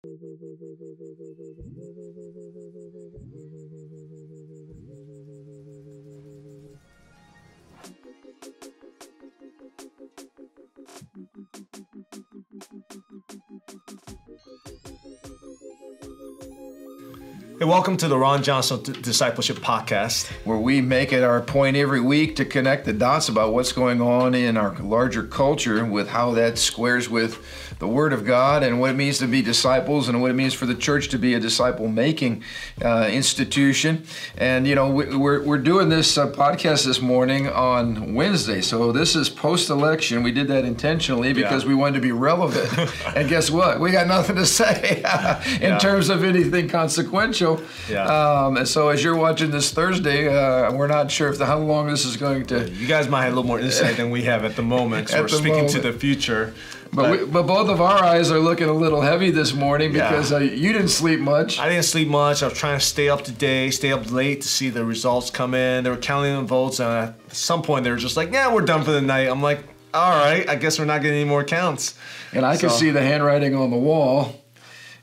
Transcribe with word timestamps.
Hey, 0.00 0.10
welcome 17.64 17.96
to 17.96 18.06
the 18.06 18.16
Ron 18.16 18.44
Johnson 18.44 18.80
Discipleship 19.02 19.56
Podcast. 19.56 20.30
where 20.44 20.58
we 20.58 20.80
make 20.80 21.12
it 21.12 21.24
our 21.24 21.40
point 21.40 21.76
every 21.76 22.00
week 22.00 22.36
to 22.36 22.44
connect 22.44 22.84
the 22.84 22.92
dots 22.92 23.28
about 23.28 23.52
what's 23.52 23.72
going 23.72 24.00
on 24.00 24.36
in 24.36 24.56
our 24.56 24.76
larger 24.78 25.24
culture 25.24 25.84
with 25.84 26.08
how 26.08 26.34
that 26.34 26.56
squares 26.56 27.08
with 27.08 27.44
the 27.78 27.86
Word 27.88 28.12
of 28.12 28.24
God 28.24 28.62
and 28.62 28.80
what 28.80 28.90
it 28.90 28.96
means 28.96 29.18
to 29.18 29.26
be 29.28 29.40
disciples 29.40 30.08
and 30.08 30.20
what 30.20 30.30
it 30.30 30.34
means 30.34 30.52
for 30.54 30.66
the 30.66 30.74
church 30.74 31.08
to 31.10 31.18
be 31.18 31.34
a 31.34 31.40
disciple 31.40 31.86
making 31.88 32.42
uh, 32.84 33.08
institution. 33.10 34.04
And, 34.36 34.66
you 34.66 34.74
know, 34.74 34.90
we, 34.90 35.16
we're, 35.16 35.42
we're 35.44 35.58
doing 35.58 35.88
this 35.88 36.18
uh, 36.18 36.30
podcast 36.32 36.84
this 36.86 37.00
morning 37.00 37.48
on 37.48 38.14
Wednesday. 38.14 38.60
So 38.62 38.90
this 38.90 39.14
is 39.14 39.28
post 39.30 39.70
election. 39.70 40.22
We 40.22 40.32
did 40.32 40.48
that 40.48 40.64
intentionally 40.64 41.32
because 41.32 41.62
Yeah. 41.62 41.68
we 41.68 41.74
wanted 41.76 41.94
to 41.94 42.00
be 42.00 42.12
relevant. 42.12 42.68
and 43.16 43.28
guess 43.28 43.50
what? 43.50 43.78
We 43.78 43.90
got 43.92 44.06
nothing 44.08 44.36
to 44.36 44.46
say 44.46 44.96
in 45.60 45.62
Yeah. 45.62 45.78
terms 45.78 46.08
of 46.08 46.24
anything 46.24 46.68
consequential. 46.68 47.62
Yeah. 47.88 48.04
Um, 48.06 48.56
and 48.56 48.66
so 48.66 48.88
as 48.88 49.04
you're 49.04 49.16
watching 49.16 49.50
this 49.52 49.70
Thursday, 49.70 50.28
uh, 50.28 50.72
we're 50.72 50.88
not 50.88 51.10
sure 51.10 51.28
if 51.28 51.38
the, 51.38 51.46
how 51.46 51.58
long 51.58 51.86
this 51.86 52.04
is 52.04 52.16
going 52.16 52.46
to. 52.46 52.68
You 52.70 52.86
guys 52.88 53.08
might 53.08 53.22
have 53.22 53.32
a 53.32 53.36
little 53.36 53.48
more 53.48 53.60
insight 53.60 53.96
than 53.96 54.10
we 54.10 54.22
have 54.24 54.44
at 54.44 54.56
the 54.56 54.62
moment. 54.62 55.10
So 55.10 55.20
we're 55.22 55.28
speaking 55.28 55.68
to 55.68 55.80
the 55.80 55.92
future. 55.92 56.54
But, 56.92 57.10
we, 57.10 57.26
but 57.26 57.42
both 57.46 57.68
of 57.68 57.80
our 57.80 58.02
eyes 58.02 58.30
are 58.30 58.38
looking 58.38 58.68
a 58.68 58.72
little 58.72 59.00
heavy 59.00 59.30
this 59.30 59.52
morning 59.54 59.94
Yeah. 59.94 60.08
because 60.08 60.32
uh, 60.32 60.38
you 60.38 60.72
didn't 60.72 60.88
sleep 60.88 61.20
much. 61.20 61.58
I 61.58 61.68
didn't 61.68 61.84
sleep 61.84 62.08
much. 62.08 62.42
I 62.42 62.48
was 62.48 62.58
trying 62.58 62.78
to 62.78 62.84
stay 62.84 63.08
up 63.08 63.22
to 63.24 63.32
date, 63.32 63.70
stay 63.72 63.92
up 63.92 64.10
late 64.10 64.40
to 64.42 64.48
see 64.48 64.70
the 64.70 64.84
results 64.84 65.30
come 65.30 65.54
in. 65.54 65.84
They 65.84 65.90
were 65.90 65.96
counting 65.96 66.34
the 66.36 66.42
votes, 66.42 66.80
and 66.80 66.88
at 66.88 67.34
some 67.36 67.62
point 67.62 67.84
they 67.84 67.90
were 67.90 67.96
just 67.96 68.16
like, 68.16 68.32
"Yeah, 68.32 68.52
we're 68.52 68.62
done 68.62 68.82
for 68.84 68.90
the 68.92 69.02
night." 69.02 69.28
I'm 69.28 69.42
like, 69.42 69.60
"All 69.94 70.10
right, 70.18 70.48
I 70.48 70.56
guess 70.56 70.78
we're 70.78 70.84
not 70.86 71.02
getting 71.02 71.20
any 71.20 71.28
more 71.28 71.44
counts." 71.44 71.94
And 72.32 72.44
I 72.44 72.56
could 72.56 72.70
So- 72.70 72.76
see 72.78 72.90
the 72.90 73.02
handwriting 73.02 73.54
on 73.54 73.70
the 73.70 73.76
wall, 73.76 74.34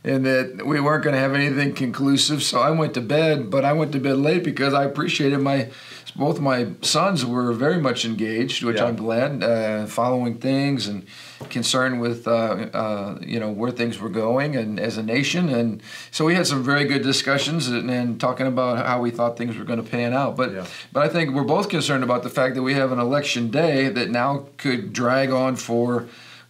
and 0.05 0.23
that 0.25 0.65
we 0.65 0.79
weren't 0.79 1.03
going 1.03 1.15
to 1.15 1.19
have 1.19 1.33
anything 1.33 1.73
conclusive. 1.73 2.43
So 2.43 2.61
I 2.61 2.69
went 2.69 2.93
to 2.93 3.01
bed, 3.01 3.49
but 3.49 3.65
I 3.65 3.73
went 3.73 3.91
to 3.93 3.99
bed 3.99 4.17
late 4.17 4.43
because 4.43 4.73
I 4.73 4.83
appreciated 4.85 5.39
my. 5.39 5.69
Both 6.17 6.39
my 6.39 6.67
sons 6.81 7.25
were 7.25 7.51
very 7.51 7.77
much 7.77 8.05
engaged, 8.05 8.63
which 8.63 8.77
Yeah. 8.77 8.85
I'm 8.85 8.95
glad, 8.95 9.43
uh, 9.43 9.85
following 9.85 10.35
things 10.35 10.87
and 10.87 11.03
concerned 11.49 11.99
with, 11.99 12.25
uh, 12.25 12.31
uh, 12.31 13.17
you 13.19 13.37
know, 13.37 13.51
where 13.51 13.69
things 13.69 13.99
were 13.99 14.07
going 14.25 14.55
and 14.55 14.79
as 14.79 14.97
a 14.97 15.03
nation. 15.03 15.49
And 15.49 15.81
so 16.11 16.23
we 16.23 16.33
had 16.35 16.47
some 16.47 16.63
very 16.63 16.85
good 16.85 17.03
discussions 17.03 17.67
and, 17.67 17.91
and 17.91 18.17
talking 18.17 18.47
about 18.47 18.85
how 18.85 19.01
we 19.01 19.11
thought 19.11 19.37
things 19.37 19.57
were 19.57 19.65
going 19.65 19.83
to 19.83 19.89
pan 19.97 20.13
out. 20.13 20.37
But, 20.37 20.53
Yeah. 20.53 20.65
but 20.93 21.03
I 21.03 21.09
think 21.09 21.35
we're 21.35 21.43
both 21.57 21.67
concerned 21.67 22.03
about 22.05 22.23
the 22.23 22.29
fact 22.29 22.55
that 22.55 22.63
we 22.63 22.75
have 22.75 22.93
an 22.93 22.99
election 22.99 23.51
day 23.51 23.89
that 23.89 24.09
now 24.09 24.45
could 24.55 24.93
drag 24.93 25.31
on 25.31 25.57
for 25.57 26.05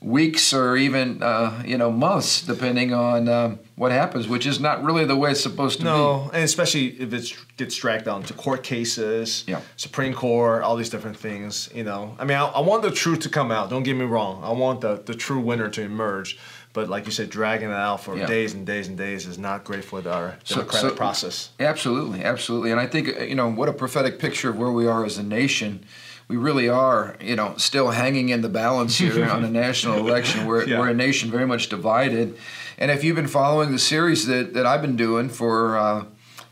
weeks 0.05 0.53
or 0.53 0.77
even 0.77 1.21
uh, 1.23 1.63
you 1.65 1.77
know 1.77 1.91
months, 1.91 2.43
depending 2.43 2.93
on 2.93 3.27
um, 3.27 3.59
what 3.75 3.91
happens, 3.91 4.27
which 4.27 4.45
is 4.45 4.59
not 4.59 4.83
really 4.83 5.03
the 5.03 5.15
way 5.15 5.31
it's 5.31 5.41
supposed 5.41 5.79
to 5.79 5.83
be. 5.83 5.89
No, 5.89 6.29
and 6.33 6.43
especially 6.43 6.87
if 7.01 7.11
it 7.11 7.35
gets 7.57 7.75
dragged 7.75 8.05
down 8.05 8.21
to 8.23 8.33
court 8.33 8.63
cases, 8.63 9.43
Yeah. 9.47 9.61
Supreme 9.75 10.13
Court, 10.13 10.63
all 10.63 10.75
these 10.75 10.89
different 10.91 11.17
things. 11.17 11.69
You 11.73 11.83
know, 11.83 12.15
I 12.19 12.23
mean, 12.23 12.37
I, 12.37 12.45
I 12.45 12.59
want 12.61 12.83
the 12.83 12.91
truth 12.91 13.21
to 13.21 13.29
come 13.29 13.51
out. 13.51 13.69
Don't 13.69 13.83
get 13.83 13.95
me 13.97 14.05
wrong. 14.05 14.43
I 14.43 14.51
want 14.51 14.81
the 14.81 15.01
the 15.03 15.15
true 15.15 15.39
winner 15.39 15.69
to 15.69 15.81
emerge. 15.81 16.37
But 16.73 16.89
like 16.89 17.05
you 17.05 17.11
said, 17.13 17.29
dragging 17.29 17.69
it 17.69 17.73
out 17.73 18.01
for 18.01 18.17
Yeah. 18.17 18.25
days 18.25 18.53
and 18.53 18.65
days 18.65 18.89
and 18.89 18.97
days 18.97 19.25
is 19.25 19.37
not 19.37 19.63
great 19.63 19.85
for 19.85 19.99
our 20.09 20.37
democratic 20.45 20.89
so- 20.89 20.95
process. 20.95 21.49
Absolutely, 21.57 22.21
absolutely, 22.21 22.71
and 22.71 22.81
I 22.81 22.85
think 22.85 23.07
uh, 23.17 23.23
you 23.23 23.33
know 23.35 23.49
what 23.49 23.69
a 23.69 23.73
prophetic 23.73 24.19
picture 24.19 24.49
of 24.49 24.57
where 24.57 24.71
we 24.71 24.85
are 24.85 25.05
as 25.05 25.17
a 25.17 25.23
nation. 25.23 25.85
We 26.27 26.37
really 26.37 26.67
are, 26.69 27.16
you 27.22 27.35
know, 27.35 27.55
still 27.57 27.91
hanging 27.91 28.29
in 28.29 28.41
the 28.41 28.50
balance 28.50 28.97
here 28.97 29.25
on 29.29 29.44
a 29.44 29.50
national 29.50 30.00
election. 30.07 30.45
We're, 30.47 30.66
Yeah. 30.66 30.79
we're 30.79 30.89
a 30.89 30.94
nation 30.94 31.29
very 31.29 31.45
much 31.45 31.69
divided. 31.69 32.35
And 32.77 32.89
if 32.91 33.03
you've 33.03 33.16
been 33.16 33.27
following 33.27 33.72
the 33.72 33.79
series 33.79 34.25
that, 34.27 34.53
that 34.55 34.66
I've 34.66 34.81
been 34.81 34.95
doing 34.95 35.29
for 35.29 35.77
uh, 35.77 36.05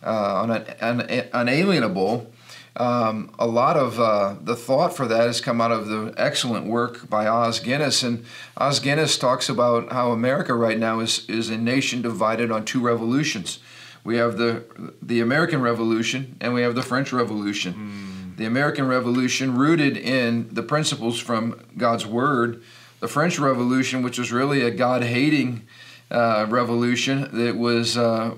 uh, 0.03 0.41
on 0.43 0.51
an, 0.51 1.27
unalienable, 1.33 2.31
um, 2.75 3.31
a 3.37 3.45
lot 3.47 3.77
of 3.77 3.99
uh, 3.99 4.35
the 4.41 4.55
thought 4.55 4.95
for 4.95 5.07
that 5.07 5.27
has 5.27 5.41
come 5.41 5.59
out 5.61 5.71
of 5.71 5.87
the 5.87 6.13
excellent 6.17 6.65
work 6.67 7.09
by 7.09 7.27
Os 7.27 7.59
Guinness. 7.59 8.03
And 8.03 8.25
Os 8.57 8.79
Guinness 8.79 9.17
talks 9.17 9.49
about 9.49 9.91
how 9.91 10.11
America 10.11 10.53
right 10.53 10.77
now 10.79 10.99
is, 10.99 11.25
is 11.27 11.49
a 11.49 11.57
nation 11.57 12.01
divided 12.01 12.51
on 12.51 12.63
two 12.65 12.79
revolutions. 12.79 13.59
We 14.03 14.17
have 14.17 14.37
the, 14.37 14.63
the 15.01 15.19
American 15.19 15.61
Revolution 15.61 16.35
and 16.41 16.53
we 16.53 16.61
have 16.61 16.75
the 16.75 16.81
French 16.81 17.13
Revolution. 17.13 18.12
The 18.35 18.45
American 18.45 18.87
Revolution, 18.87 19.55
rooted 19.55 19.97
in 19.97 20.49
the 20.51 20.63
principles 20.63 21.19
from 21.19 21.59
God's 21.77 22.05
Word, 22.05 22.63
the 22.99 23.07
French 23.07 23.37
Revolution, 23.37 24.01
which 24.01 24.17
was 24.17 24.31
really 24.31 24.61
a 24.61 24.71
God 24.71 25.03
hating 25.03 25.67
uh, 26.09 26.45
revolution 26.49 27.29
that 27.33 27.57
was 27.57 27.97
uh, 27.97 28.35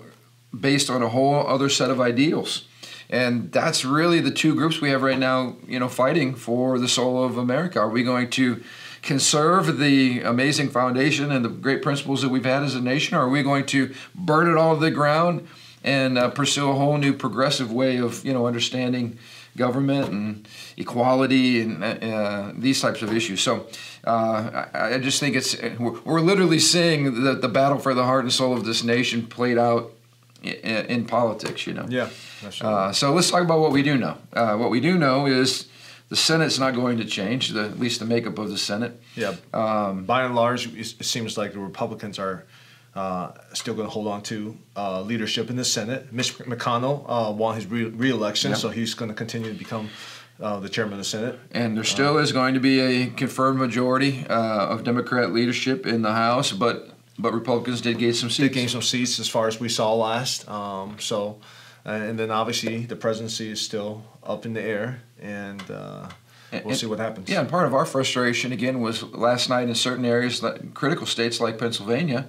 based 0.58 0.90
on 0.90 1.02
a 1.02 1.10
whole 1.10 1.48
other 1.48 1.70
set 1.70 1.90
of 1.90 2.02
ideals. 2.02 2.68
And 3.10 3.52
that's 3.52 3.86
really 3.86 4.20
the 4.20 4.32
two 4.32 4.56
groups 4.56 4.82
we 4.82 4.90
have 4.90 5.04
right 5.04 5.20
now, 5.20 5.58
you 5.68 5.80
know, 5.80 5.88
fighting 5.88 6.34
for 6.36 6.80
the 6.80 6.88
soul 6.88 7.24
of 7.24 7.38
America. 7.38 7.80
Are 7.80 7.90
we 7.90 8.04
going 8.04 8.30
to 8.32 8.64
conserve 9.02 9.78
the 9.78 10.22
amazing 10.22 10.70
foundation 10.70 11.32
and 11.32 11.46
the 11.46 11.50
great 11.50 11.84
principles 11.84 12.24
that 12.24 12.30
we've 12.30 12.46
had 12.46 12.64
as 12.64 12.74
a 12.74 12.82
nation, 12.82 13.16
or 13.16 13.22
are 13.22 13.30
we 13.30 13.44
going 13.44 13.66
to 13.68 13.94
burn 14.16 14.50
it 14.50 14.58
all 14.58 14.74
to 14.74 14.82
the 14.82 14.90
ground 14.90 15.48
and 15.84 16.18
uh, 16.18 16.30
pursue 16.32 16.72
a 16.72 16.74
whole 16.74 16.98
new 16.98 17.14
progressive 17.14 17.72
way 17.72 17.98
of, 17.98 18.26
you 18.26 18.34
know, 18.34 18.48
understanding 18.48 19.20
government 19.58 20.10
and 20.10 20.48
equality 20.78 21.62
and 21.62 21.84
uh, 21.84 22.52
these 22.58 22.82
types 22.82 23.02
of 23.02 23.14
issues? 23.14 23.42
So 23.42 23.68
uh, 24.06 24.66
I, 24.74 24.96
I 24.96 25.00
just 25.00 25.20
think 25.20 25.36
it's 25.36 25.56
we're, 25.80 26.00
we're 26.02 26.22
literally 26.22 26.60
seeing 26.60 27.24
the, 27.24 27.34
the 27.34 27.50
battle 27.50 27.80
for 27.80 27.94
the 27.94 28.04
heart 28.04 28.24
and 28.24 28.34
soul 28.34 28.54
of 28.54 28.66
this 28.66 28.84
nation 28.84 29.26
played 29.26 29.58
out 29.58 29.92
in, 30.44 30.86
in 30.86 31.06
politics, 31.06 31.66
you 31.68 31.74
know. 31.74 31.86
Yeah. 31.90 32.10
Uh, 32.62 32.92
so 32.92 33.14
let's 33.14 33.32
talk 33.32 33.42
about 33.42 33.60
what 33.60 33.72
we 33.72 33.82
do 33.82 33.98
know. 33.98 34.18
Uh, 34.34 34.56
what 34.58 34.70
we 34.70 34.80
do 34.80 34.98
know 34.98 35.26
is 35.26 35.68
the 36.10 36.16
Senate's 36.16 36.60
not 36.60 36.76
going 36.76 36.98
to 36.98 37.06
change, 37.06 37.50
the, 37.50 37.64
at 37.64 37.80
least 37.80 38.00
the 38.00 38.06
makeup 38.06 38.38
of 38.38 38.50
the 38.50 38.58
Senate. 38.58 39.02
yeah. 39.16 39.34
Um, 39.54 40.06
By 40.06 40.24
and 40.24 40.36
large, 40.36 40.68
it 40.76 41.04
seems 41.04 41.38
like 41.38 41.54
the 41.54 41.60
Republicans 41.60 42.20
are 42.20 42.46
uh, 42.96 43.32
still 43.54 43.74
going 43.74 43.88
to 43.88 43.92
hold 43.92 44.08
on 44.08 44.22
to 44.24 44.58
uh, 44.76 45.02
leadership 45.02 45.50
in 45.50 45.56
the 45.58 45.66
Senate. 45.66 46.12
Mitch 46.14 46.38
McConnell 46.40 47.04
uh, 47.08 47.32
won 47.32 47.56
his 47.56 47.66
re- 47.68 47.86
re-election, 47.86 48.52
Yeah. 48.52 48.58
so 48.58 48.70
he's 48.70 48.94
going 48.94 49.10
to 49.10 49.16
continue 49.16 49.52
to 49.52 49.58
become 49.58 49.90
uh, 50.42 50.60
the 50.60 50.70
chairman 50.70 50.94
of 50.94 51.00
the 51.00 51.04
Senate. 51.06 51.40
and 51.52 51.76
there 51.78 51.84
still 51.84 52.18
is 52.18 52.32
going 52.32 52.54
to 52.56 52.60
be 52.60 52.80
a 52.80 53.08
confirmed 53.08 53.58
majority 53.60 54.26
uh, 54.30 54.68
of 54.68 54.84
Democrat 54.84 55.32
leadership 55.32 55.86
in 55.86 56.02
the 56.02 56.12
House, 56.14 56.52
but 56.52 56.90
but 57.18 57.34
Republicans 57.34 57.80
did 57.80 57.98
gain 57.98 58.14
some 58.14 58.30
seats. 58.30 58.50
Did 58.50 58.54
gain 58.54 58.68
some 58.68 58.82
seats 58.82 59.20
as 59.20 59.30
far 59.30 59.48
as 59.48 59.58
we 59.58 59.70
saw 59.70 59.94
last. 59.94 60.50
Um, 60.50 60.98
so, 61.00 61.40
uh, 61.86 61.92
and 61.92 62.20
then 62.20 62.30
obviously 62.30 62.86
the 62.86 62.98
presidency 62.98 63.50
is 63.50 63.62
still 63.62 64.04
up 64.22 64.46
in 64.46 64.52
the 64.54 64.62
air, 64.62 65.02
and 65.22 65.62
uh, 65.72 66.10
we'll 66.52 66.62
And- 66.72 66.76
see 66.78 66.86
what 66.88 67.00
happens. 67.00 67.30
Yeah, 67.30 67.40
and 67.40 67.48
part 67.50 67.68
of 67.68 67.74
our 67.74 67.86
frustration 67.86 68.52
again 68.52 68.82
was 68.82 69.02
last 69.04 69.48
night 69.50 69.70
in 69.70 69.76
certain 69.76 70.04
areas, 70.04 70.44
critical 70.74 71.06
states 71.08 71.40
like 71.40 71.58
Pennsylvania, 71.58 72.28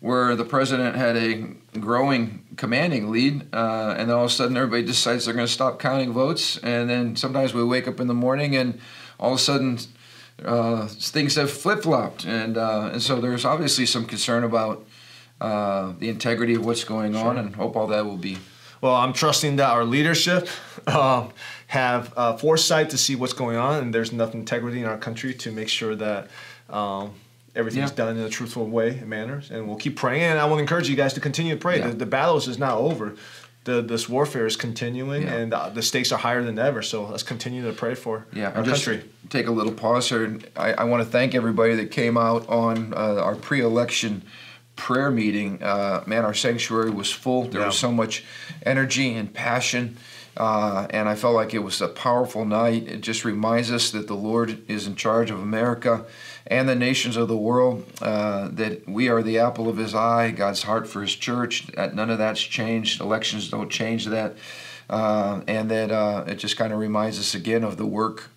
where 0.00 0.36
the 0.36 0.44
president 0.44 0.96
had 0.96 1.16
a 1.16 1.46
growing 1.80 2.44
commanding 2.56 3.10
lead, 3.10 3.42
uh, 3.54 3.94
and 3.98 4.08
then 4.08 4.16
all 4.16 4.24
of 4.24 4.30
a 4.30 4.34
sudden 4.34 4.56
everybody 4.56 4.84
decides 4.84 5.24
they're 5.24 5.34
going 5.34 5.46
to 5.46 5.52
stop 5.52 5.78
counting 5.78 6.12
votes, 6.12 6.58
and 6.58 6.88
then 6.88 7.16
sometimes 7.16 7.54
we 7.54 7.64
wake 7.64 7.88
up 7.88 8.00
in 8.00 8.06
the 8.06 8.14
morning 8.14 8.56
and 8.56 8.78
all 9.18 9.32
of 9.32 9.38
a 9.38 9.42
sudden 9.42 9.78
uh, 10.44 10.86
things 10.86 11.34
have 11.36 11.50
flip 11.50 11.82
flopped, 11.82 12.24
and 12.26 12.58
uh, 12.58 12.90
and 12.92 13.02
so 13.02 13.20
there's 13.20 13.44
obviously 13.44 13.86
some 13.86 14.04
concern 14.04 14.44
about 14.44 14.86
uh, 15.40 15.92
the 15.98 16.08
integrity 16.08 16.54
of 16.54 16.64
what's 16.64 16.84
going 16.84 17.16
on, 17.16 17.38
and 17.38 17.56
hope 17.56 17.76
all 17.76 17.86
that 17.86 18.04
will 18.04 18.18
be 18.18 18.36
Well, 18.80 18.94
I'm 18.94 19.12
trusting 19.12 19.56
that 19.56 19.70
our 19.70 19.84
leadership 19.84 20.48
um, 20.86 21.32
have 21.68 22.12
uh, 22.16 22.36
foresight 22.36 22.90
to 22.90 22.98
see 22.98 23.16
what's 23.16 23.32
going 23.32 23.56
on, 23.56 23.82
and 23.82 23.94
there's 23.94 24.12
enough 24.12 24.34
integrity 24.34 24.80
in 24.80 24.86
our 24.86 24.98
country 24.98 25.32
to 25.34 25.50
make 25.50 25.68
sure 25.68 25.94
that 25.94 26.28
um, 26.68 27.14
everything's 27.56 27.90
Yeah. 27.90 27.96
done 27.96 28.16
in 28.18 28.24
a 28.24 28.28
truthful 28.28 28.66
way 28.68 28.90
and 28.98 29.08
manners, 29.08 29.50
And 29.50 29.66
we'll 29.66 29.76
keep 29.78 29.96
praying. 29.96 30.22
And 30.22 30.38
I 30.38 30.44
want 30.44 30.58
to 30.58 30.62
encourage 30.62 30.88
you 30.88 30.96
guys 30.96 31.14
to 31.14 31.20
continue 31.20 31.54
to 31.54 31.60
pray. 31.60 31.78
Yeah. 31.78 31.88
The, 31.88 31.96
the 31.96 32.06
battles 32.06 32.46
is 32.48 32.58
not 32.58 32.76
over. 32.78 33.14
The, 33.64 33.82
this 33.82 34.08
warfare 34.08 34.46
is 34.46 34.54
continuing, 34.56 35.22
Yeah. 35.22 35.34
and 35.34 35.52
uh, 35.54 35.70
the 35.70 35.82
stakes 35.82 36.12
are 36.12 36.18
higher 36.18 36.42
than 36.44 36.56
ever. 36.58 36.82
So 36.82 37.04
let's 37.06 37.24
continue 37.24 37.64
to 37.66 37.72
pray 37.72 37.94
for 37.96 38.26
Yeah, 38.32 38.52
our 38.54 38.62
just 38.62 38.84
country. 38.84 39.08
take 39.28 39.48
a 39.48 39.50
little 39.50 39.72
pause 39.72 40.08
here. 40.08 40.38
I, 40.56 40.72
I 40.74 40.84
want 40.84 41.02
to 41.02 41.08
thank 41.10 41.34
everybody 41.34 41.74
that 41.74 41.90
came 41.90 42.16
out 42.16 42.48
on 42.48 42.94
uh, 42.94 43.16
our 43.26 43.34
pre-election 43.34 44.22
prayer 44.76 45.10
meeting. 45.10 45.60
Uh, 45.62 46.04
man, 46.06 46.24
our 46.24 46.34
sanctuary 46.34 46.90
was 46.90 47.10
full. 47.10 47.44
There 47.48 47.60
Yeah. 47.62 47.66
was 47.68 47.78
so 47.78 47.90
much 47.90 48.22
energy 48.64 49.14
and 49.14 49.32
passion 49.34 49.96
Uh, 50.36 50.86
and 50.90 51.08
I 51.08 51.14
felt 51.14 51.34
like 51.34 51.54
it 51.54 51.60
was 51.60 51.80
a 51.80 51.88
powerful 51.88 52.44
night. 52.44 52.86
It 52.86 53.00
just 53.00 53.24
reminds 53.24 53.70
us 53.70 53.90
that 53.90 54.06
the 54.06 54.14
Lord 54.14 54.68
is 54.70 54.86
in 54.86 54.94
charge 54.94 55.30
of 55.30 55.40
America 55.40 56.04
and 56.46 56.68
the 56.68 56.74
nations 56.74 57.16
of 57.16 57.28
the 57.28 57.36
world, 57.36 57.84
uh, 58.02 58.48
that 58.52 58.88
we 58.88 59.08
are 59.08 59.22
the 59.22 59.38
apple 59.38 59.68
of 59.68 59.78
His 59.78 59.94
eye, 59.94 60.30
God's 60.30 60.62
heart 60.62 60.86
for 60.86 61.00
His 61.00 61.14
church. 61.14 61.66
That 61.68 61.94
none 61.94 62.10
of 62.10 62.18
that's 62.18 62.40
changed. 62.40 63.00
Elections 63.00 63.50
don't 63.50 63.70
change 63.70 64.06
that. 64.06 64.36
Uh, 64.88 65.40
and 65.48 65.70
that 65.70 65.90
uh, 65.90 66.24
it 66.26 66.36
just 66.36 66.56
kind 66.56 66.72
of 66.72 66.78
reminds 66.78 67.18
us 67.18 67.34
again 67.34 67.64
of 67.64 67.76
the 67.76 67.86
work 67.86 68.30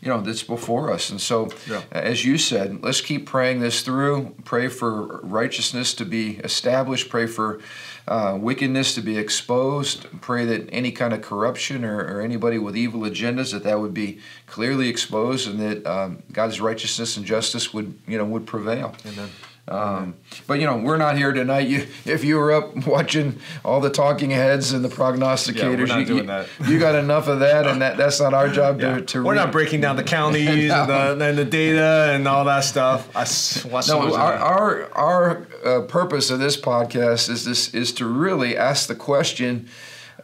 you 0.00 0.08
know 0.08 0.20
that's 0.20 0.42
before 0.42 0.92
us 0.92 1.10
and 1.10 1.20
so 1.20 1.48
yeah. 1.68 1.82
as 1.90 2.24
you 2.24 2.38
said 2.38 2.82
let's 2.82 3.00
keep 3.00 3.26
praying 3.26 3.60
this 3.60 3.82
through 3.82 4.34
pray 4.44 4.68
for 4.68 5.20
righteousness 5.22 5.94
to 5.94 6.04
be 6.04 6.36
established 6.44 7.08
pray 7.08 7.26
for 7.26 7.60
uh, 8.08 8.38
wickedness 8.40 8.94
to 8.94 9.00
be 9.00 9.18
exposed. 9.18 10.06
Pray 10.20 10.44
that 10.44 10.68
any 10.72 10.92
kind 10.92 11.12
of 11.12 11.22
corruption 11.22 11.84
or, 11.84 11.98
or, 11.98 12.20
anybody 12.20 12.58
with 12.58 12.76
evil 12.76 13.00
agendas 13.00 13.52
that 13.52 13.64
that 13.64 13.80
would 13.80 13.94
be 13.94 14.20
clearly 14.46 14.88
exposed 14.88 15.48
and 15.48 15.58
that 15.60 15.86
um, 15.86 16.22
god's 16.30 16.60
righteousness 16.60 17.16
and 17.16 17.26
justice 17.26 17.74
would 17.74 17.98
you 18.06 18.16
know 18.16 18.24
would 18.24 18.46
prevail. 18.46 18.94
Amen 19.06 19.30
um, 19.68 20.14
but 20.46 20.60
you 20.60 20.66
know, 20.66 20.76
we're 20.76 20.96
not 20.96 21.16
here 21.16 21.32
tonight. 21.32 21.66
You, 21.66 21.88
if 22.04 22.22
you 22.22 22.36
were 22.36 22.52
up 22.52 22.86
watching 22.86 23.40
all 23.64 23.80
the 23.80 23.90
talking 23.90 24.30
heads 24.30 24.72
and 24.72 24.84
the 24.84 24.88
prognosticators, 24.88 25.88
yeah, 25.88 25.98
you, 25.98 26.66
you, 26.68 26.72
you, 26.74 26.78
got 26.78 26.94
enough 26.94 27.26
of 27.26 27.40
that, 27.40 27.66
and 27.66 27.82
that, 27.82 27.96
that's 27.96 28.20
not 28.20 28.32
our 28.32 28.48
job 28.48 28.80
yeah. 28.80 28.96
to, 28.96 29.02
to. 29.02 29.24
We're 29.24 29.32
read. 29.32 29.38
not 29.38 29.52
breaking 29.52 29.80
down 29.80 29.96
the 29.96 30.04
counties 30.04 30.68
no. 30.68 30.82
and, 30.82 31.20
the, 31.20 31.24
and, 31.28 31.38
the, 31.38 31.44
data 31.44 32.12
and 32.12 32.28
all 32.28 32.44
that 32.44 32.60
stuff. 32.60 33.08
I 33.16 33.26
watch 33.68 33.88
no, 33.88 34.14
our 34.14 34.34
our, 34.34 34.92
our 34.92 35.46
uh, 35.64 35.80
purpose 35.82 36.30
of 36.30 36.38
this 36.38 36.56
podcast 36.56 37.28
is 37.28 37.44
this 37.44 37.74
is 37.74 37.92
to 37.94 38.06
really 38.06 38.56
ask 38.56 38.86
the 38.86 38.94
question 38.94 39.68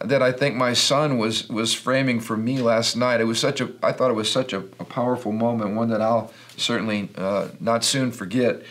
that 0.00 0.22
I 0.22 0.30
think 0.30 0.54
my 0.54 0.72
son 0.72 1.18
was 1.18 1.48
was 1.48 1.74
framing 1.74 2.20
for 2.20 2.36
me 2.36 2.60
last 2.60 2.96
night. 2.96 3.20
It 3.20 3.24
was 3.24 3.40
such 3.40 3.60
a 3.60 3.72
I 3.82 3.90
thought 3.90 4.10
it 4.10 4.14
was 4.14 4.30
such 4.30 4.52
a, 4.52 4.58
a 4.78 4.84
powerful 4.84 5.32
moment, 5.32 5.74
one 5.74 5.88
that 5.88 6.00
I'll 6.00 6.32
certainly 6.56 7.08
uh, 7.16 7.48
not 7.58 7.82
soon 7.82 8.12
forget 8.12 8.62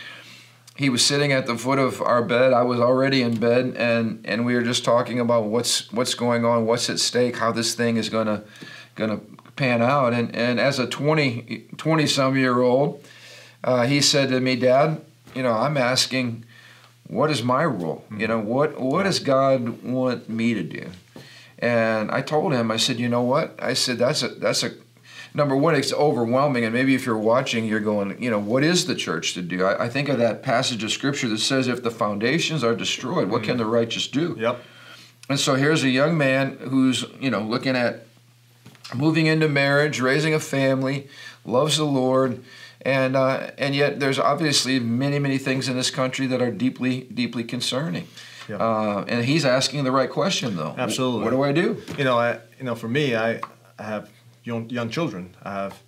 he 0.81 0.89
was 0.89 1.05
sitting 1.05 1.31
at 1.31 1.45
the 1.45 1.55
foot 1.55 1.77
of 1.77 2.01
our 2.01 2.23
bed. 2.23 2.53
I 2.53 2.63
was 2.63 2.79
already 2.79 3.21
in 3.21 3.39
bed, 3.39 3.75
and 3.77 4.19
and 4.25 4.47
we 4.47 4.55
were 4.55 4.63
just 4.63 4.83
talking 4.83 5.19
about 5.19 5.43
what's 5.43 5.93
what's 5.93 6.15
going 6.15 6.43
on, 6.43 6.65
what's 6.65 6.89
at 6.89 6.99
stake, 6.99 7.37
how 7.37 7.51
this 7.51 7.75
thing 7.75 7.97
is 7.97 8.09
gonna 8.09 8.43
gonna 8.95 9.19
pan 9.55 9.83
out. 9.83 10.11
And 10.11 10.35
and 10.35 10.59
as 10.59 10.79
a 10.79 10.87
20, 10.87 11.67
20 11.77 12.07
some 12.07 12.35
year 12.35 12.61
old, 12.61 13.05
uh, 13.63 13.85
he 13.85 14.01
said 14.01 14.29
to 14.29 14.39
me, 14.39 14.55
Dad, 14.55 14.99
you 15.35 15.43
know, 15.43 15.53
I'm 15.53 15.77
asking, 15.77 16.45
what 17.05 17.29
is 17.29 17.43
my 17.43 17.63
role? 17.63 18.03
You 18.17 18.27
know, 18.27 18.39
what 18.39 18.81
what 18.81 19.03
does 19.03 19.19
God 19.19 19.83
want 19.83 20.29
me 20.29 20.55
to 20.55 20.63
do? 20.63 20.89
And 21.59 22.09
I 22.09 22.23
told 22.23 22.53
him, 22.53 22.71
I 22.71 22.77
said, 22.77 22.97
you 22.97 23.07
know 23.07 23.21
what? 23.21 23.53
I 23.61 23.75
said 23.75 23.99
that's 23.99 24.23
a 24.23 24.29
that's 24.29 24.63
a 24.63 24.71
number 25.33 25.55
one, 25.55 25.75
it's 25.75 25.93
overwhelming. 25.93 26.63
And 26.63 26.73
maybe 26.73 26.95
if 26.95 27.05
you're 27.05 27.17
watching, 27.17 27.65
you're 27.65 27.79
going, 27.79 28.21
you 28.21 28.29
know, 28.29 28.39
what 28.39 28.63
is 28.63 28.85
the 28.85 28.95
church 28.95 29.33
to 29.35 29.41
do? 29.41 29.63
I, 29.63 29.85
I 29.85 29.89
think 29.89 30.09
of 30.09 30.17
that 30.19 30.43
passage 30.43 30.83
of 30.83 30.91
scripture 30.91 31.27
that 31.29 31.39
says, 31.39 31.67
if 31.67 31.83
the 31.83 31.91
foundations 31.91 32.63
are 32.63 32.75
destroyed, 32.75 33.29
what 33.29 33.43
can 33.43 33.57
the 33.57 33.65
righteous 33.65 34.07
do? 34.07 34.35
Yep. 34.39 34.61
And 35.29 35.39
so 35.39 35.55
here's 35.55 35.83
a 35.83 35.89
young 35.89 36.17
man 36.17 36.57
who's, 36.57 37.05
you 37.19 37.29
know, 37.29 37.41
looking 37.41 37.75
at 37.75 38.05
moving 38.93 39.27
into 39.27 39.47
marriage, 39.47 40.01
raising 40.01 40.33
a 40.33 40.39
family, 40.39 41.07
loves 41.45 41.77
the 41.77 41.85
Lord. 41.85 42.43
And, 42.81 43.15
uh, 43.15 43.51
and 43.57 43.75
yet 43.75 43.99
there's 43.99 44.19
obviously 44.19 44.79
many, 44.79 45.19
many 45.19 45.37
things 45.37 45.69
in 45.69 45.77
this 45.77 45.91
country 45.91 46.27
that 46.27 46.41
are 46.41 46.51
deeply, 46.51 47.01
deeply 47.13 47.43
concerning. 47.43 48.07
Yeah. 48.49 48.57
Uh, 48.57 49.05
and 49.07 49.23
he's 49.23 49.45
asking 49.45 49.83
the 49.83 49.91
right 49.91 50.09
question, 50.09 50.57
though. 50.57 50.75
Absolutely. 50.77 51.23
What 51.23 51.29
do 51.29 51.43
I 51.43 51.51
do? 51.51 51.81
You 51.97 52.03
know, 52.03 52.17
I, 52.17 52.39
you 52.57 52.65
know, 52.65 52.75
for 52.75 52.89
me, 52.89 53.15
I, 53.15 53.39
I 53.79 53.83
have 53.83 54.09
young, 54.43 54.69
young 54.69 54.89
children. 54.89 55.35
I 55.43 55.53
have, 55.53 55.81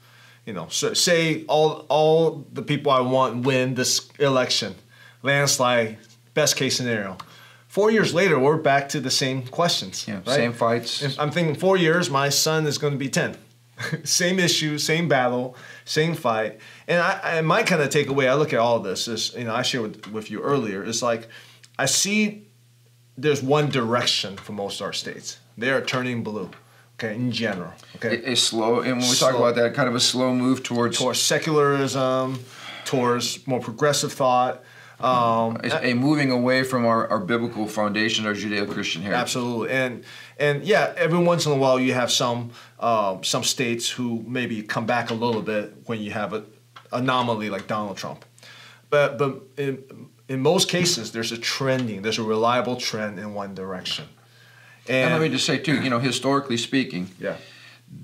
you 0.45 0.53
know, 0.53 0.67
so 0.69 0.93
say 0.93 1.45
all 1.45 1.85
all 1.89 2.45
the 2.51 2.61
people 2.61 2.91
I 2.91 3.01
want 3.01 3.45
win 3.45 3.75
this 3.75 4.09
election, 4.19 4.75
landslide, 5.21 5.97
best 6.33 6.55
case 6.55 6.75
scenario. 6.75 7.17
Four 7.67 7.89
years 7.89 8.13
later, 8.13 8.37
we're 8.37 8.57
back 8.57 8.89
to 8.89 8.99
the 8.99 9.09
same 9.09 9.47
questions. 9.47 10.07
Yeah, 10.07 10.15
right? 10.15 10.27
same 10.27 10.53
fights. 10.53 11.01
If 11.01 11.19
I'm 11.19 11.31
thinking 11.31 11.55
four 11.55 11.75
years, 11.75 12.09
my 12.09 12.29
son 12.29 12.67
is 12.67 12.77
going 12.77 12.93
to 12.93 12.99
be 12.99 13.09
ten. 13.09 13.37
same 14.03 14.39
issue, 14.39 14.77
same 14.77 15.07
battle, 15.07 15.55
same 15.85 16.13
fight. 16.13 16.59
And 16.87 17.01
I, 17.01 17.37
I 17.37 17.41
my 17.41 17.63
kind 17.63 17.81
of 17.81 17.89
takeaway, 17.89 18.29
I 18.29 18.35
look 18.35 18.53
at 18.53 18.59
all 18.59 18.79
this 18.79 19.07
is, 19.07 19.33
you 19.35 19.45
know, 19.45 19.55
I 19.55 19.63
shared 19.63 19.83
with, 19.83 20.11
with 20.11 20.31
you 20.31 20.41
earlier, 20.41 20.83
is 20.83 21.01
like 21.01 21.27
I 21.79 21.85
see 21.85 22.47
there's 23.17 23.41
one 23.41 23.69
direction 23.69 24.37
for 24.37 24.51
most 24.53 24.79
of 24.79 24.85
our 24.85 24.93
states. 24.93 25.39
They 25.57 25.69
are 25.69 25.81
turning 25.81 26.23
blue 26.23 26.51
okay, 26.95 27.15
in 27.15 27.31
general. 27.31 27.73
Okay, 27.97 28.21
a, 28.23 28.31
a 28.31 28.35
slow, 28.35 28.79
and 28.81 28.91
when 28.91 28.97
we 28.99 29.03
slow, 29.03 29.31
talk 29.31 29.39
about 29.39 29.55
that, 29.55 29.73
kind 29.73 29.89
of 29.89 29.95
a 29.95 29.99
slow 29.99 30.33
move 30.33 30.63
towards 30.63 30.97
towards 30.97 31.19
secularism, 31.19 32.39
towards 32.85 33.45
more 33.47 33.59
progressive 33.59 34.13
thought. 34.13 34.63
Um, 34.99 35.57
a, 35.63 35.89
a, 35.89 35.93
moving 35.95 36.31
away 36.31 36.63
from 36.63 36.85
our, 36.85 37.07
our 37.09 37.19
biblical 37.19 37.67
foundation, 37.67 38.25
our 38.25 38.33
Judeo-Christian 38.33 39.01
heritage. 39.01 39.21
Absolutely, 39.21 39.71
and 39.71 40.03
and 40.37 40.63
yeah, 40.63 40.93
every 40.95 41.19
once 41.19 41.45
in 41.45 41.51
a 41.51 41.55
while 41.55 41.79
you 41.79 41.93
have 41.93 42.11
some 42.11 42.51
um, 42.79 43.23
some 43.23 43.43
states 43.43 43.89
who 43.89 44.23
maybe 44.25 44.61
come 44.61 44.85
back 44.85 45.09
a 45.09 45.13
little 45.13 45.41
bit 45.41 45.75
when 45.87 45.99
you 45.99 46.11
have 46.11 46.31
an 46.33 46.45
anomaly 46.91 47.49
like 47.49 47.67
Donald 47.67 47.97
Trump, 47.97 48.23
but 48.89 49.17
but 49.17 49.41
in, 49.57 49.83
in 50.29 50.39
most 50.39 50.69
cases 50.69 51.11
there's 51.11 51.33
a 51.33 51.37
trending, 51.37 52.01
there's 52.01 52.19
a 52.19 52.23
reliable 52.23 52.77
trend 52.77 53.19
in 53.19 53.33
one 53.33 53.53
direction. 53.53 54.05
And, 54.87 54.97
and, 54.97 55.13
let 55.13 55.21
me 55.21 55.29
just 55.29 55.45
say 55.45 55.57
too, 55.57 55.81
you 55.81 55.89
know, 55.89 55.99
historically 55.99 56.57
speaking, 56.57 57.09
yeah, 57.19 57.37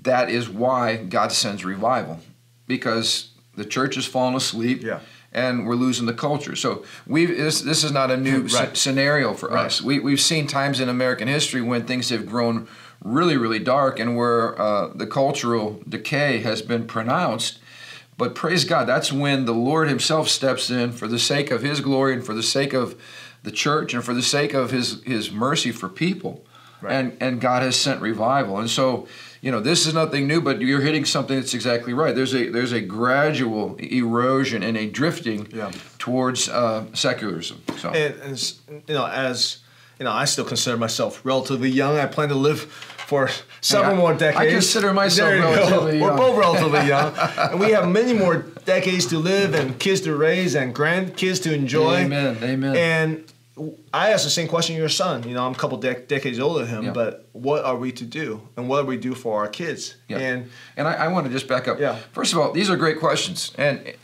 that 0.02 0.30
is 0.30 0.48
why 0.48 0.96
God 0.96 1.32
sends 1.32 1.64
revival, 1.64 2.20
because 2.66 3.30
the 3.54 3.64
church 3.64 3.96
has 3.96 4.06
fallen 4.06 4.34
asleep. 4.34 4.82
Yeah. 4.82 5.00
And 5.32 5.64
we're 5.64 5.76
losing 5.76 6.06
the 6.06 6.12
culture. 6.12 6.56
So 6.56 6.84
we 7.06 7.24
this, 7.26 7.60
this 7.60 7.84
is 7.84 7.92
not 7.92 8.10
a 8.10 8.16
new 8.16 8.40
right. 8.48 8.76
scenario 8.76 9.32
for 9.32 9.50
right. 9.50 9.66
us. 9.66 9.80
We, 9.80 10.00
we've 10.00 10.20
seen 10.20 10.48
times 10.48 10.80
in 10.80 10.88
American 10.88 11.28
history 11.28 11.62
when 11.62 11.84
things 11.84 12.08
have 12.08 12.26
grown 12.26 12.66
really, 13.04 13.36
really 13.36 13.60
dark 13.60 13.98
and 13.98 14.16
where 14.16 14.60
uh, 14.60 14.88
the 14.92 15.06
cultural 15.06 15.82
decay 15.88 16.38
has 16.38 16.62
been 16.62 16.86
pronounced. 16.86 17.60
But 18.16 18.34
praise 18.34 18.64
God, 18.64 18.86
that's 18.86 19.12
when 19.12 19.46
the 19.46 19.54
Lord 19.54 19.88
Himself 19.88 20.28
steps 20.28 20.68
in 20.68 20.92
for 20.92 21.08
the 21.08 21.18
sake 21.18 21.50
of 21.50 21.62
His 21.62 21.80
glory 21.80 22.12
and 22.12 22.26
for 22.26 22.34
the 22.34 22.42
sake 22.42 22.74
of 22.74 23.00
the 23.42 23.50
church 23.50 23.94
and 23.94 24.04
for 24.04 24.12
the 24.12 24.22
sake 24.22 24.52
of 24.52 24.70
His, 24.70 25.02
his 25.04 25.30
mercy 25.30 25.72
for 25.72 25.88
people. 25.88 26.44
Right. 26.80 26.92
And 26.92 27.16
and 27.20 27.40
God 27.40 27.62
has 27.62 27.76
sent 27.76 28.00
revival. 28.00 28.58
And 28.58 28.70
so, 28.70 29.06
you 29.40 29.50
know, 29.50 29.60
this 29.60 29.86
is 29.86 29.94
nothing 29.94 30.26
new, 30.26 30.40
but 30.40 30.60
you're 30.60 30.80
hitting 30.80 31.04
something 31.04 31.36
that's 31.36 31.54
exactly 31.54 31.92
right. 31.92 32.14
There's 32.14 32.34
a 32.34 32.48
there's 32.48 32.72
a 32.72 32.80
gradual 32.80 33.76
erosion 33.76 34.62
and 34.62 34.76
a 34.76 34.88
drifting 34.88 35.48
yeah. 35.52 35.70
towards 35.98 36.48
uh, 36.48 36.86
secularism. 36.94 37.62
So, 37.78 37.90
and, 37.90 38.14
and, 38.20 38.54
you 38.88 38.94
know, 38.94 39.06
as 39.06 39.58
you 39.98 40.04
know, 40.04 40.12
I 40.12 40.24
still 40.24 40.46
consider 40.46 40.76
myself 40.76 41.20
relatively 41.24 41.70
young. 41.70 41.98
I 41.98 42.06
plan 42.06 42.30
to 42.30 42.34
live 42.34 42.62
for 43.10 43.28
several 43.60 43.96
more 43.96 44.14
decades. 44.14 44.38
I 44.38 44.50
consider 44.50 44.94
myself 44.94 45.30
relatively 45.30 45.98
young. 45.98 46.10
We're 46.10 46.16
both 46.16 46.38
relatively 46.38 46.88
young, 46.88 47.12
and 47.18 47.60
we 47.60 47.72
have 47.72 47.88
many 47.88 48.12
more 48.12 48.46
decades 48.64 49.06
to 49.06 49.18
live 49.18 49.54
and 49.54 49.78
kids 49.78 50.00
to 50.02 50.16
raise 50.16 50.54
and 50.54 50.74
grandkids 50.74 51.42
to 51.42 51.52
enjoy. 51.52 51.96
Amen. 51.96 52.38
Amen. 52.42 52.76
And 52.76 53.32
I 53.92 54.10
asked 54.10 54.24
the 54.24 54.30
same 54.30 54.48
question 54.48 54.76
your 54.76 54.88
son. 54.88 55.28
You 55.28 55.34
know, 55.34 55.46
I'm 55.46 55.52
a 55.52 55.56
couple 55.56 55.78
de- 55.78 56.00
decades 56.00 56.38
older 56.38 56.64
than 56.64 56.68
him, 56.68 56.84
yeah. 56.84 56.92
but 56.92 57.28
what 57.32 57.64
are 57.64 57.76
we 57.76 57.92
to 57.92 58.04
do, 58.04 58.48
and 58.56 58.68
what 58.68 58.82
do 58.82 58.86
we 58.86 58.96
do 58.96 59.14
for 59.14 59.40
our 59.40 59.48
kids? 59.48 59.96
Yeah. 60.08 60.18
And 60.18 60.50
and 60.76 60.88
I, 60.88 60.94
I 60.94 61.08
want 61.08 61.26
to 61.26 61.32
just 61.32 61.48
back 61.48 61.68
up. 61.68 61.78
Yeah. 61.78 61.96
First 62.12 62.32
of 62.32 62.38
all, 62.38 62.52
these 62.52 62.70
are 62.70 62.76
great 62.76 62.98
questions, 62.98 63.52
and 63.58 63.94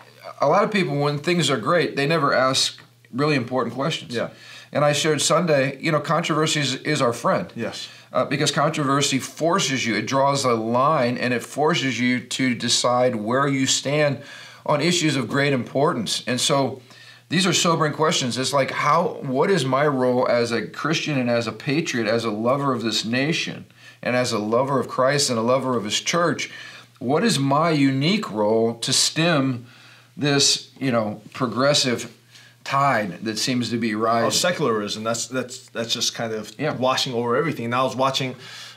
a 0.40 0.48
lot 0.48 0.64
of 0.64 0.70
people, 0.70 0.98
when 0.98 1.18
things 1.18 1.50
are 1.50 1.56
great, 1.56 1.96
they 1.96 2.06
never 2.06 2.34
ask 2.34 2.80
really 3.12 3.36
important 3.36 3.74
questions. 3.74 4.14
Yeah. 4.14 4.30
And 4.72 4.84
I 4.84 4.92
shared 4.92 5.20
Sunday. 5.20 5.78
You 5.80 5.92
know, 5.92 6.00
controversy 6.00 6.60
is, 6.60 6.74
is 6.76 7.00
our 7.00 7.12
friend. 7.12 7.52
Yes. 7.54 7.88
Uh, 8.12 8.24
because 8.24 8.50
controversy 8.50 9.18
forces 9.18 9.86
you. 9.86 9.94
It 9.94 10.06
draws 10.06 10.44
a 10.44 10.54
line, 10.54 11.18
and 11.18 11.32
it 11.34 11.42
forces 11.42 11.98
you 12.00 12.20
to 12.20 12.54
decide 12.54 13.16
where 13.16 13.48
you 13.48 13.66
stand 13.66 14.22
on 14.64 14.80
issues 14.80 15.16
of 15.16 15.28
great 15.28 15.52
importance. 15.52 16.24
And 16.26 16.40
so 16.40 16.82
these 17.28 17.46
are 17.46 17.52
sobering 17.52 17.92
questions. 17.92 18.38
It's 18.38 18.52
like 18.52 18.70
how 18.70 19.18
what 19.22 19.50
is 19.50 19.64
my 19.64 19.86
role 19.86 20.28
as 20.28 20.52
a 20.52 20.66
Christian 20.66 21.18
and 21.18 21.28
as 21.28 21.46
a 21.46 21.52
patriot, 21.52 22.06
as 22.06 22.24
a 22.24 22.30
lover 22.30 22.72
of 22.72 22.82
this 22.82 23.04
nation, 23.04 23.66
and 24.02 24.14
as 24.14 24.32
a 24.32 24.38
lover 24.38 24.78
of 24.78 24.88
Christ 24.88 25.30
and 25.30 25.38
a 25.38 25.42
lover 25.42 25.76
of 25.76 25.84
his 25.84 26.00
church? 26.00 26.50
What 26.98 27.24
is 27.24 27.38
my 27.38 27.70
unique 27.70 28.30
role 28.30 28.74
to 28.76 28.92
stem 28.92 29.66
this, 30.16 30.70
you 30.78 30.90
know, 30.90 31.20
progressive 31.34 32.16
tide 32.64 33.18
that 33.24 33.38
seems 33.38 33.70
to 33.70 33.76
be 33.76 33.94
rising? 33.94 34.26
Oh, 34.26 34.30
secularism. 34.30 35.02
That's 35.02 35.26
that's 35.26 35.68
that's 35.70 35.92
just 35.92 36.14
kind 36.14 36.32
of 36.32 36.52
yeah. 36.58 36.76
washing 36.76 37.12
over 37.12 37.36
everything. 37.36 37.66
And 37.66 37.74
I 37.74 37.82
was 37.82 37.96
watching 37.96 38.36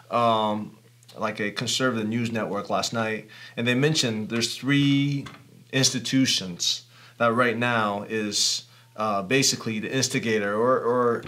um, 0.09 0.75
like 1.15 1.39
a 1.39 1.51
conservative 1.51 2.09
news 2.09 2.31
network 2.31 2.71
last 2.71 2.93
night, 2.93 3.27
and 3.55 3.67
they 3.67 3.75
mentioned 3.75 4.29
there's 4.29 4.57
three 4.57 5.27
institutions 5.71 6.85
that 7.19 7.33
right 7.33 7.55
now 7.57 8.05
is 8.09 8.63
uh, 8.95 9.21
basically 9.21 9.79
the 9.79 9.93
instigator 9.95 10.55
or, 10.55 10.79
or 10.79 11.23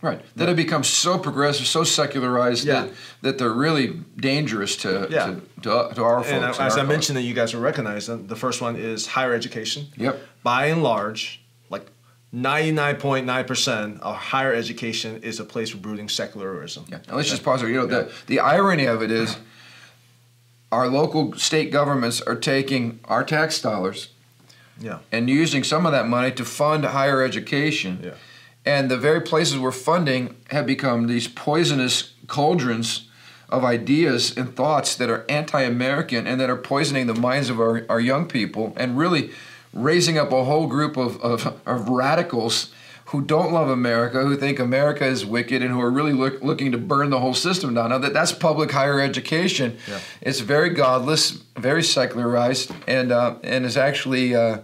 Right. 0.00 0.20
That 0.34 0.48
have 0.48 0.56
become 0.56 0.82
so 0.82 1.16
progressive, 1.16 1.64
so 1.68 1.84
secularized 1.84 2.64
Yeah. 2.64 2.82
that, 2.86 2.92
that 3.20 3.38
they're 3.38 3.52
really 3.52 4.00
dangerous 4.16 4.74
to, 4.78 5.06
Yeah. 5.08 5.26
to, 5.26 5.40
to, 5.62 5.94
to 5.94 6.02
our 6.02 6.18
folks. 6.24 6.32
And 6.32 6.44
and 6.44 6.44
as 6.46 6.58
our 6.58 6.66
I 6.66 6.68
culture. 6.70 6.86
mentioned, 6.88 7.16
that 7.18 7.22
you 7.22 7.34
guys 7.34 7.54
will 7.54 7.60
recognize 7.60 8.08
them. 8.08 8.26
The 8.26 8.34
first 8.34 8.60
one 8.60 8.74
is 8.74 9.06
higher 9.06 9.32
education. 9.32 9.86
Yep. 9.96 10.20
By 10.42 10.66
and 10.66 10.82
large, 10.82 11.40
like 11.70 11.86
99.9% 12.34 14.00
of 14.00 14.16
higher 14.16 14.52
education 14.52 15.22
is 15.22 15.38
a 15.38 15.44
place 15.44 15.70
for 15.70 15.76
brooding 15.76 16.08
secularism. 16.08 16.84
Yeah. 16.88 16.98
Let's 17.12 17.30
just 17.30 17.44
pause 17.44 17.60
there. 17.60 17.70
You 17.70 17.76
know, 17.76 17.86
the, 17.86 18.12
the 18.26 18.40
irony 18.40 18.86
of 18.86 19.02
it 19.02 19.12
is 19.12 19.36
our 20.72 20.88
local 20.88 21.34
state 21.34 21.70
governments 21.70 22.20
are 22.20 22.34
taking 22.34 22.98
our 23.04 23.22
tax 23.22 23.60
dollars 23.60 24.08
Yeah. 24.78 24.98
and 25.12 25.28
using 25.28 25.64
some 25.64 25.86
of 25.86 25.92
that 25.92 26.08
money 26.08 26.32
to 26.32 26.44
fund 26.44 26.84
higher 26.84 27.22
education. 27.22 28.00
Yeah. 28.02 28.14
And 28.64 28.90
the 28.90 28.96
very 28.96 29.20
places 29.20 29.58
we're 29.58 29.72
funding 29.72 30.36
have 30.50 30.66
become 30.66 31.06
these 31.08 31.28
poisonous 31.28 32.14
cauldrons 32.26 33.08
of 33.48 33.64
ideas 33.64 34.36
and 34.36 34.56
thoughts 34.56 34.94
that 34.96 35.10
are 35.10 35.24
anti 35.28 35.60
American 35.60 36.26
and 36.26 36.40
that 36.40 36.48
are 36.48 36.56
poisoning 36.56 37.06
the 37.06 37.14
minds 37.14 37.50
of 37.50 37.60
our, 37.60 37.84
our 37.88 38.00
young 38.00 38.26
people 38.26 38.72
and 38.76 38.96
really 38.96 39.30
raising 39.72 40.16
up 40.16 40.32
a 40.32 40.44
whole 40.44 40.66
group 40.66 40.96
of, 40.96 41.20
of, 41.20 41.60
of 41.66 41.88
radicals 41.88 42.72
who 43.12 43.20
don't 43.20 43.52
love 43.52 43.68
America, 43.68 44.22
who 44.22 44.36
think 44.36 44.58
America 44.58 45.04
is 45.04 45.24
wicked, 45.24 45.62
and 45.62 45.70
who 45.70 45.80
are 45.80 45.90
really 45.90 46.14
look, 46.14 46.42
looking 46.42 46.72
to 46.72 46.78
burn 46.78 47.10
the 47.10 47.20
whole 47.20 47.34
system 47.34 47.74
down. 47.74 47.90
Now, 47.90 47.98
that, 47.98 48.14
that's 48.14 48.32
public 48.32 48.70
higher 48.70 49.00
education. 49.00 49.76
Yeah. 49.86 50.00
It's 50.22 50.40
very 50.40 50.70
godless, 50.70 51.32
very 51.58 51.82
secularized, 51.82 52.72
and, 52.88 53.12
uh, 53.12 53.36
and 53.44 53.66
is 53.66 53.76
actually 53.76 54.34
uh, 54.34 54.60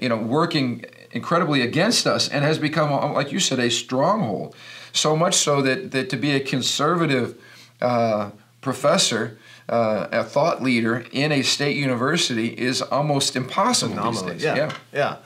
you 0.00 0.08
know, 0.08 0.16
working 0.16 0.84
incredibly 1.12 1.62
against 1.62 2.08
us 2.08 2.28
and 2.28 2.44
has 2.44 2.58
become, 2.58 2.92
uh, 2.92 3.12
like 3.12 3.30
you 3.30 3.38
said, 3.38 3.60
a 3.60 3.70
stronghold. 3.70 4.56
So 4.92 5.14
much 5.16 5.36
so 5.36 5.62
that, 5.62 5.92
that 5.92 6.10
to 6.10 6.16
be 6.16 6.32
a 6.32 6.40
conservative 6.40 7.40
uh, 7.80 8.30
professor, 8.62 9.38
uh, 9.68 10.08
a 10.10 10.24
thought 10.24 10.60
leader 10.60 11.06
in 11.12 11.30
a 11.30 11.42
state 11.42 11.76
university 11.76 12.48
is 12.48 12.82
almost 12.82 13.36
impossible 13.36 13.94
these 13.94 14.22
Anomaly. 14.22 14.32
days. 14.32 14.42
Yeah. 14.42 14.72
yeah. 14.92 15.16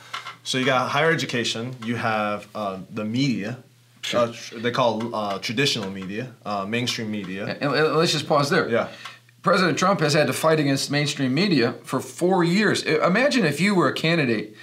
So 0.51 0.59
you 0.59 0.65
got 0.65 0.91
higher 0.91 1.13
education. 1.13 1.77
You 1.85 1.95
have 1.95 2.49
uh, 2.57 2.81
the 2.93 3.05
media. 3.05 3.59
Uh, 4.13 4.33
tr- 4.33 4.59
they 4.59 4.73
call 4.73 5.15
uh, 5.15 5.39
traditional 5.39 5.89
media, 5.93 6.33
uh, 6.45 6.67
mainstream 6.67 7.09
media. 7.09 7.57
And 7.61 7.73
and 7.73 7.95
let's 7.95 8.11
just 8.11 8.27
pause 8.27 8.51
there. 8.51 8.69
Yeah. 8.69 8.89
President 9.43 9.79
Trump 9.79 10.01
has 10.01 10.13
had 10.15 10.27
to 10.27 10.33
fight 10.33 10.59
against 10.59 10.91
mainstream 10.91 11.33
media 11.35 11.75
for 11.85 12.01
four 12.01 12.43
years. 12.43 12.83
Imagine 12.83 13.45
if 13.45 13.61
you 13.61 13.77
were 13.77 13.87
a 13.87 13.93
candidate. 13.93 14.57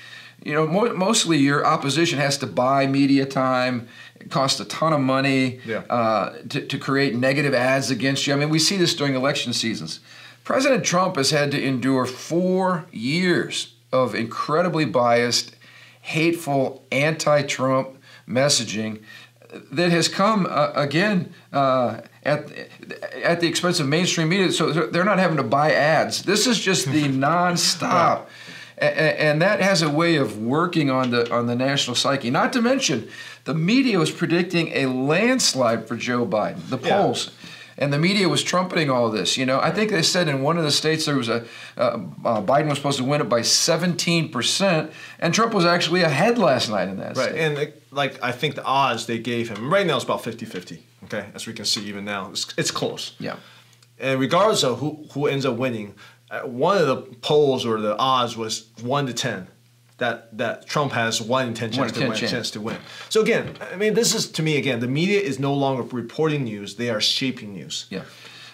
You 0.43 0.55
know, 0.55 0.67
mo- 0.67 0.93
mostly 0.93 1.37
your 1.37 1.65
opposition 1.65 2.19
has 2.19 2.37
to 2.39 2.47
buy 2.47 2.85
media 2.85 3.25
time. 3.25 3.87
It 4.19 4.29
costs 4.29 4.59
a 4.59 4.65
ton 4.65 4.91
of 4.91 4.99
money 4.99 5.61
Yeah. 5.65 5.83
uh, 5.89 6.33
to, 6.49 6.67
to 6.67 6.77
create 6.77 7.15
negative 7.15 7.53
ads 7.53 7.89
against 7.91 8.27
you. 8.27 8.33
I 8.33 8.35
mean, 8.35 8.49
we 8.49 8.59
see 8.59 8.75
this 8.75 8.93
during 8.93 9.15
election 9.15 9.53
seasons. 9.53 10.01
President 10.43 10.83
Trump 10.83 11.15
has 11.15 11.31
had 11.31 11.49
to 11.51 11.63
endure 11.63 12.05
four 12.05 12.87
years 12.91 13.73
of 13.93 14.13
incredibly 14.15 14.83
biased, 14.83 15.55
hateful, 16.07 16.85
anti 16.91 17.41
Trump 17.43 17.89
messaging 18.27 19.01
that 19.71 19.91
has 19.91 20.07
come 20.07 20.45
uh, 20.49 20.71
again 20.75 21.33
uh, 21.53 22.01
at 22.23 22.51
at 23.23 23.39
the 23.41 23.47
expense 23.47 23.79
of 23.79 23.87
mainstream 23.87 24.29
media. 24.29 24.51
So 24.51 24.71
they're 24.71 25.05
not 25.05 25.19
having 25.19 25.37
to 25.37 25.43
buy 25.43 25.71
ads. 25.73 26.23
This 26.23 26.47
is 26.47 26.59
just 26.59 26.85
the 26.91 27.03
nonstop, 27.27 28.25
a- 28.77 29.21
and 29.21 29.41
that 29.41 29.59
has 29.61 29.81
a 29.81 29.89
way 29.89 30.15
of 30.17 30.37
working 30.41 30.89
on 30.89 31.11
the 31.11 31.31
on 31.33 31.47
the 31.47 31.55
national 31.55 31.95
psyche. 31.95 32.29
Not 32.29 32.53
to 32.53 32.61
mention, 32.61 33.09
the 33.45 33.53
media 33.53 33.99
was 33.99 34.11
predicting 34.11 34.69
a 34.73 34.85
landslide 34.87 35.87
for 35.87 35.95
Joe 35.95 36.25
Biden. 36.25 36.69
The 36.69 36.77
polls. 36.77 37.31
And 37.79 37.93
the 37.93 37.99
media 37.99 38.27
was 38.27 38.43
trumpeting 38.43 38.89
all 38.89 39.11
this. 39.11 39.37
You 39.37 39.45
know, 39.45 39.59
I 39.59 39.69
think 39.71 39.91
they 39.91 40.01
said 40.01 40.27
in 40.27 40.41
one 40.41 40.57
of 40.57 40.63
the 40.63 40.71
states 40.71 41.05
there 41.05 41.15
was 41.15 41.29
a 41.29 41.45
uh, 41.77 41.81
uh, 42.25 42.41
Biden 42.41 42.69
was 42.69 42.77
supposed 42.79 42.97
to 42.97 43.03
win 43.03 43.21
it 43.21 43.29
by 43.29 43.43
17 43.43 44.29
percent, 44.31 44.91
and 45.19 45.33
Trump 45.33 45.53
was 45.53 45.65
actually 45.65 46.01
ahead 46.01 46.37
last 46.39 46.69
night 46.69 46.89
in 46.89 46.97
that 46.97 47.15
Right. 47.17 47.29
state. 47.29 47.39
And 47.39 47.55
like- 47.55 47.81
like 47.91 48.19
I 48.21 48.31
think 48.31 48.55
the 48.55 48.63
odds 48.65 49.05
they 49.05 49.17
gave 49.17 49.49
him 49.49 49.71
right 49.73 49.85
now 49.87 49.97
is 49.97 50.03
about 50.03 50.21
50-50. 50.23 50.79
Okay, 51.05 51.27
as 51.33 51.47
we 51.47 51.53
can 51.53 51.65
see 51.65 51.81
even 51.87 52.03
now, 52.05 52.29
it's, 52.31 52.53
it's 52.57 52.69
close. 52.71 53.13
yeah. 53.19 53.35
And 53.99 54.19
regardless 54.19 54.63
of 54.63 54.79
who 54.79 55.05
who 55.13 55.27
ends 55.27 55.45
up 55.45 55.55
winning, 55.55 55.95
uh, 56.29 56.41
one 56.41 56.77
of 56.77 56.85
the 56.87 56.97
polls 57.21 57.65
or 57.65 57.79
the 57.81 57.95
odds 57.97 58.35
was 58.37 58.67
one 58.81 59.05
to 59.07 59.13
ten. 59.13 59.47
That, 59.97 60.37
that 60.37 60.67
Trump 60.67 60.91
has 60.91 61.19
one 61.19 61.47
in 61.47 61.53
ten 61.55 61.71
One 61.71 61.89
chance 61.89 61.91
to 61.93 61.99
10 61.99 62.09
win. 62.09 62.17
chance. 62.17 62.31
Chance 62.31 62.51
to 62.51 62.61
win. 62.61 62.77
So 63.09 63.21
again, 63.21 63.55
I 63.73 63.77
mean, 63.77 63.95
this 63.95 64.13
is 64.13 64.29
to 64.33 64.43
me 64.43 64.57
again. 64.57 64.79
The 64.79 64.87
media 64.87 65.19
is 65.19 65.39
no 65.39 65.53
longer 65.55 65.81
reporting 65.81 66.43
news; 66.43 66.75
they 66.75 66.89
are 66.91 67.01
shaping 67.01 67.53
news. 67.53 67.87
Yeah. 67.89 68.03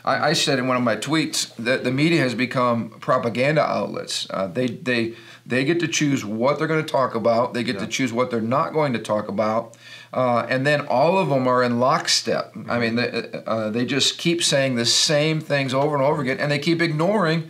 I, 0.05 0.29
I 0.29 0.33
said 0.33 0.59
in 0.59 0.67
one 0.67 0.77
of 0.77 0.83
my 0.83 0.95
tweets 0.95 1.53
that 1.57 1.83
the 1.83 1.91
media 1.91 2.19
has 2.21 2.35
become 2.35 2.91
propaganda 2.99 3.61
outlets. 3.61 4.27
Uh, 4.29 4.47
they, 4.47 4.67
they, 4.67 5.13
they 5.45 5.63
get 5.63 5.79
to 5.79 5.87
choose 5.87 6.25
what 6.25 6.59
they're 6.59 6.67
going 6.67 6.85
to 6.85 6.91
talk 6.91 7.15
about, 7.15 7.53
they 7.53 7.63
get 7.63 7.79
to 7.79 7.87
choose 7.87 8.11
what 8.11 8.29
they're 8.29 8.41
not 8.41 8.73
going 8.73 8.93
to 8.93 8.99
talk 8.99 9.27
about. 9.27 9.77
Uh, 10.11 10.45
and 10.49 10.65
then 10.67 10.81
all 10.87 11.17
of 11.17 11.29
them 11.29 11.47
are 11.47 11.63
in 11.63 11.79
lockstep. 11.79 12.53
I 12.69 12.79
mean, 12.79 12.95
they, 12.95 13.41
uh, 13.47 13.69
they 13.69 13.85
just 13.85 14.17
keep 14.17 14.43
saying 14.43 14.75
the 14.75 14.85
same 14.85 15.39
things 15.41 15.73
over 15.73 15.95
and 15.95 16.03
over 16.03 16.21
again, 16.21 16.39
and 16.39 16.51
they 16.51 16.59
keep 16.59 16.81
ignoring 16.81 17.49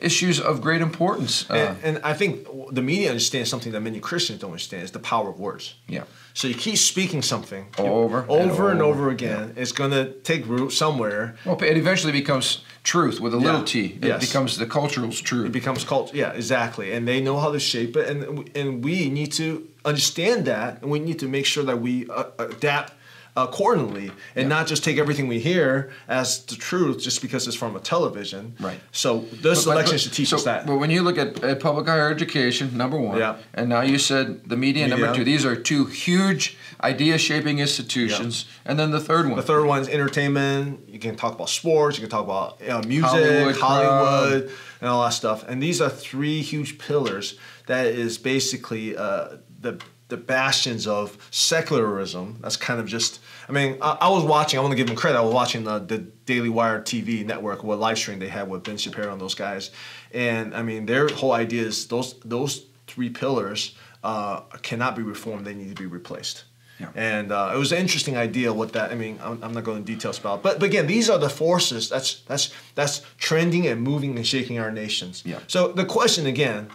issues 0.00 0.40
of 0.40 0.60
great 0.60 0.80
importance. 0.80 1.44
Uh, 1.50 1.54
And, 1.54 1.76
and 1.96 2.04
I 2.04 2.14
think 2.14 2.46
the 2.74 2.82
media 2.82 3.08
understands 3.08 3.50
something 3.50 3.72
that 3.72 3.80
many 3.82 4.00
Christians 4.00 4.40
don't 4.40 4.50
understand: 4.50 4.82
is 4.84 4.90
the 4.90 4.98
power 4.98 5.28
of 5.30 5.38
words. 5.38 5.74
yeah. 5.88 6.04
So 6.34 6.48
you 6.48 6.54
keep 6.54 6.78
speaking 6.78 7.22
something 7.22 7.66
Over 7.78 8.20
and 8.20 8.30
over 8.30 8.70
and 8.70 8.80
over, 8.80 9.00
over 9.02 9.10
again. 9.10 9.52
It's 9.54 9.72
going 9.72 9.90
to 9.90 10.04
take 10.22 10.46
root 10.46 10.70
somewhere. 10.72 11.34
Well, 11.44 11.62
it 11.62 11.76
eventually 11.76 12.12
becomes 12.12 12.62
truth 12.84 13.20
with 13.20 13.34
a 13.34 13.36
little 13.36 13.62
t. 13.64 13.78
It 14.00 14.04
Yes. 14.06 14.26
becomes 14.26 14.56
the 14.56 14.66
cultural 14.66 15.12
truth. 15.12 15.46
It 15.46 15.52
becomes 15.52 15.84
culture. 15.84 16.16
Yeah, 16.16 16.32
exactly. 16.34 16.94
And 16.94 17.06
they 17.06 17.20
know 17.20 17.38
how 17.38 17.52
to 17.52 17.60
shape 17.60 17.96
it, 18.00 18.08
and 18.10 18.48
and 18.56 18.82
we 18.84 19.10
need 19.10 19.32
to 19.36 19.44
understand 19.84 20.46
that, 20.46 20.80
and 20.82 20.90
we 20.90 20.98
need 21.00 21.18
to 21.18 21.28
make 21.28 21.44
sure 21.44 21.64
that 21.66 21.80
we 21.82 21.92
uh, 22.08 22.24
adapt 22.38 22.92
accordingly, 23.36 24.10
and 24.36 24.48
not 24.48 24.66
just 24.66 24.84
take 24.84 24.98
everything 24.98 25.26
we 25.26 25.38
hear 25.40 25.90
as 26.06 26.44
the 26.44 26.54
truth 26.54 27.02
just 27.02 27.22
because 27.22 27.46
it's 27.46 27.56
from 27.56 27.74
a 27.76 27.80
television. 27.80 28.54
Right. 28.60 28.78
So 28.92 29.24
this 29.40 29.64
But- 29.64 29.72
election 29.72 29.94
but- 29.94 30.00
should 30.00 30.12
teach 30.12 30.28
so- 30.28 30.36
us 30.36 30.44
that. 30.44 30.66
But 30.66 30.76
when 30.76 30.90
you 30.90 31.02
look 31.02 31.16
at, 31.18 31.42
at 31.42 31.60
public 31.60 31.86
higher 31.86 32.10
education, 32.10 32.76
number 32.76 32.98
one, 32.98 33.18
Yeah. 33.18 33.36
and 33.54 33.68
now 33.68 33.80
you 33.80 33.98
said 33.98 34.48
the 34.48 34.56
media, 34.56 34.86
number 34.86 35.14
two, 35.14 35.24
these 35.24 35.46
are 35.46 35.56
two 35.56 35.86
huge 35.86 36.56
idea 36.82 37.16
shaping 37.16 37.58
institutions. 37.58 38.44
And 38.66 38.78
then 38.78 38.90
the 38.90 39.00
third 39.00 39.26
one. 39.28 39.36
The 39.36 39.42
third 39.42 39.64
one 39.64 39.80
is 39.80 39.88
entertainment. 39.88 40.80
You 40.88 40.98
can 40.98 41.16
talk 41.16 41.34
about 41.34 41.48
sports. 41.48 41.96
You 41.96 42.02
can 42.02 42.10
talk 42.10 42.24
about 42.24 42.60
uh, 42.68 42.82
music, 42.86 43.08
Hollywood 43.10 43.56
Hollywood, 43.56 44.50
and 44.80 44.90
all 44.90 45.02
that 45.04 45.12
stuff. 45.14 45.44
And 45.48 45.62
these 45.62 45.80
are 45.80 45.88
three 45.88 46.42
huge 46.42 46.78
pillars 46.78 47.36
that 47.66 47.86
is 47.86 48.18
basically 48.18 48.96
uh, 48.96 49.36
the 49.60 49.78
the 50.12 50.18
bastions 50.18 50.86
of 50.86 51.16
secularism. 51.30 52.36
That's 52.42 52.58
kind 52.58 52.78
of 52.78 52.86
just. 52.86 53.18
I 53.48 53.52
mean, 53.52 53.78
I, 53.80 53.96
I 54.02 54.08
was 54.10 54.24
watching. 54.24 54.58
I 54.58 54.62
want 54.62 54.72
to 54.72 54.76
give 54.76 54.86
them 54.86 54.94
credit. 54.94 55.18
I 55.18 55.22
was 55.22 55.32
watching 55.32 55.64
the, 55.64 55.78
the 55.78 55.98
Daily 56.26 56.50
Wire 56.50 56.82
TV 56.82 57.24
network, 57.24 57.64
what 57.64 57.80
live 57.80 57.96
stream 57.96 58.18
they 58.18 58.28
had 58.28 58.48
with 58.48 58.62
Ben 58.62 58.76
Shapiro 58.76 59.10
and 59.10 59.20
those 59.20 59.34
guys. 59.34 59.70
And 60.12 60.54
I 60.54 60.62
mean, 60.62 60.84
their 60.84 61.08
whole 61.08 61.32
idea 61.32 61.62
is 61.62 61.86
those 61.88 62.20
those 62.20 62.66
three 62.86 63.08
pillars 63.08 63.74
uh, 64.04 64.40
cannot 64.60 64.96
be 64.96 65.02
reformed. 65.02 65.46
They 65.46 65.54
need 65.54 65.74
to 65.74 65.82
be 65.82 65.86
replaced. 65.86 66.44
Yeah. 66.78 66.88
And 66.94 67.32
uh, 67.32 67.52
it 67.54 67.58
was 67.58 67.72
an 67.72 67.78
interesting 67.78 68.18
idea 68.18 68.52
what 68.52 68.74
that. 68.74 68.92
I 68.92 68.94
mean, 68.94 69.18
I'm, 69.22 69.42
I'm 69.42 69.54
not 69.54 69.64
going 69.64 69.78
into 69.78 69.94
details 69.94 70.18
about, 70.18 70.42
but 70.42 70.60
but 70.60 70.66
again, 70.66 70.86
these 70.86 71.08
are 71.08 71.18
the 71.18 71.30
forces 71.30 71.88
that's 71.88 72.20
that's 72.28 72.52
that's 72.74 73.00
trending 73.16 73.66
and 73.66 73.80
moving 73.80 74.14
and 74.16 74.26
shaking 74.26 74.58
our 74.58 74.70
nations. 74.70 75.22
Yeah. 75.24 75.38
So 75.46 75.72
the 75.72 75.86
question 75.86 76.26
again, 76.26 76.68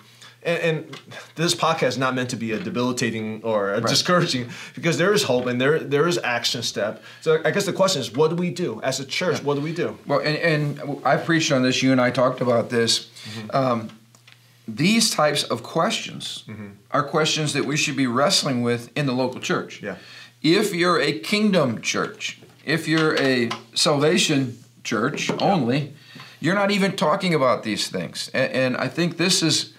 and, 0.47 0.59
and 0.63 1.01
this 1.35 1.53
podcast 1.53 1.89
is 1.89 1.97
not 1.97 2.15
meant 2.15 2.29
to 2.31 2.35
be 2.35 2.53
a 2.53 2.59
debilitating 2.59 3.43
or 3.43 3.73
a 3.73 3.81
discouraging 3.81 4.49
because 4.73 4.97
there 4.97 5.13
is 5.13 5.23
hope 5.23 5.45
and 5.45 5.59
there 5.59 5.77
there 5.79 6.07
is 6.07 6.17
action 6.23 6.63
step. 6.63 7.03
So 7.21 7.41
I 7.43 7.51
guess 7.51 7.65
the 7.65 7.73
question 7.73 8.01
is, 8.01 8.13
what 8.13 8.29
do 8.29 8.35
we 8.35 8.49
do 8.49 8.81
as 8.81 8.99
a 8.99 9.05
church? 9.05 9.43
What 9.43 9.55
do 9.55 9.61
we 9.61 9.73
do? 9.73 9.97
Well, 10.07 10.19
and, 10.19 10.37
and 10.37 11.01
I 11.05 11.17
preached 11.17 11.51
on 11.51 11.61
this. 11.61 11.83
You 11.83 11.91
and 11.91 12.01
I 12.01 12.09
talked 12.09 12.41
about 12.41 12.69
this. 12.69 13.11
Um, 13.51 13.89
these 14.67 15.11
types 15.11 15.43
of 15.43 15.63
questions 15.63 16.43
are 16.91 17.03
questions 17.03 17.53
that 17.53 17.65
we 17.65 17.77
should 17.77 17.95
be 17.95 18.07
wrestling 18.07 18.63
with 18.63 18.89
in 18.97 19.05
the 19.05 19.13
local 19.13 19.39
church. 19.39 19.81
Yeah. 19.83 19.95
If 20.41 20.73
you're 20.73 20.99
a 20.99 21.19
kingdom 21.19 21.81
church, 21.81 22.39
if 22.65 22.87
you're 22.87 23.17
a 23.19 23.49
salvation 23.73 24.57
church 24.83 25.31
only, 25.39 25.93
you're 26.39 26.55
not 26.55 26.71
even 26.71 26.95
talking 26.95 27.33
about 27.33 27.63
these 27.63 27.89
things. 27.89 28.29
And, 28.33 28.51
and 28.51 28.77
I 28.77 28.87
think 28.87 29.17
this 29.17 29.41
is 29.41 29.73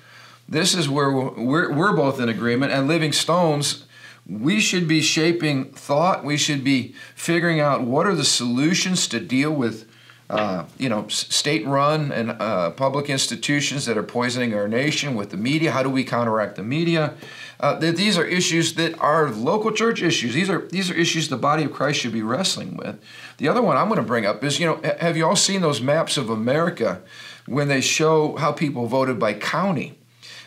this 0.49 0.75
is 0.75 0.89
where 0.89 1.11
we're, 1.13 1.73
we're 1.73 1.95
both 1.95 2.21
in 2.21 2.29
agreement. 2.29 2.73
And 2.73 2.89
Living 2.89 3.13
Stones, 3.13 3.85
we 4.27 4.61
should 4.61 4.89
be 4.89 5.03
shaping 5.03 5.67
thought. 5.67 6.25
We 6.25 6.37
should 6.37 6.65
be 6.65 6.95
figuring 7.15 7.61
out 7.61 7.83
what 7.83 8.07
are 8.07 8.15
the 8.15 8.25
solutions 8.25 9.07
to 9.09 9.21
deal 9.21 9.53
with 9.53 9.89
uh, 10.31 10.67
you 10.77 10.91
know, 10.91 11.09
state-run 11.09 12.13
and 12.13 12.31
uh, 12.33 12.71
public 12.73 13.09
institutions 13.09 13.87
that 13.87 13.97
are 13.97 14.03
poisoning 14.03 14.53
our 14.53 14.69
nation 14.69 15.15
with 15.15 15.31
the 15.31 15.39
media. 15.39 15.71
How 15.71 15.83
do 15.83 15.89
we 15.89 16.05
counteract 16.05 16.57
the 16.57 16.63
media? 16.63 17.15
Uh, 17.61 17.79
that 17.79 17.97
these 17.97 18.19
are 18.19 18.27
issues 18.27 18.75
that 18.75 18.99
are 19.01 19.31
local 19.31 19.73
church 19.73 20.03
issues. 20.03 20.35
These 20.35 20.51
are 20.51 20.69
these 20.69 20.91
are 20.91 20.95
issues 20.95 21.29
the 21.29 21.39
body 21.39 21.65
of 21.65 21.73
Christ 21.73 22.01
should 22.01 22.13
be 22.13 22.23
wrestling 22.23 22.77
with. 22.77 23.01
The 23.39 23.49
other 23.49 23.63
one 23.63 23.79
I'm 23.79 23.89
going 23.89 23.97
to 23.97 24.03
bring 24.03 24.27
up 24.27 24.45
is, 24.45 24.61
you 24.61 24.67
know, 24.67 24.81
have 25.01 25.17
you 25.17 25.27
all 25.27 25.35
seen 25.35 25.63
those 25.63 25.81
maps 25.81 26.19
of 26.19 26.29
America 26.29 27.01
when 27.47 27.69
they 27.69 27.81
show 27.81 28.37
how 28.37 28.53
people 28.53 28.87
voted 28.87 29.19
by 29.19 29.33
county? 29.33 29.98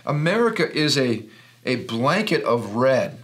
America 0.06 0.72
is 0.72 0.98
a 0.98 1.24
a 1.64 1.76
blanket 1.76 2.44
of 2.44 2.76
red, 2.76 3.20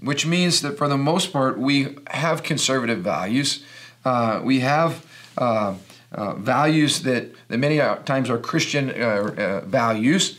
which 0.00 0.24
means 0.24 0.62
that 0.62 0.78
for 0.78 0.88
the 0.88 0.96
most 0.96 1.32
part 1.32 1.58
we 1.58 1.96
have 2.08 2.42
conservative 2.42 3.00
values. 3.00 3.64
Uh, 4.04 4.40
we 4.42 4.60
have 4.60 5.04
uh, 5.36 5.74
uh, 6.12 6.34
values 6.34 7.02
that, 7.02 7.32
that 7.48 7.58
many 7.58 7.78
times 8.04 8.30
are 8.30 8.38
Christian 8.38 8.90
uh, 8.90 8.94
uh, 8.94 9.60
values 9.66 10.38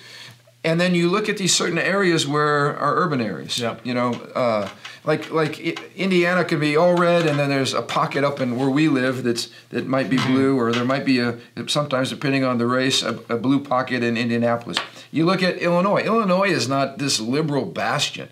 and 0.64 0.80
then 0.80 0.94
you 0.94 1.10
look 1.10 1.28
at 1.28 1.38
these 1.38 1.54
certain 1.54 1.80
areas 1.80 2.28
where 2.28 2.78
are 2.78 2.96
urban 2.98 3.20
areas. 3.20 3.58
Yeah. 3.58 3.78
You 3.84 3.94
know, 3.94 4.14
uh, 4.36 4.70
like 5.04 5.32
like 5.32 5.60
Indiana 5.96 6.44
can 6.46 6.60
be 6.60 6.78
all 6.78 6.96
red, 6.96 7.26
and 7.26 7.40
then 7.40 7.50
there's 7.50 7.74
a 7.74 7.82
pocket 7.82 8.24
up 8.24 8.40
in 8.40 8.56
where 8.56 8.70
we 8.70 8.88
live 8.88 9.24
that's 9.24 9.50
that 9.70 9.88
might 9.88 10.10
be 10.10 10.18
Mm-hmm. 10.18 10.34
blue, 10.34 10.60
or 10.60 10.72
there 10.72 10.86
might 10.86 11.06
be 11.06 11.20
a 11.20 11.40
sometimes 11.68 12.10
depending 12.10 12.44
on 12.44 12.58
the 12.58 12.68
race 12.68 13.02
a, 13.02 13.20
a 13.30 13.38
blue 13.38 13.60
pocket 13.60 14.04
in 14.04 14.18
Indianapolis. 14.18 14.78
You 15.12 15.26
look 15.26 15.42
at 15.42 15.58
Illinois. 15.58 16.02
Illinois 16.04 16.50
is 16.50 16.68
not 16.68 17.00
this 17.00 17.20
liberal 17.20 17.66
bastion. 17.66 18.30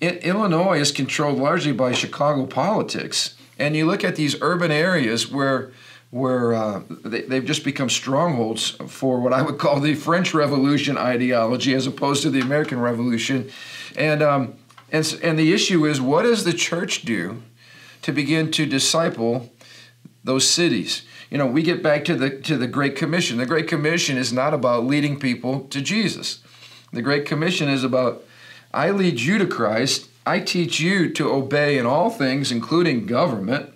It, 0.00 0.24
Illinois 0.24 0.78
is 0.78 0.92
controlled 0.92 1.38
largely 1.38 1.72
by 1.72 1.92
Chicago 1.92 2.46
politics, 2.46 3.34
and 3.58 3.74
you 3.76 3.86
look 3.86 4.04
at 4.04 4.16
these 4.16 4.36
urban 4.40 4.70
areas 4.70 5.30
where 5.30 5.72
where 6.10 6.54
uh, 6.54 6.82
they, 7.04 7.22
they've 7.22 7.44
just 7.44 7.64
become 7.64 7.88
strongholds 7.88 8.70
for 8.88 9.20
what 9.20 9.32
I 9.32 9.42
would 9.42 9.58
call 9.58 9.78
the 9.80 9.94
French 9.94 10.34
Revolution 10.34 10.98
ideology 10.98 11.72
as 11.74 11.86
opposed 11.86 12.22
to 12.22 12.30
the 12.30 12.40
American 12.40 12.80
Revolution. 12.80 13.48
And, 13.96 14.22
um, 14.22 14.54
and, 14.92 15.18
and 15.22 15.38
the 15.38 15.52
issue 15.52 15.86
is 15.86 16.00
what 16.00 16.22
does 16.22 16.44
the 16.44 16.52
church 16.52 17.02
do 17.02 17.42
to 18.02 18.12
begin 18.12 18.50
to 18.52 18.66
disciple 18.66 19.50
those 20.24 20.48
cities? 20.48 21.02
You 21.30 21.38
know, 21.38 21.46
we 21.46 21.62
get 21.62 21.82
back 21.82 22.04
to 22.06 22.16
the, 22.16 22.30
to 22.30 22.56
the 22.56 22.66
Great 22.66 22.96
Commission. 22.96 23.38
The 23.38 23.46
Great 23.46 23.68
Commission 23.68 24.16
is 24.16 24.32
not 24.32 24.52
about 24.52 24.84
leading 24.84 25.18
people 25.18 25.60
to 25.68 25.80
Jesus. 25.80 26.40
The 26.92 27.02
Great 27.02 27.26
Commission 27.26 27.68
is 27.68 27.84
about 27.84 28.24
I 28.72 28.90
lead 28.90 29.20
you 29.20 29.38
to 29.38 29.46
Christ, 29.46 30.08
I 30.24 30.38
teach 30.40 30.80
you 30.80 31.10
to 31.14 31.30
obey 31.30 31.78
in 31.78 31.86
all 31.86 32.10
things, 32.10 32.52
including 32.52 33.06
government 33.06 33.74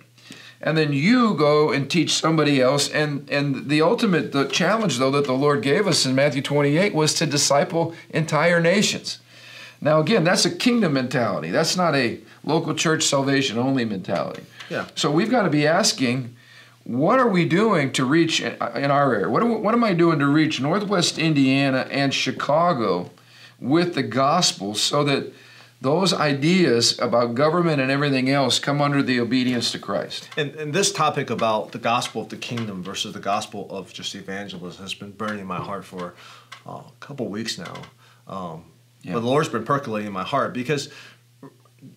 and 0.65 0.77
then 0.77 0.91
you 0.91 1.35
go 1.35 1.71
and 1.71 1.89
teach 1.89 2.11
somebody 2.13 2.61
else 2.61 2.89
and 2.89 3.29
and 3.29 3.69
the 3.69 3.81
ultimate 3.81 4.31
the 4.31 4.45
challenge 4.45 4.97
though 4.97 5.11
that 5.11 5.25
the 5.25 5.33
lord 5.33 5.61
gave 5.61 5.87
us 5.87 6.05
in 6.05 6.15
matthew 6.15 6.41
28 6.41 6.93
was 6.93 7.13
to 7.13 7.25
disciple 7.25 7.93
entire 8.09 8.59
nations 8.59 9.19
now 9.81 9.99
again 9.99 10.23
that's 10.23 10.45
a 10.45 10.55
kingdom 10.55 10.93
mentality 10.93 11.51
that's 11.51 11.75
not 11.77 11.95
a 11.95 12.19
local 12.43 12.73
church 12.73 13.03
salvation 13.03 13.57
only 13.57 13.85
mentality 13.85 14.43
Yeah. 14.69 14.85
so 14.95 15.11
we've 15.11 15.29
got 15.31 15.43
to 15.43 15.49
be 15.49 15.65
asking 15.67 16.35
what 16.83 17.19
are 17.19 17.27
we 17.27 17.45
doing 17.45 17.91
to 17.93 18.05
reach 18.05 18.41
in 18.41 18.55
our 18.61 19.13
area 19.13 19.29
what, 19.29 19.41
am- 19.43 19.63
what 19.63 19.73
am 19.73 19.83
i 19.83 19.93
doing 19.93 20.19
to 20.19 20.27
reach 20.27 20.61
northwest 20.61 21.17
indiana 21.17 21.87
and 21.91 22.13
chicago 22.13 23.09
with 23.59 23.95
the 23.95 24.03
gospel 24.03 24.75
so 24.75 25.03
that 25.03 25.31
those 25.81 26.13
ideas 26.13 26.97
about 26.99 27.35
government 27.35 27.79
and 27.81 27.91
everything 27.91 28.29
else 28.29 28.59
come 28.59 28.81
under 28.81 29.03
the 29.03 29.19
obedience 29.19 29.71
to 29.73 29.77
Christ. 29.77 30.29
And, 30.35 30.55
and 30.55 30.73
this 30.73 30.91
topic 30.91 31.29
about 31.29 31.73
the 31.73 31.77
gospel 31.77 32.23
of 32.23 32.29
the 32.29 32.37
kingdom 32.37 32.81
versus 32.81 33.13
the 33.13 33.19
gospel 33.19 33.67
of 33.69 33.93
just 33.93 34.15
evangelism 34.15 34.81
has 34.83 34.93
been 34.95 35.11
burning 35.11 35.45
my 35.45 35.57
heart 35.59 35.85
for 35.85 36.15
uh, 36.65 36.71
a 36.71 36.91
couple 37.01 37.27
weeks 37.27 37.57
now. 37.59 37.75
Um, 38.27 38.63
Yeah. 39.05 39.13
But 39.13 39.19
the 39.21 39.27
Lord's 39.27 39.49
been 39.49 39.63
percolating 39.65 40.07
in 40.07 40.13
my 40.13 40.23
heart 40.23 40.51
because 40.53 40.89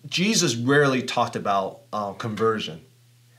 Jesus 0.07 0.55
rarely 0.55 1.01
talked 1.01 1.35
about 1.35 1.81
uh, 1.91 2.13
conversion. 2.13 2.81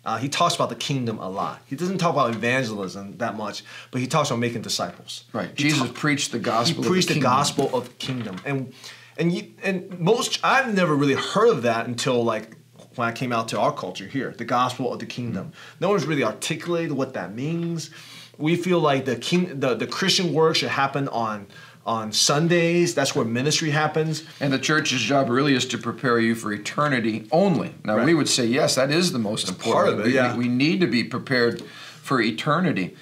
Uh, 0.04 0.16
he 0.16 0.28
talks 0.28 0.54
about 0.54 0.70
the 0.70 0.74
kingdom 0.74 1.18
a 1.18 1.28
lot. 1.28 1.60
He 1.66 1.76
doesn't 1.76 1.98
talk 1.98 2.12
about 2.12 2.34
evangelism 2.34 3.18
that 3.18 3.36
much, 3.36 3.62
but 3.90 4.00
he 4.00 4.06
talks 4.06 4.30
about 4.30 4.40
making 4.40 4.62
disciples. 4.62 5.24
Right. 5.32 5.50
He 5.50 5.64
Jesus 5.68 5.88
ta- 5.88 5.94
preached 5.94 6.32
the 6.32 6.38
gospel. 6.40 6.82
he 6.82 6.88
preached 6.88 7.08
the, 7.08 7.14
kingdom. 7.14 7.30
gospel 7.30 7.76
of 7.76 7.84
the 7.88 7.94
kingdom 7.94 8.36
and 8.44 8.72
and 9.18 9.32
you, 9.32 9.52
and 9.62 9.98
most 10.00 10.40
i've 10.42 10.72
never 10.74 10.94
really 10.96 11.14
heard 11.14 11.50
of 11.50 11.62
that 11.62 11.86
until 11.86 12.24
like 12.24 12.56
when 12.94 13.06
i 13.06 13.12
came 13.12 13.32
out 13.32 13.48
to 13.48 13.60
our 13.60 13.72
culture 13.72 14.06
here 14.06 14.32
the 14.38 14.44
gospel 14.44 14.92
of 14.92 14.98
the 14.98 15.04
kingdom 15.06 15.52
no 15.80 15.90
one's 15.90 16.06
really 16.06 16.24
articulated 16.24 16.92
what 16.92 17.12
that 17.14 17.34
means 17.34 17.90
we 18.38 18.56
feel 18.56 18.80
like 18.80 19.04
the 19.04 19.16
king 19.16 19.60
the, 19.60 19.74
the 19.74 19.86
christian 19.86 20.32
work 20.32 20.56
should 20.56 20.70
happen 20.70 21.06
on 21.08 21.46
on 21.90 22.12
sundays 22.12 22.94
that's 22.94 23.16
where 23.16 23.24
ministry 23.24 23.70
happens 23.70 24.22
And 24.38 24.52
the 24.52 24.58
church's 24.60 25.00
job 25.00 25.28
really 25.28 25.54
is 25.54 25.66
to 25.66 25.78
prepare 25.78 26.20
you 26.20 26.36
for 26.36 26.52
eternity 26.52 27.26
only. 27.32 27.74
Now, 27.84 27.96
Right. 27.96 28.06
we 28.06 28.14
would 28.14 28.28
say, 28.28 28.46
yes, 28.46 28.76
that 28.76 28.90
is 28.92 29.10
the 29.10 29.18
most 29.18 29.48
important. 29.48 29.74
Part 29.74 29.88
of 29.88 30.00
it, 30.00 30.04
we, 30.06 30.14
yeah. 30.14 30.36
we 30.36 30.46
need 30.48 30.80
to 30.80 30.86
be 30.86 31.02
prepared 31.02 31.62
for 32.00 32.20
eternity. 32.20 32.96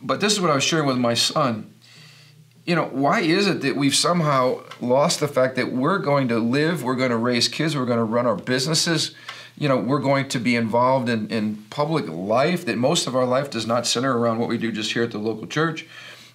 But 0.00 0.20
this 0.20 0.32
is 0.32 0.40
what 0.40 0.50
I 0.50 0.54
was 0.54 0.64
sharing 0.64 0.86
with 0.86 0.96
my 0.96 1.14
son. 1.14 1.54
You 2.64 2.74
know, 2.76 2.86
why 3.04 3.20
is 3.20 3.46
it 3.46 3.60
that 3.62 3.76
we've 3.76 3.94
somehow 3.94 4.62
lost 4.80 5.20
the 5.20 5.28
fact 5.28 5.56
that 5.56 5.70
we're 5.72 5.98
going 5.98 6.28
to 6.28 6.38
live, 6.38 6.82
we're 6.82 6.96
going 6.96 7.10
to 7.10 7.16
raise 7.32 7.48
kids, 7.48 7.76
we're 7.76 7.86
going 7.92 7.98
to 7.98 8.04
run 8.04 8.26
our 8.26 8.36
businesses, 8.36 9.14
you 9.58 9.68
know, 9.68 9.76
we're 9.76 9.98
going 10.10 10.28
to 10.28 10.38
be 10.38 10.56
involved 10.56 11.08
in, 11.08 11.28
in 11.28 11.64
public 11.70 12.08
life, 12.08 12.64
that 12.64 12.78
most 12.78 13.06
of 13.06 13.14
our 13.14 13.26
life 13.26 13.50
does 13.50 13.66
not 13.66 13.86
center 13.86 14.16
around 14.16 14.38
what 14.38 14.48
we 14.48 14.56
do 14.56 14.72
just 14.72 14.92
here 14.92 15.02
at 15.02 15.10
the 15.10 15.18
local 15.18 15.46
church. 15.46 15.86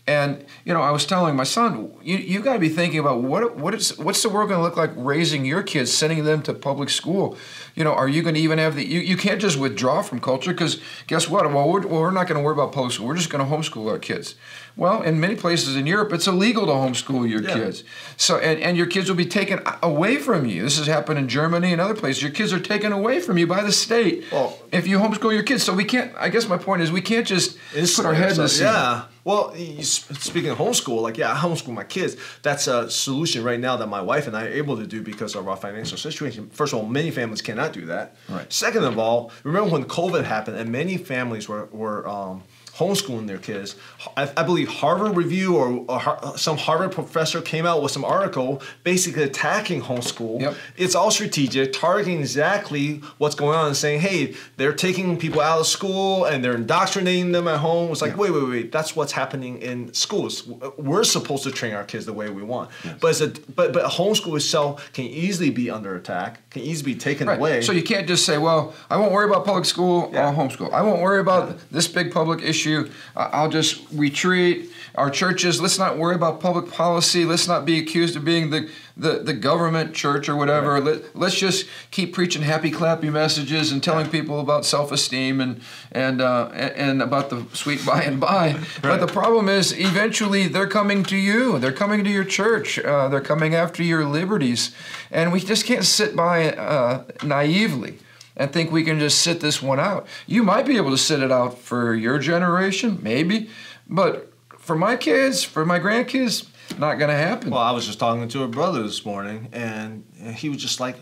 And 0.08 0.46
you 0.64 0.74
know, 0.74 0.82
I 0.82 0.92
was 0.92 1.06
telling 1.06 1.36
my 1.36 1.44
son, 1.44 1.92
you 2.02 2.16
you 2.16 2.42
got 2.42 2.54
to 2.54 2.60
be 2.60 2.70
thinking 2.70 3.00
about 3.00 3.24
what 3.24 3.58
what 3.58 3.74
is 3.74 3.98
what's 3.98 4.24
the 4.24 4.30
world 4.30 4.48
going 4.48 4.60
to 4.60 4.64
look 4.64 4.78
like 4.78 4.92
raising 4.96 5.44
your 5.44 5.62
kids, 5.62 5.92
sending 5.92 6.24
them 6.24 6.42
to 6.44 6.54
public 6.54 6.90
school. 6.90 7.38
You 7.76 7.84
know, 7.84 7.92
are 7.92 8.08
you 8.08 8.24
going 8.24 8.36
to 8.36 8.42
even 8.42 8.58
have 8.58 8.76
the 8.76 8.86
you, 8.86 9.02
you 9.02 9.18
can't 9.18 9.42
just 9.42 9.60
withdraw 9.60 10.02
from 10.02 10.22
culture 10.22 10.54
because 10.54 10.82
guess 11.08 11.28
what? 11.30 11.52
Well, 11.52 11.70
we're, 11.70 11.86
well, 11.86 12.02
we're 12.02 12.12
not 12.12 12.28
going 12.28 12.40
to 12.40 12.44
worry 12.44 12.54
about 12.54 12.72
public 12.72 12.94
school. 12.94 13.08
We're 13.08 13.18
just 13.18 13.30
going 13.30 13.46
to 13.46 13.54
homeschool 13.54 13.92
our 13.92 14.00
kids. 14.00 14.36
Well, 14.78 15.02
in 15.02 15.20
many 15.20 15.36
places 15.36 15.76
in 15.76 15.88
Europe, 15.88 16.14
it's 16.14 16.28
illegal 16.28 16.68
to 16.68 16.72
homeschool 16.72 17.28
your 17.28 17.42
Yeah. 17.42 17.54
kids. 17.56 17.84
So 18.16 18.38
and, 18.38 18.60
and 18.62 18.78
your 18.78 18.86
kids 18.86 19.10
will 19.10 19.16
be 19.18 19.26
taken 19.26 19.60
away 19.82 20.18
from 20.18 20.46
you. 20.46 20.62
This 20.62 20.78
has 20.78 20.86
happened 20.86 21.18
in 21.18 21.28
Germany 21.28 21.72
and 21.74 21.82
other 21.82 21.96
places. 21.96 22.22
Your 22.22 22.32
kids 22.32 22.54
are 22.54 22.60
taken 22.60 22.92
away 22.92 23.20
from 23.20 23.40
you 23.40 23.48
by 23.48 23.64
the 23.64 23.72
state 23.72 24.24
Well- 24.32 24.56
if 24.72 24.88
you 24.88 25.00
homeschool 25.00 25.34
your 25.34 25.42
kids. 25.44 25.64
So 25.64 25.74
we 25.74 25.84
can't. 25.84 26.12
I 26.18 26.30
guess 26.30 26.48
my 26.48 26.58
point 26.58 26.84
is 26.84 26.92
we 26.92 27.02
can't 27.02 27.26
just 27.26 27.58
put 27.96 28.06
our 28.06 28.14
head 28.14 28.32
in 28.32 28.38
the 28.38 28.48
sand. 28.50 28.76
Yeah. 28.76 29.02
Well, 29.24 29.54
speaking 29.82 30.52
of 30.52 30.58
homeschool, 30.58 31.02
like 31.02 31.18
yeah, 31.18 31.34
I 31.34 31.36
homeschool 31.36 31.74
my 31.74 31.84
kids. 31.84 32.16
That's 32.44 32.68
a 32.68 32.90
solution 32.90 33.44
right 33.44 33.60
now 33.60 33.76
that 33.78 33.88
my 33.88 34.02
wife 34.02 34.26
and 34.28 34.38
I 34.38 34.46
are 34.46 34.50
able 34.64 34.78
to 34.78 34.86
do 34.88 35.02
because 35.02 35.36
of 35.36 35.48
our 35.50 35.58
financial 35.58 35.98
situation. 35.98 36.50
First 36.54 36.72
of 36.74 36.80
all, 36.80 36.86
many 36.86 37.12
families 37.12 37.42
cannot 37.42 37.74
do 37.74 37.86
that. 37.88 38.16
Right. 38.30 38.52
Second 38.54 38.84
of 38.86 38.98
all, 39.00 39.32
remember 39.44 39.70
when 39.72 39.84
COVID 39.86 40.24
happened 40.24 40.56
and 40.58 40.72
many 40.72 40.98
families 40.98 41.50
were 41.50 41.66
were 41.74 42.08
um, 42.08 42.44
homeschooling 42.78 43.28
their 43.28 43.38
kids. 43.38 43.76
I, 44.16 44.32
I 44.38 44.44
believe 44.44 44.68
Harvard 44.68 45.16
Review 45.16 45.56
or, 45.56 45.84
or 45.88 46.26
uh, 46.26 46.38
some 46.38 46.58
Harvard 46.58 46.92
professor 46.92 47.42
came 47.42 47.66
out 47.66 47.82
with 47.82 47.92
some 47.92 48.06
article 48.06 48.62
basically 48.84 49.24
attacking 49.24 49.82
homeschool. 49.82 50.40
Yep. 50.42 50.56
It's 50.78 50.96
all 50.96 51.10
strategic, 51.12 51.74
targeting 51.74 52.20
exactly 52.20 53.02
what's 53.18 53.36
going 53.36 53.58
on 53.58 53.68
and 53.68 53.76
saying, 53.76 54.02
hey, 54.02 54.36
they're 54.58 54.74
taking 54.74 55.18
people 55.18 55.42
out 55.42 55.60
of 55.60 55.68
school 55.68 56.26
and 56.26 56.44
they're 56.44 56.56
indoctrinating 56.56 57.32
them 57.32 57.48
at 57.48 57.58
home. 57.60 57.92
It's 57.92 58.02
like, 58.02 58.12
Yeah. 58.12 58.18
wait, 58.18 58.32
wait, 58.32 58.50
wait, 58.50 58.72
that's 58.72 58.96
what's 58.96 59.12
happening 59.14 59.60
in 59.62 59.94
schools. 59.94 60.46
We're 60.78 61.04
supposed 61.04 61.44
to 61.44 61.52
train 61.52 61.74
our 61.74 61.84
kids 61.84 62.06
the 62.06 62.14
way 62.14 62.30
we 62.30 62.44
want. 62.44 62.70
But, 63.02 63.08
it's 63.10 63.22
a, 63.22 63.30
but, 63.56 63.74
but 63.74 63.86
homeschool 63.92 64.36
itself 64.36 64.92
can 64.94 65.06
easily 65.06 65.50
be 65.50 65.70
under 65.72 65.96
attack, 65.96 66.48
can 66.52 66.62
easily 66.62 66.94
be 66.94 67.00
taken 67.00 67.28
Right. 67.28 67.40
away. 67.40 67.62
So 67.62 67.72
you 67.72 67.84
can't 67.84 68.08
just 68.08 68.26
say, 68.26 68.38
"Well, 68.38 68.74
I 68.90 68.98
won't 68.98 69.12
worry 69.12 69.28
about 69.30 69.46
public 69.46 69.66
school. 69.66 70.10
Yeah. 70.14 70.28
I'll 70.28 70.34
homeschool. 70.36 70.72
I 70.72 70.82
won't 70.82 71.02
worry 71.02 71.20
about 71.20 71.58
this 71.72 71.88
big 71.88 72.12
public 72.12 72.42
issue. 72.44 72.67
I- 72.76 73.30
I'll 73.34 73.50
just 73.50 73.82
retreat." 73.92 74.72
Our 74.98 75.12
churches, 75.12 75.62
let's 75.62 75.78
not 75.78 76.00
worry 76.00 76.16
about 76.16 76.40
public 76.40 76.72
policy. 76.72 77.24
Let's 77.24 77.48
not 77.48 77.66
be 77.66 77.78
accused 77.78 78.16
of 78.16 78.26
being 78.26 78.50
the, 78.50 78.68
the, 78.98 79.20
the 79.20 79.34
government 79.34 79.94
church 79.94 80.28
or 80.28 80.36
whatever. 80.36 80.82
Let, 80.82 81.16
let's 81.16 81.36
just 81.36 81.68
keep 81.92 82.16
preaching 82.16 82.42
happy, 82.42 82.72
clappy 82.72 83.12
messages 83.12 83.72
and 83.72 83.84
telling 83.84 84.10
people 84.10 84.40
about 84.40 84.66
self 84.66 84.92
esteem 84.92 85.40
and, 85.40 85.62
and, 85.92 86.20
uh, 86.20 86.48
and 86.48 87.04
about 87.04 87.30
the 87.30 87.46
sweet 87.54 87.86
by 87.86 88.02
and 88.02 88.20
by. 88.20 88.60
But 88.82 89.00
the 89.00 89.08
problem 89.08 89.50
is, 89.50 89.78
eventually, 89.78 90.48
they're 90.48 90.68
coming 90.68 91.04
to 91.04 91.16
you. 91.16 91.60
They're 91.60 91.72
coming 91.72 92.04
to 92.04 92.10
your 92.10 92.24
church. 92.24 92.80
Uh, 92.80 93.08
they're 93.08 93.22
coming 93.22 93.54
after 93.54 93.84
your 93.84 94.04
liberties. 94.04 94.74
And 95.12 95.32
we 95.32 95.42
just 95.42 95.66
can't 95.66 95.86
sit 95.86 96.16
by 96.16 96.54
uh, 96.54 97.04
naively 97.24 98.00
and 98.38 98.54
think 98.54 98.72
we 98.72 98.84
can 98.84 99.00
just 99.00 99.20
sit 99.22 99.42
this 99.42 99.62
one 99.62 99.80
out. 99.80 100.08
You 100.28 100.44
might 100.44 100.66
be 100.66 100.78
able 100.78 100.92
to 100.92 100.98
sit 100.98 101.22
it 101.22 101.32
out 101.32 101.58
for 101.58 101.94
your 101.94 102.20
generation, 102.20 103.00
maybe, 103.02 103.50
but 103.90 104.32
for 104.60 104.76
my 104.78 104.96
kids, 104.96 105.44
for 105.44 105.66
my 105.66 105.80
grandkids, 105.80 106.48
not 106.78 106.96
going 106.96 107.10
to 107.10 107.18
happen. 107.18 107.50
Well, 107.50 107.62
I 107.62 107.72
was 107.72 107.86
just 107.86 108.00
talking 108.00 108.28
to 108.28 108.44
a 108.44 108.48
brother 108.48 108.84
this 108.84 109.06
morning, 109.06 109.50
and 109.52 110.06
he 110.36 110.50
was 110.50 110.60
just 110.60 110.80
like, 110.80 110.98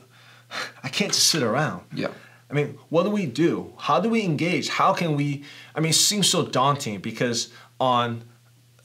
I 0.84 0.90
can't 0.90 1.12
just 1.12 1.28
sit 1.28 1.44
around. 1.44 1.84
Yeah. 1.94 2.10
I 2.50 2.54
mean, 2.54 2.78
what 2.90 3.04
do 3.04 3.10
we 3.10 3.26
do? 3.26 3.74
How 3.78 4.00
do 4.00 4.10
we 4.10 4.24
engage? 4.24 4.70
How 4.70 4.94
can 4.94 5.16
we? 5.16 5.44
I 5.74 5.80
mean, 5.80 5.90
it 5.90 5.96
seems 5.96 6.30
so 6.30 6.46
daunting 6.46 7.00
because 7.00 7.52
on 7.80 8.24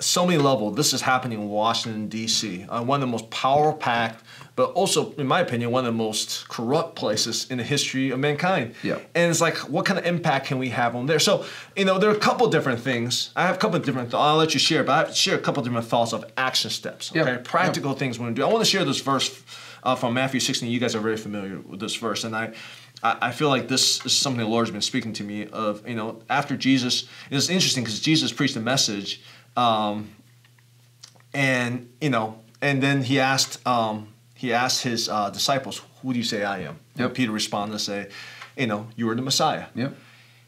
so 0.01 0.27
many 0.27 0.39
levels, 0.39 0.77
this 0.77 0.95
is 0.95 1.03
happening 1.03 1.41
in 1.41 1.49
Washington 1.49 2.09
D.C., 2.09 2.65
uh, 2.65 2.83
one 2.83 2.97
of 2.97 3.01
the 3.03 3.13
most 3.13 3.31
power-packed, 3.31 4.25
but 4.61 4.73
also, 4.73 5.13
in 5.13 5.27
my 5.27 5.41
opinion, 5.41 5.71
one 5.71 5.87
of 5.87 5.95
the 5.95 5.97
most 5.97 6.47
corrupt 6.51 6.95
places 6.95 7.51
in 7.51 7.57
the 7.57 7.65
history 7.65 8.11
of 8.11 8.19
mankind. 8.19 8.75
Yeah. 8.83 8.99
And 9.15 9.31
it's 9.31 9.41
like, 9.41 9.57
what 9.71 9.87
kind 9.87 9.99
of 9.99 10.05
impact 10.05 10.49
can 10.49 10.59
we 10.59 10.69
have 10.69 10.95
on 10.95 11.07
there? 11.07 11.19
So, 11.19 11.47
you 11.75 11.87
know, 11.87 11.99
there 11.99 12.11
are 12.11 12.15
a 12.15 12.19
couple 12.19 12.47
different 12.51 12.81
things. 12.81 13.31
I 13.35 13.47
have 13.47 13.55
a 13.55 13.59
couple 13.59 13.79
different. 13.79 14.13
I'll 14.13 14.37
let 14.37 14.53
you 14.53 14.61
share, 14.61 14.85
but 14.85 14.93
I 14.93 14.99
have 14.99 15.09
to 15.09 15.15
share 15.15 15.35
a 15.35 15.41
couple 15.41 15.63
different 15.63 15.87
thoughts 15.87 16.13
of 16.13 16.27
action 16.37 16.71
steps. 16.71 17.11
Yeah. 17.15 17.23
Okay, 17.23 17.43
practical 17.43 17.95
things 17.95 18.19
we're 18.19 18.27
gonna 18.27 18.37
do. 18.37 18.45
I 18.45 18.53
want 18.53 18.63
to 18.63 18.71
share 18.71 18.85
this 18.85 19.01
verse 19.01 19.43
uh, 19.83 19.95
from 19.95 20.13
Matthew 20.13 20.41
16. 20.41 20.71
You 20.71 20.79
guys 20.79 20.95
are 20.95 21.01
very 21.01 21.17
familiar 21.17 21.59
with 21.59 21.81
this 21.81 21.97
verse, 21.97 22.25
and 22.25 22.37
I. 22.37 22.53
I 23.03 23.17
I 23.29 23.31
feel 23.33 23.49
like 23.49 23.67
this 23.67 24.05
is 24.05 24.13
something 24.13 24.45
the 24.45 24.47
Lord's 24.47 24.71
been 24.71 24.83
speaking 24.83 25.15
to 25.15 25.25
me 25.25 25.47
of, 25.47 25.89
you 25.89 25.95
know, 25.95 26.21
after 26.29 26.55
Jesus, 26.55 27.09
it's 27.31 27.49
interesting 27.49 27.83
because 27.83 27.99
Jesus 27.99 28.31
preached 28.31 28.57
a 28.57 28.61
message, 28.61 29.23
um, 29.57 30.11
and, 31.33 31.89
you 32.03 32.11
know, 32.11 32.41
and 32.61 32.83
then 32.83 33.03
he 33.03 33.19
asked, 33.19 33.67
um, 33.67 34.09
he 34.41 34.55
asked 34.55 34.85
his 34.85 35.07
uh, 35.07 35.29
disciples, 35.29 35.83
who 36.01 36.15
do 36.15 36.19
you 36.19 36.25
say 36.25 36.45
I 36.45 36.61
am? 36.61 36.79
And 36.97 37.13
Peter 37.13 37.31
responded 37.31 37.73
and 37.73 37.81
say, 37.81 38.09
you 38.57 38.67
know, 38.67 38.89
you 38.97 39.07
are 39.11 39.15
the 39.15 39.21
Messiah. 39.21 39.67
Yep. 39.75 39.95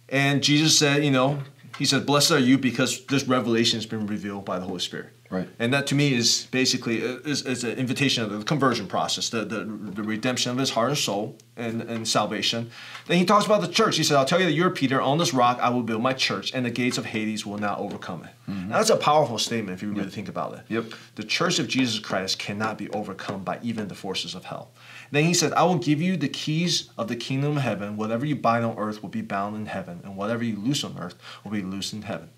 And 0.09 0.43
Jesus 0.43 0.79
said, 0.79 1.05
you 1.05 1.11
know, 1.11 1.43
he 1.79 1.85
said, 1.85 2.07
blessed 2.07 2.31
are 2.31 2.39
you 2.39 2.57
because 2.57 3.05
this 3.05 3.25
revelation 3.25 3.77
has 3.77 3.85
been 3.85 4.07
revealed 4.07 4.47
by 4.47 4.59
the 4.59 4.65
Holy 4.65 4.81
Spirit. 4.81 5.11
Right. 5.33 5.49
And 5.59 5.73
that 5.73 5.87
to 5.87 5.95
me 5.95 6.13
is 6.13 6.47
basically 6.51 6.99
is, 6.99 7.47
is 7.47 7.65
an 7.65 7.79
invitation 7.79 8.23
of 8.23 8.31
the 8.31 8.45
conversion 8.45 8.87
process, 8.87 9.31
the, 9.31 9.47
the, 9.47 9.65
the 9.65 10.03
redemption 10.03 10.53
of 10.53 10.59
his 10.59 10.69
heart 10.69 10.91
and 10.91 10.99
soul 10.99 11.39
and, 11.57 11.81
and 11.81 12.07
salvation. 12.07 12.71
Then 13.07 13.17
he 13.17 13.25
talks 13.25 13.47
about 13.47 13.63
the 13.63 13.69
church. 13.69 13.97
He 13.97 14.05
said, 14.05 14.19
I'll 14.19 14.27
tell 14.27 14.41
you 14.41 14.45
that 14.45 14.53
you're 14.53 14.69
Peter, 14.69 15.01
on 15.01 15.17
this 15.17 15.33
rock 15.33 15.59
I 15.63 15.71
will 15.71 15.83
build 15.83 16.03
my 16.03 16.13
church, 16.13 16.53
and 16.53 16.67
the 16.67 16.71
gates 16.71 16.99
of 16.99 17.07
Hades 17.07 17.47
will 17.47 17.57
not 17.57 17.79
overcome 17.79 18.25
it. 18.25 18.31
Now, 18.47 18.77
that's 18.77 18.91
a 18.91 18.97
powerful 18.97 19.39
statement 19.39 19.75
if 19.75 19.83
you 19.83 19.93
really 19.93 20.11
think 20.11 20.29
about 20.29 20.53
it. 20.53 20.65
Mm-hmm. 20.65 20.75
Yep. 20.75 20.85
The 21.15 21.25
church 21.25 21.59
of 21.59 21.67
Jesus 21.67 21.99
Christ 21.99 22.39
cannot 22.39 22.77
be 22.77 22.91
overcome 22.91 23.43
by 23.43 23.59
even 23.63 23.89
the 23.89 23.95
forces 23.95 24.35
of 24.35 24.45
hell. 24.45 24.73
Then 25.13 25.25
he 25.25 25.33
said, 25.33 25.55
I 25.55 25.63
will 25.63 25.79
give 25.79 26.03
you 26.03 26.19
the 26.19 26.29
keys 26.29 26.91
of 26.99 27.09
the 27.09 27.17
kingdom 27.17 27.57
of 27.57 27.63
heaven. 27.63 27.97
Whatever 27.97 28.27
you 28.27 28.37
bind 28.37 28.67
on 28.67 28.77
earth 28.77 29.03
will 29.03 29.09
be 29.09 29.23
bound 29.23 29.57
in 29.57 29.65
heaven, 29.65 30.03
and 30.05 30.15
whatever 30.15 30.45
you 30.45 30.57
loose 30.57 30.85
on 30.85 30.99
earth 30.99 31.15
will 31.43 31.53
be 31.53 31.63
loosed 31.63 31.95
in 31.95 32.03
heaven. 32.03 32.29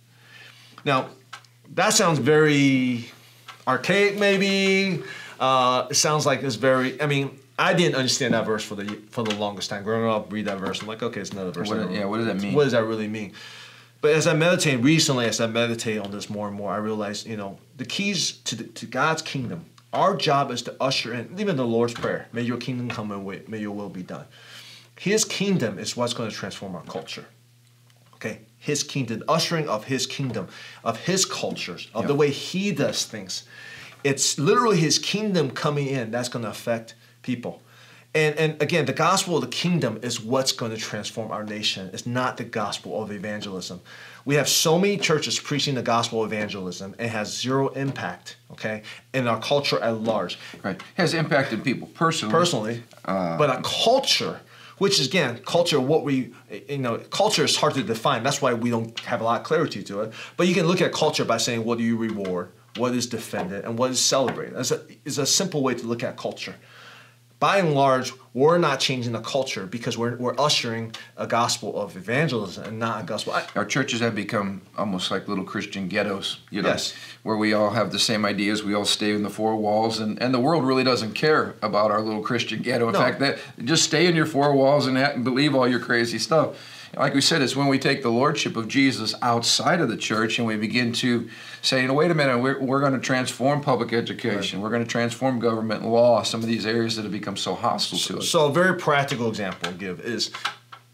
Now, 0.85 1.09
that 1.75 1.91
sounds 1.91 2.19
very 2.19 3.11
archaic, 3.67 4.19
maybe. 4.19 5.03
Uh, 5.41 5.89
it 5.91 5.95
sounds 5.95 6.27
like 6.27 6.43
it's 6.43 6.55
very. 6.55 7.01
I 7.01 7.07
mean, 7.07 7.39
I 7.59 7.75
didn't 7.75 7.97
understand 7.97 8.35
that 8.35 8.47
verse 8.47 8.65
for 8.65 8.75
the 8.75 8.85
for 9.11 9.25
the 9.25 9.35
longest 9.35 9.71
time. 9.71 9.85
Growing 9.85 10.09
up, 10.09 10.33
read 10.33 10.47
that 10.47 10.59
verse, 10.59 10.81
I'm 10.81 10.89
like, 10.89 11.03
okay, 11.03 11.21
it's 11.21 11.31
another 11.31 11.51
verse. 11.51 11.69
What- 11.69 11.91
yeah, 11.91 12.05
what 12.05 12.19
does 12.19 12.27
that 12.27 12.41
mean? 12.41 12.55
What 12.55 12.65
does 12.65 12.73
that 12.73 12.85
really 12.85 13.09
mean? 13.09 13.33
But 14.01 14.13
as 14.13 14.27
I 14.27 14.35
meditate 14.35 14.83
recently, 14.83 15.25
as 15.25 15.41
I 15.41 15.47
meditate 15.47 15.99
on 15.99 16.11
this 16.11 16.29
more 16.29 16.47
and 16.47 16.55
more, 16.55 16.71
I 16.71 16.77
realize, 16.77 17.25
you 17.25 17.39
know, 17.39 17.59
the 17.79 17.87
keys 17.87 18.33
to 18.45 18.55
the, 18.55 18.65
to 18.65 18.85
God's 18.87 19.23
kingdom. 19.23 19.65
Our 19.95 20.15
job 20.15 20.51
is 20.51 20.61
to 20.63 20.77
usher 20.79 21.15
in, 21.15 21.35
even 21.39 21.57
the 21.57 21.65
Lord's 21.65 21.95
prayer. 21.95 22.29
May 22.33 22.43
your 22.43 22.59
kingdom 22.59 22.91
come 22.91 23.13
and 23.13 23.49
may 23.49 23.61
your 23.61 23.71
will 23.71 23.89
be 23.89 24.03
done. 24.03 24.27
His 24.99 25.25
kingdom 25.25 25.79
is 25.79 25.97
what's 25.97 26.13
going 26.13 26.29
to 26.29 26.37
transform 26.37 26.75
our 26.75 26.83
culture. 26.83 27.25
Okay, 28.17 28.41
his 28.65 28.83
kingdom, 28.83 29.23
ushering 29.29 29.69
of 29.69 29.85
his 29.85 30.07
kingdom, 30.07 30.49
of 30.83 30.99
his 31.01 31.25
cultures, 31.27 31.89
of 31.95 32.07
the 32.07 32.15
way 32.15 32.31
he 32.31 32.73
does 32.73 33.05
things. 33.05 33.45
It's 34.03 34.39
literally 34.39 34.79
his 34.79 34.99
kingdom 34.99 35.51
coming 35.51 35.87
in 35.87 36.11
that's 36.11 36.29
going 36.31 36.45
to 36.45 36.51
affect 36.51 36.95
people. 37.23 37.61
And, 38.17 38.37
and 38.39 38.63
again, 38.63 38.87
the 38.87 38.93
gospel 38.93 39.35
of 39.37 39.43
the 39.43 39.49
kingdom 39.49 39.99
is 40.03 40.21
what's 40.21 40.53
going 40.53 40.71
to 40.71 40.77
transform 40.77 41.33
our 41.33 41.43
nation. 41.43 41.91
It's 41.93 42.07
not 42.07 42.37
the 42.37 42.45
gospel 42.45 43.03
of 43.03 43.11
evangelism. 43.11 43.81
We 44.25 44.37
have 44.37 44.49
so 44.49 44.79
many 44.79 44.97
churches 44.99 45.39
preaching 45.39 45.75
the 45.75 45.83
gospel 45.83 46.23
of 46.23 46.33
evangelism 46.33 46.95
and 46.99 47.11
has 47.11 47.37
zero 47.37 47.69
impact, 47.71 48.37
okay, 48.53 48.83
in 49.13 49.27
our 49.27 49.41
culture 49.41 49.81
at 49.81 50.01
large 50.01 50.39
Right. 50.63 50.81
Has 50.95 51.13
impacted 51.13 51.65
people 51.65 51.89
personally. 51.89 52.33
personally, 52.33 52.83
Uh, 53.05 53.37
but 53.37 53.51
a 53.51 53.61
culture, 53.63 54.41
which 54.79 54.99
is 55.01 55.07
again 55.07 55.39
culture, 55.45 55.81
what 55.81 56.05
we 56.05 56.33
you 56.69 56.79
know, 56.79 56.99
culture 56.99 57.45
is 57.45 57.57
hard 57.57 57.75
to 57.75 57.83
define. 57.83 58.23
That's 58.23 58.43
why 58.43 58.55
we 58.55 58.71
don't 58.71 58.99
have 59.01 59.21
a 59.21 59.25
lot 59.25 59.41
of 59.41 59.47
clarity 59.47 59.83
to 59.85 60.03
it. 60.03 60.13
But 60.37 60.47
you 60.47 60.55
can 60.55 60.67
look 60.67 60.81
at 60.81 60.93
culture 60.93 61.25
by 61.25 61.39
saying, 61.39 61.65
what 61.65 61.79
do 61.79 61.85
you 61.85 61.97
reward, 61.97 62.53
what 62.77 62.95
is 62.95 63.07
defended, 63.07 63.65
and 63.65 63.79
what 63.79 63.91
is 63.91 64.01
celebrated. 64.01 64.57
That's 64.57 64.71
a, 64.71 64.83
is 65.05 65.19
a 65.19 65.27
simple 65.27 65.63
way 65.63 65.75
to 65.75 65.87
look 65.87 66.03
at 66.03 66.17
culture. 66.17 66.55
By 67.41 67.59
and 67.59 67.75
large, 67.75 68.13
we're 68.33 68.59
not 68.59 68.81
changing 68.81 69.13
the 69.13 69.21
culture 69.21 69.67
because 69.67 69.99
we're, 69.99 70.17
we're 70.17 70.35
ushering 70.39 70.93
a 71.17 71.27
gospel 71.27 71.79
of 71.79 71.97
evangelism 71.97 72.65
and 72.65 72.79
not 72.79 73.03
a 73.03 73.05
gospel. 73.07 73.33
I, 73.35 73.45
Our 73.55 73.65
churches 73.67 74.01
have 74.01 74.15
become 74.15 74.63
almost 74.79 75.11
like 75.11 75.29
little 75.29 75.45
Christian 75.45 75.89
ghettos, 75.89 76.39
you 76.51 76.63
know, 76.63 76.69
Yes. 76.71 76.95
where 77.23 77.37
we 77.37 77.53
all 77.53 77.71
have 77.71 77.93
the 77.93 77.99
same 77.99 78.25
ideas. 78.25 78.63
We 78.63 78.73
all 78.75 78.85
stay 78.87 79.13
in 79.13 79.23
the 79.25 79.31
four 79.31 79.57
walls, 79.57 79.99
and, 79.99 80.21
and 80.23 80.33
the 80.33 80.41
world 80.41 80.65
really 80.65 80.85
doesn't 80.85 81.13
care 81.15 81.55
about 81.61 81.91
our 81.91 82.01
little 82.01 82.23
Christian 82.23 82.63
ghetto. 82.63 82.87
In 82.87 82.93
No. 82.95 83.01
fact, 83.01 83.19
that 83.21 83.39
just 83.65 83.85
stay 83.85 84.07
in 84.07 84.17
your 84.17 84.27
four 84.27 84.55
walls 84.55 84.87
and, 84.87 84.97
and 84.97 85.23
believe 85.23 85.55
all 85.55 85.69
your 85.69 85.81
crazy 85.81 86.19
stuff. 86.19 86.57
Like 86.97 87.15
we 87.15 87.21
said, 87.21 87.43
it's 87.43 87.57
when 87.57 87.69
we 87.69 87.79
take 87.79 88.03
the 88.03 88.11
lordship 88.11 88.57
of 88.57 88.69
Jesus 88.69 89.15
outside 89.23 89.81
of 89.81 89.89
the 89.89 89.97
church 89.97 90.39
and 90.39 90.47
we 90.47 90.57
begin 90.57 90.93
to 90.95 91.29
say, 91.63 91.83
you 91.83 91.89
know, 91.89 91.95
wait 91.95 92.11
a 92.11 92.15
minute, 92.15 92.39
we're, 92.39 92.61
we're 92.61 92.81
going 92.81 92.93
to 92.93 93.01
transform 93.01 93.61
public 93.61 93.93
education. 93.93 94.61
We're 94.61 94.71
going 94.71 94.85
to 94.85 94.89
transform 94.91 95.39
government 95.39 95.83
and 95.83 95.93
law, 95.93 96.23
some 96.23 96.41
of 96.41 96.47
these 96.47 96.67
areas 96.67 96.97
that 96.97 97.03
have 97.03 97.13
become 97.13 97.37
so 97.37 97.55
hostile 97.55 97.99
to 97.99 98.19
us. 98.19 98.29
So 98.29 98.47
a 98.47 98.53
very 98.53 98.77
practical 98.77 99.29
example 99.29 99.69
I'll 99.69 99.77
give 99.77 100.01
is, 100.01 100.31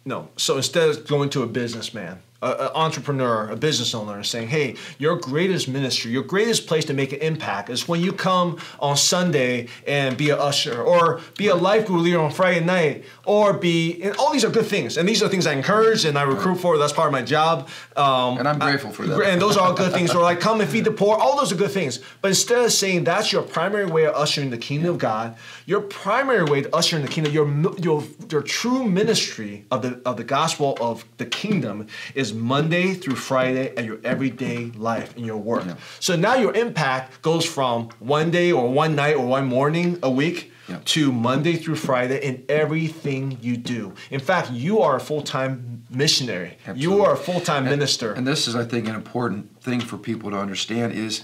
no. 0.05 0.29
So 0.37 0.57
instead 0.57 0.89
of 0.89 1.07
going 1.07 1.31
to 1.31 1.43
a 1.43 1.47
businessman, 1.47 2.23
an 2.43 2.71
entrepreneur, 2.75 3.49
a 3.51 3.57
business 3.57 3.95
owner, 3.95 4.15
and 4.15 4.27
saying, 4.27 4.49
"Hey, 4.49 4.77
your 4.99 5.17
greatest 5.17 5.69
ministry, 5.69 6.11
your 6.11 6.23
greatest 6.23 6.67
place 6.67 6.85
to 6.87 6.95
make 6.95 7.13
an 7.13 7.21
impact 7.21 7.69
is 7.71 7.87
when 7.87 8.01
you 8.01 8.13
come 8.13 8.57
on 8.81 8.97
Sunday 8.97 9.69
and 9.87 10.17
be 10.17 10.31
a 10.31 10.37
usher, 10.37 10.81
or 10.83 11.21
be 11.37 11.49
a 11.49 11.55
life 11.55 11.87
group 11.87 12.03
leader 12.03 12.21
on 12.21 12.31
Friday 12.31 12.65
night, 12.65 13.05
or 13.25 13.53
be." 13.53 14.01
And 14.03 14.17
all 14.17 14.33
these 14.33 14.45
are 14.45 14.51
good 14.51 14.67
things, 14.67 14.97
and 14.97 15.09
these 15.09 15.23
are 15.23 15.29
things 15.29 15.47
I 15.47 15.53
encourage 15.53 16.05
and 16.05 16.19
I 16.19 16.23
recruit 16.23 16.57
for. 16.57 16.79
That's 16.79 16.93
part 16.93 17.09
of 17.09 17.13
my 17.13 17.23
job. 17.23 17.69
Um, 17.97 18.39
And 18.39 18.49
I'm 18.49 18.59
grateful 18.59 18.91
for 18.91 19.07
that. 19.07 19.21
And 19.27 19.41
those 19.41 19.57
are 19.57 19.67
all 19.67 19.75
good 19.75 19.93
things. 19.93 20.15
Or 20.15 20.23
like, 20.23 20.41
come 20.41 20.61
and 20.61 20.71
feed 20.71 20.85
the 20.85 20.91
poor. 20.91 21.17
All 21.17 21.37
those 21.37 21.53
are 21.53 21.57
good 21.57 21.71
things. 21.71 21.99
But 22.23 22.29
instead 22.29 22.65
of 22.65 22.73
saying 22.73 23.05
that's 23.05 23.33
your 23.33 23.43
primary 23.43 23.87
way 23.87 24.07
of 24.07 24.15
ushering 24.15 24.51
the 24.51 24.59
kingdom 24.59 24.91
of 24.91 24.99
God, 24.99 25.35
your 25.67 25.81
primary 25.81 26.45
way 26.45 26.63
to 26.63 26.75
usher 26.75 26.97
in 26.97 27.03
the 27.03 27.09
kingdom, 27.09 27.33
your 27.33 27.47
your 27.79 28.03
your 28.31 28.43
true 28.43 28.85
ministry 28.85 29.65
of 29.71 29.83
the 29.83 30.01
of 30.05 30.17
the 30.17 30.25
gospel 30.25 30.77
of 30.81 31.05
the 31.19 31.27
kingdom 31.27 31.87
is 32.15 32.30
Monday 32.33 32.95
through 32.95 33.17
Friday 33.17 33.73
and 33.77 33.87
your 33.87 33.99
everyday 34.05 34.67
life 34.77 35.17
in 35.17 35.25
your 35.25 35.37
work. 35.39 35.65
Yeah. 35.67 35.75
So 36.01 36.17
now 36.17 36.35
your 36.35 36.55
impact 36.55 37.23
goes 37.23 37.45
from 37.45 37.89
one 37.99 38.31
day 38.31 38.53
or 38.53 38.69
one 38.69 38.95
night 38.95 39.17
or 39.17 39.27
one 39.27 39.47
morning 39.47 39.99
a 40.03 40.11
week 40.11 40.53
Yeah. 40.69 40.79
to 40.85 41.13
Monday 41.13 41.57
through 41.57 41.77
Friday 41.77 42.19
in 42.25 42.45
everything 42.49 43.39
you 43.43 43.57
do. 43.57 43.93
In 44.11 44.21
fact, 44.21 44.51
you 44.53 44.81
are 44.81 44.97
a 44.97 45.01
full 45.01 45.23
time 45.23 45.83
missionary. 45.91 46.57
You 46.77 47.03
are 47.05 47.13
a 47.15 47.17
full 47.17 47.41
time 47.41 47.65
minister. 47.65 48.13
And 48.13 48.27
this 48.27 48.47
is, 48.49 48.55
I 48.55 48.65
think, 48.65 48.87
an 48.89 48.95
important 48.95 49.61
thing 49.63 49.81
for 49.81 49.97
people 49.99 50.31
to 50.31 50.37
understand 50.39 50.93
is 50.93 51.23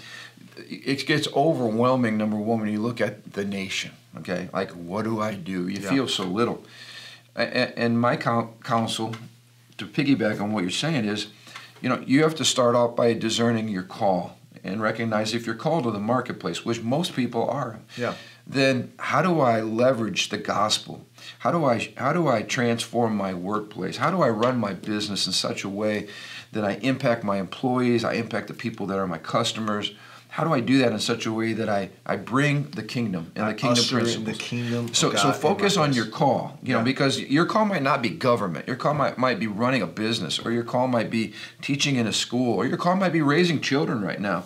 it 0.69 1.07
gets 1.07 1.29
overwhelming. 1.35 2.17
Number 2.19 2.37
one, 2.37 2.61
when 2.61 2.71
you 2.73 2.81
look 2.83 3.01
at 3.01 3.33
the 3.35 3.45
nation, 3.45 3.93
okay, 4.19 4.49
like 4.53 4.71
what 4.73 5.05
do 5.05 5.21
I 5.21 5.35
do? 5.35 5.69
You 5.69 5.81
Yeah. 5.81 5.91
feel 5.91 6.09
so 6.09 6.25
little. 6.25 6.65
And 7.37 8.01
my 8.01 8.17
coun- 8.17 8.49
counsel, 8.65 9.15
to 9.79 9.87
piggyback 9.87 10.41
on 10.41 10.53
what 10.53 10.63
you're 10.63 10.71
saying, 10.71 11.05
is, 11.05 11.29
you 11.81 11.89
know, 11.89 12.03
you 12.07 12.23
have 12.23 12.35
to 12.37 12.45
start 12.45 12.75
off 12.75 12.97
by 12.97 13.13
discerning 13.13 13.69
your 13.69 13.83
call 13.83 14.39
and 14.65 14.83
recognize 14.83 15.33
if 15.33 15.47
you're 15.47 15.55
called 15.55 15.85
to 15.85 15.91
the 15.91 16.01
marketplace, 16.01 16.65
which 16.65 16.83
most 16.83 17.15
people 17.15 17.49
are. 17.49 17.79
Yeah. 17.97 18.15
Then 18.47 18.93
how 18.99 19.23
do 19.23 19.41
I 19.41 19.61
leverage 19.61 20.29
the 20.29 20.39
gospel? 20.39 21.07
How 21.41 21.51
do 21.51 21.65
I 21.65 21.93
how 21.97 22.13
do 22.13 22.29
I 22.29 22.43
transform 22.43 23.17
my 23.17 23.35
workplace? 23.35 23.97
How 23.97 24.11
do 24.11 24.23
I 24.23 24.29
run 24.29 24.59
my 24.59 24.73
business 24.73 25.27
in 25.27 25.33
such 25.33 25.65
a 25.65 25.69
way 25.69 26.09
that 26.53 26.65
I 26.65 26.75
impact 26.75 27.25
my 27.25 27.39
employees, 27.39 28.05
I 28.05 28.15
impact 28.15 28.49
the 28.49 28.55
people 28.55 28.87
that 28.87 28.99
are 28.99 29.07
my 29.07 29.19
customers? 29.19 29.93
How 30.37 30.45
do 30.45 30.53
I 30.53 30.61
do 30.61 30.77
that 30.81 30.93
in 30.93 30.99
such 30.99 31.25
a 31.25 31.33
way 31.33 31.55
that 31.55 31.71
I, 31.71 31.89
I 32.05 32.17
bring 32.17 32.65
the 32.73 32.83
kingdom 32.83 33.33
and 33.35 33.47
I 33.47 33.53
the 33.53 33.59
kingdom 33.59 33.85
principles? 33.87 34.37
the 34.37 34.45
kingdom 34.45 34.93
so 34.93 35.11
God 35.11 35.19
so 35.19 35.33
focus 35.33 35.79
on 35.79 35.95
your 35.95 36.05
call, 36.05 36.59
you 36.63 36.75
know, 36.75 36.81
Yeah. 36.81 36.85
because 36.85 37.19
your 37.19 37.47
call 37.47 37.65
might 37.65 37.83
not 37.83 38.03
be 38.03 38.11
government. 38.11 38.67
Your 38.67 38.77
call 38.77 38.93
might, 38.93 39.17
might 39.17 39.41
be 39.41 39.47
running 39.47 39.81
a 39.81 39.87
business, 39.87 40.39
or 40.39 40.53
your 40.53 40.63
call 40.63 40.89
might 40.89 41.09
be 41.09 41.33
teaching 41.63 41.97
in 41.97 42.07
a 42.07 42.13
school, 42.13 42.53
or 42.55 42.67
your 42.67 42.77
call 42.77 42.97
might 42.97 43.15
be 43.15 43.23
raising 43.23 43.63
children 43.63 44.03
right 44.03 44.21
now. 44.21 44.45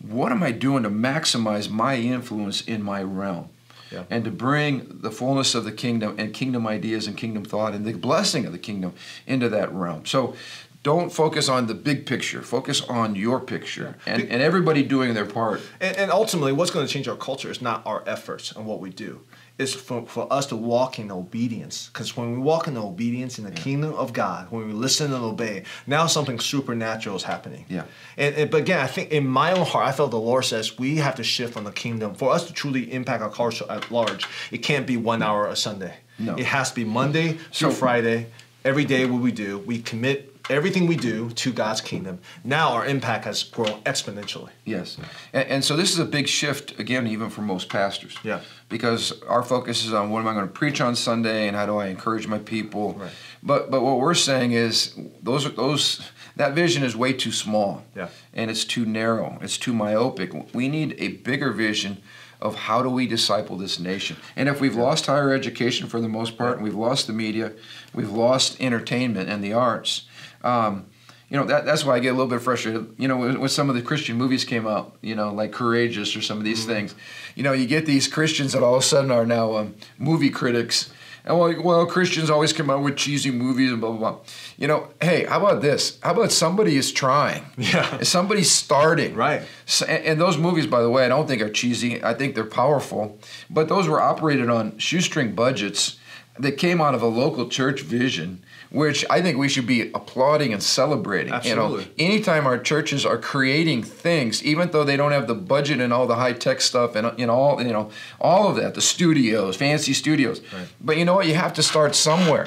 What 0.00 0.32
am 0.32 0.42
I 0.42 0.52
doing 0.52 0.84
to 0.84 0.90
maximize 0.90 1.68
my 1.68 1.96
influence 1.96 2.62
in 2.62 2.82
my 2.82 3.02
realm? 3.02 3.50
Yeah. 3.92 4.04
And 4.08 4.24
to 4.24 4.30
bring 4.30 5.00
the 5.02 5.10
fullness 5.10 5.54
of 5.54 5.64
the 5.64 5.72
kingdom 5.72 6.14
and 6.16 6.32
kingdom 6.32 6.66
ideas 6.66 7.06
and 7.06 7.14
kingdom 7.14 7.44
thought 7.44 7.74
and 7.74 7.84
the 7.84 7.92
blessing 7.92 8.46
of 8.46 8.52
the 8.52 8.58
kingdom 8.58 8.94
into 9.26 9.50
that 9.50 9.70
realm. 9.70 10.06
So 10.06 10.34
don't 10.82 11.12
focus 11.12 11.48
on 11.48 11.66
the 11.66 11.74
big 11.74 12.06
picture. 12.06 12.40
Focus 12.40 12.80
on 12.82 13.14
your 13.14 13.38
picture 13.38 13.96
and, 14.06 14.22
and 14.22 14.40
everybody 14.40 14.82
doing 14.82 15.12
their 15.12 15.26
part. 15.26 15.60
And, 15.78 15.96
and 15.96 16.10
ultimately, 16.10 16.52
what's 16.52 16.70
going 16.70 16.86
to 16.86 16.92
change 16.92 17.06
our 17.06 17.16
culture 17.16 17.50
is 17.50 17.60
not 17.60 17.82
our 17.86 18.02
efforts 18.06 18.52
and 18.52 18.64
what 18.64 18.80
we 18.80 18.90
do. 18.90 19.20
It's 19.58 19.74
for, 19.74 20.06
for 20.06 20.32
us 20.32 20.46
to 20.46 20.56
walk 20.56 20.98
in 20.98 21.10
obedience. 21.10 21.90
Because 21.92 22.16
when 22.16 22.32
we 22.32 22.38
walk 22.38 22.66
in 22.66 22.78
obedience 22.78 23.38
in 23.38 23.44
the 23.44 23.50
kingdom 23.50 23.92
of 23.92 24.14
God, 24.14 24.50
when 24.50 24.66
we 24.66 24.72
listen 24.72 25.12
and 25.12 25.22
obey, 25.22 25.64
now 25.86 26.06
something 26.06 26.40
supernatural 26.40 27.16
is 27.16 27.24
happening. 27.24 27.66
Yeah. 27.68 27.84
And, 28.16 28.34
and 28.36 28.50
but 28.50 28.62
again, 28.62 28.80
I 28.80 28.86
think 28.86 29.10
in 29.10 29.26
my 29.26 29.52
own 29.52 29.66
heart, 29.66 29.86
I 29.86 29.92
felt 29.92 30.12
the 30.12 30.18
Lord 30.18 30.46
says 30.46 30.78
we 30.78 30.96
have 30.96 31.16
to 31.16 31.24
shift 31.24 31.52
from 31.52 31.64
the 31.64 31.72
kingdom 31.72 32.14
for 32.14 32.32
us 32.32 32.46
to 32.46 32.54
truly 32.54 32.90
impact 32.90 33.22
our 33.22 33.30
culture 33.30 33.66
at 33.68 33.90
large. 33.90 34.26
It 34.50 34.58
can't 34.58 34.86
be 34.86 34.96
one 34.96 35.20
hour 35.20 35.46
a 35.46 35.56
Sunday. 35.56 35.94
No. 36.18 36.36
It 36.36 36.46
has 36.46 36.70
to 36.70 36.76
be 36.76 36.84
Monday 36.84 37.36
So- 37.50 37.68
through 37.68 37.72
Friday. 37.72 38.26
Every 38.62 38.84
day, 38.84 39.06
what 39.06 39.22
we 39.22 39.32
do, 39.32 39.56
we 39.58 39.80
commit 39.80 40.29
everything 40.48 40.86
we 40.86 40.96
do 40.96 41.30
to 41.30 41.52
God's 41.52 41.80
kingdom. 41.80 42.20
Now 42.44 42.70
our 42.70 42.86
impact 42.86 43.24
has 43.24 43.42
grown 43.42 43.82
exponentially. 43.82 44.50
Yes. 44.64 44.96
And, 45.32 45.48
and 45.48 45.64
so 45.64 45.76
this 45.76 45.92
is 45.92 45.98
a 45.98 46.04
big 46.04 46.28
shift, 46.28 46.78
again, 46.78 47.06
even 47.06 47.30
for 47.30 47.42
most 47.42 47.68
pastors. 47.68 48.16
Yeah. 48.22 48.40
Because 48.68 49.20
our 49.22 49.42
focus 49.42 49.84
is 49.84 49.92
on 49.92 50.10
what 50.10 50.20
am 50.20 50.28
I 50.28 50.34
going 50.34 50.46
to 50.46 50.52
preach 50.52 50.80
on 50.80 50.96
Sunday 50.96 51.48
and 51.48 51.56
how 51.56 51.66
do 51.66 51.76
I 51.78 51.86
encourage 51.86 52.26
my 52.26 52.38
people. 52.38 52.94
Right. 52.94 53.10
But 53.42 53.70
but 53.70 53.82
what 53.82 53.98
we're 53.98 54.14
saying 54.14 54.52
is 54.52 54.98
those 55.22 55.46
are 55.46 55.50
those 55.50 56.08
that 56.36 56.54
vision 56.54 56.82
is 56.82 56.96
way 56.96 57.12
too 57.12 57.32
small. 57.32 57.84
Yeah. 57.96 58.08
And 58.32 58.50
it's 58.50 58.64
too 58.64 58.86
narrow. 58.86 59.38
It's 59.42 59.58
too 59.58 59.72
myopic. 59.72 60.54
We 60.54 60.68
need 60.68 60.94
a 60.98 61.08
bigger 61.08 61.52
vision 61.52 61.98
of 62.40 62.54
how 62.54 62.82
do 62.82 62.88
we 62.88 63.06
disciple 63.06 63.56
this 63.56 63.78
nation. 63.78 64.16
And 64.34 64.48
if 64.48 64.60
we've 64.60 64.76
lost 64.76 65.06
higher 65.06 65.32
education 65.32 65.88
for 65.88 66.00
the 66.00 66.08
most 66.08 66.38
part, 66.38 66.54
and 66.56 66.64
we've 66.64 66.74
lost 66.74 67.06
the 67.06 67.12
media, 67.12 67.52
we've 67.92 68.10
lost 68.10 68.60
entertainment 68.60 69.28
and 69.28 69.44
the 69.44 69.52
arts. 69.52 70.06
Um, 70.42 70.86
you 71.30 71.36
know 71.36 71.44
that, 71.44 71.64
that's 71.64 71.84
why 71.84 71.94
I 71.94 72.00
get 72.00 72.08
a 72.08 72.12
little 72.12 72.26
bit 72.26 72.42
frustrated. 72.42 72.92
You 72.98 73.06
know, 73.06 73.16
when, 73.16 73.38
when 73.38 73.48
some 73.48 73.68
of 73.70 73.76
the 73.76 73.82
Christian 73.82 74.16
movies 74.16 74.44
came 74.44 74.66
out, 74.66 74.96
you 75.00 75.14
know, 75.14 75.32
like 75.32 75.52
Courageous 75.52 76.16
or 76.16 76.22
some 76.22 76.38
of 76.38 76.44
these 76.44 76.66
things, 76.66 76.94
you 77.36 77.44
know, 77.44 77.52
you 77.52 77.66
get 77.66 77.86
these 77.86 78.08
Christians 78.08 78.52
that 78.52 78.64
all 78.64 78.74
of 78.74 78.82
a 78.82 78.84
sudden 78.84 79.12
are 79.12 79.24
now 79.24 79.56
um, 79.56 79.76
movie 79.96 80.30
critics. 80.30 80.90
And 81.24 81.38
well, 81.38 81.54
well, 81.62 81.86
Christians 81.86 82.30
always 82.30 82.52
come 82.52 82.68
out 82.68 82.82
with 82.82 82.96
cheesy 82.96 83.30
movies 83.30 83.70
and 83.70 83.80
blah 83.80 83.90
blah 83.92 84.12
blah. 84.12 84.20
You 84.58 84.66
know, 84.66 84.88
hey, 85.00 85.24
how 85.24 85.38
about 85.38 85.62
this? 85.62 85.98
How 86.02 86.12
about 86.12 86.32
somebody 86.32 86.76
is 86.76 86.92
trying? 86.92 87.44
Yeah. 87.56 88.02
Somebody's 88.02 88.50
starting. 88.50 89.14
Right. 89.14 89.42
So, 89.66 89.86
and, 89.86 90.04
and 90.04 90.20
those 90.20 90.36
movies, 90.36 90.66
by 90.66 90.82
the 90.82 90.90
way, 90.90 91.04
I 91.04 91.08
don't 91.08 91.28
think 91.28 91.42
are 91.42 91.50
cheesy. 91.50 92.02
I 92.02 92.14
think 92.14 92.34
they're 92.34 92.44
powerful. 92.44 93.18
But 93.48 93.68
those 93.68 93.86
were 93.86 94.00
operated 94.00 94.50
on 94.50 94.78
shoestring 94.78 95.36
budgets 95.36 95.98
that 96.38 96.52
came 96.52 96.80
out 96.80 96.94
of 96.94 97.02
a 97.02 97.06
local 97.06 97.48
church 97.48 97.82
vision, 97.82 98.42
which 98.70 99.04
I 99.10 99.20
think 99.20 99.36
we 99.36 99.48
should 99.48 99.66
be 99.66 99.90
applauding 99.92 100.52
and 100.52 100.62
celebrating. 100.62 101.34
You 101.44 101.56
know, 101.56 101.64
Absolutely. 101.64 101.92
anytime 101.98 102.46
our 102.46 102.58
churches 102.58 103.04
are 103.04 103.18
creating 103.18 103.82
things, 103.82 104.42
even 104.44 104.70
though 104.70 104.84
they 104.84 104.96
don't 104.96 105.12
have 105.12 105.26
the 105.26 105.34
budget 105.34 105.80
and 105.80 105.92
all 105.92 106.06
the 106.06 106.16
high 106.16 106.32
tech 106.32 106.60
stuff 106.60 106.94
and 106.94 107.18
you 107.18 107.26
know 107.26 107.34
all 107.34 107.62
you 107.62 107.72
know 107.72 107.90
all 108.20 108.48
of 108.48 108.56
that, 108.56 108.74
the 108.74 108.80
studios, 108.80 109.56
fancy 109.56 109.92
studios. 109.92 110.40
Right. 110.52 110.68
But 110.80 110.96
you 110.96 111.04
know 111.04 111.14
what? 111.14 111.26
You 111.26 111.34
have 111.34 111.52
to 111.54 111.62
start 111.62 111.94
somewhere. 111.94 112.46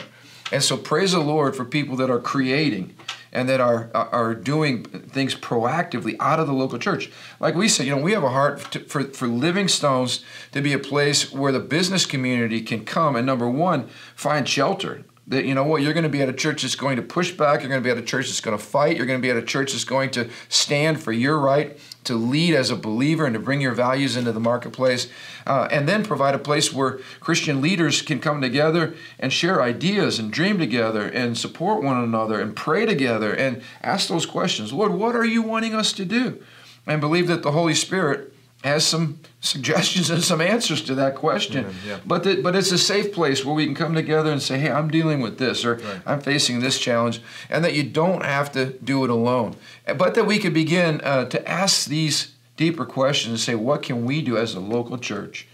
And 0.52 0.64
so 0.64 0.78
praise 0.78 1.14
the 1.14 1.20
Lord 1.20 1.56
for 1.56 1.66
people 1.66 1.96
that 1.98 2.10
are 2.10 2.20
creating 2.20 2.96
and 3.34 3.50
that 3.50 3.60
are 3.60 3.90
are 3.94 4.34
doing 4.34 4.84
things 4.86 5.36
proactively 5.36 6.16
out 6.22 6.40
of 6.40 6.48
the 6.48 6.54
local 6.54 6.80
church. 6.80 7.12
Like 7.42 7.56
we 7.56 7.68
said, 7.68 7.86
you 7.86 7.96
know, 7.96 8.02
we 8.02 8.14
have 8.14 8.24
a 8.24 8.30
heart 8.30 8.72
to, 8.72 8.80
for 8.82 9.04
for 9.06 9.28
Living 9.28 9.68
Stones 9.68 10.24
to 10.54 10.62
be 10.62 10.72
a 10.72 10.80
place 10.80 11.34
where 11.34 11.52
the 11.52 11.60
business 11.60 12.06
community 12.06 12.62
can 12.62 12.86
come 12.86 13.18
and 13.18 13.26
number 13.26 13.50
one 13.50 13.90
find 14.16 14.48
shelter. 14.48 15.04
That 15.28 15.46
you 15.46 15.56
know 15.56 15.64
what 15.64 15.82
you're 15.82 15.94
going 15.94 16.04
to 16.04 16.10
be 16.10 16.22
at 16.22 16.28
a 16.28 16.34
church 16.34 16.64
that's 16.64 16.76
going 16.76 16.98
to 16.98 17.02
push 17.02 17.32
back. 17.32 17.62
You're 17.62 17.70
going 17.70 17.82
to 17.82 17.84
be 17.84 17.92
at 17.92 17.98
a 17.98 18.06
church 18.06 18.28
that's 18.28 18.42
going 18.42 18.58
to 18.58 18.64
fight. 18.64 18.98
You're 18.98 19.06
going 19.06 19.20
to 19.20 19.26
be 19.26 19.30
at 19.30 19.38
a 19.38 19.42
church 19.42 19.72
that's 19.72 19.86
going 19.86 20.10
to 20.12 20.30
stand 20.50 21.02
for 21.02 21.14
your 21.14 21.40
right 21.40 21.80
to 22.04 22.16
lead 22.16 22.54
as 22.54 22.70
a 22.70 22.76
believer 22.76 23.26
and 23.26 23.34
to 23.34 23.40
bring 23.40 23.62
your 23.62 23.74
values 23.74 24.18
into 24.18 24.34
the 24.34 24.40
marketplace, 24.40 25.08
uh, 25.48 25.70
and 25.72 25.88
then 25.88 26.04
provide 26.04 26.36
a 26.36 26.40
place 26.40 26.74
where 26.74 27.00
Christian 27.22 27.62
leaders 27.62 28.02
can 28.02 28.20
come 28.20 28.42
together 28.42 28.96
and 29.18 29.32
share 29.32 29.62
ideas 29.62 30.20
and 30.20 30.32
dream 30.32 30.58
together 30.58 31.08
and 31.08 31.38
support 31.38 31.82
one 31.82 32.04
another 32.04 32.42
and 32.42 32.56
pray 32.56 32.86
together 32.86 33.34
and 33.34 33.62
ask 33.82 34.10
those 34.10 34.26
questions. 34.26 34.74
Lord, 34.74 34.94
what 34.94 35.16
are 35.16 35.26
you 35.26 35.42
wanting 35.42 35.74
us 35.74 35.94
to 35.94 36.04
do? 36.04 36.44
And 36.86 37.00
believe 37.00 37.28
that 37.28 37.44
the 37.44 37.54
Holy 37.54 37.74
Spirit 37.74 38.33
has 38.64 38.86
some 38.86 39.20
suggestions 39.42 40.10
and 40.10 40.24
some 40.24 40.40
answers 40.40 40.82
to 40.84 40.96
that 40.96 41.16
question. 41.16 41.66
Yeah. 41.86 42.00
But 42.06 42.24
that, 42.24 42.42
but 42.42 42.56
it's 42.56 42.72
a 42.72 42.78
safe 42.78 43.12
place 43.14 43.44
where 43.44 43.54
we 43.54 43.66
can 43.66 43.76
come 43.76 43.94
together 43.94 44.32
and 44.32 44.42
say, 44.42 44.58
"Hey, 44.58 44.72
I'm 44.72 44.90
dealing 44.90 45.20
with 45.22 45.38
this," 45.38 45.66
or 45.66 45.76
Right. 45.76 46.02
"I'm 46.06 46.22
facing 46.22 46.62
this 46.62 46.80
challenge," 46.80 47.22
and 47.50 47.64
that 47.66 47.74
you 47.74 47.84
don't 47.84 48.24
have 48.24 48.52
to 48.54 48.66
do 48.84 49.04
it 49.04 49.10
alone. 49.10 49.58
But 49.98 50.14
that 50.16 50.26
we 50.26 50.40
could 50.40 50.54
begin 50.54 51.02
uh, 51.04 51.26
to 51.26 51.48
ask 51.48 51.88
these 51.88 52.30
deeper 52.56 52.86
questions 52.86 53.32
and 53.32 53.40
say, 53.40 53.56
"What 53.56 53.84
can 53.84 54.06
we 54.06 54.22
do 54.22 54.38
as 54.38 54.56
a 54.56 54.62
local 54.62 54.98
church 54.98 55.46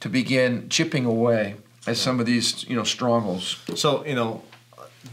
to 0.00 0.08
begin 0.10 0.68
chipping 0.68 1.06
away 1.06 1.56
at 1.86 1.96
some 1.96 2.20
of 2.20 2.26
these, 2.26 2.64
you 2.68 2.76
know, 2.76 2.84
strongholds?" 2.84 3.56
So, 3.76 4.04
you 4.04 4.14
know, 4.14 4.42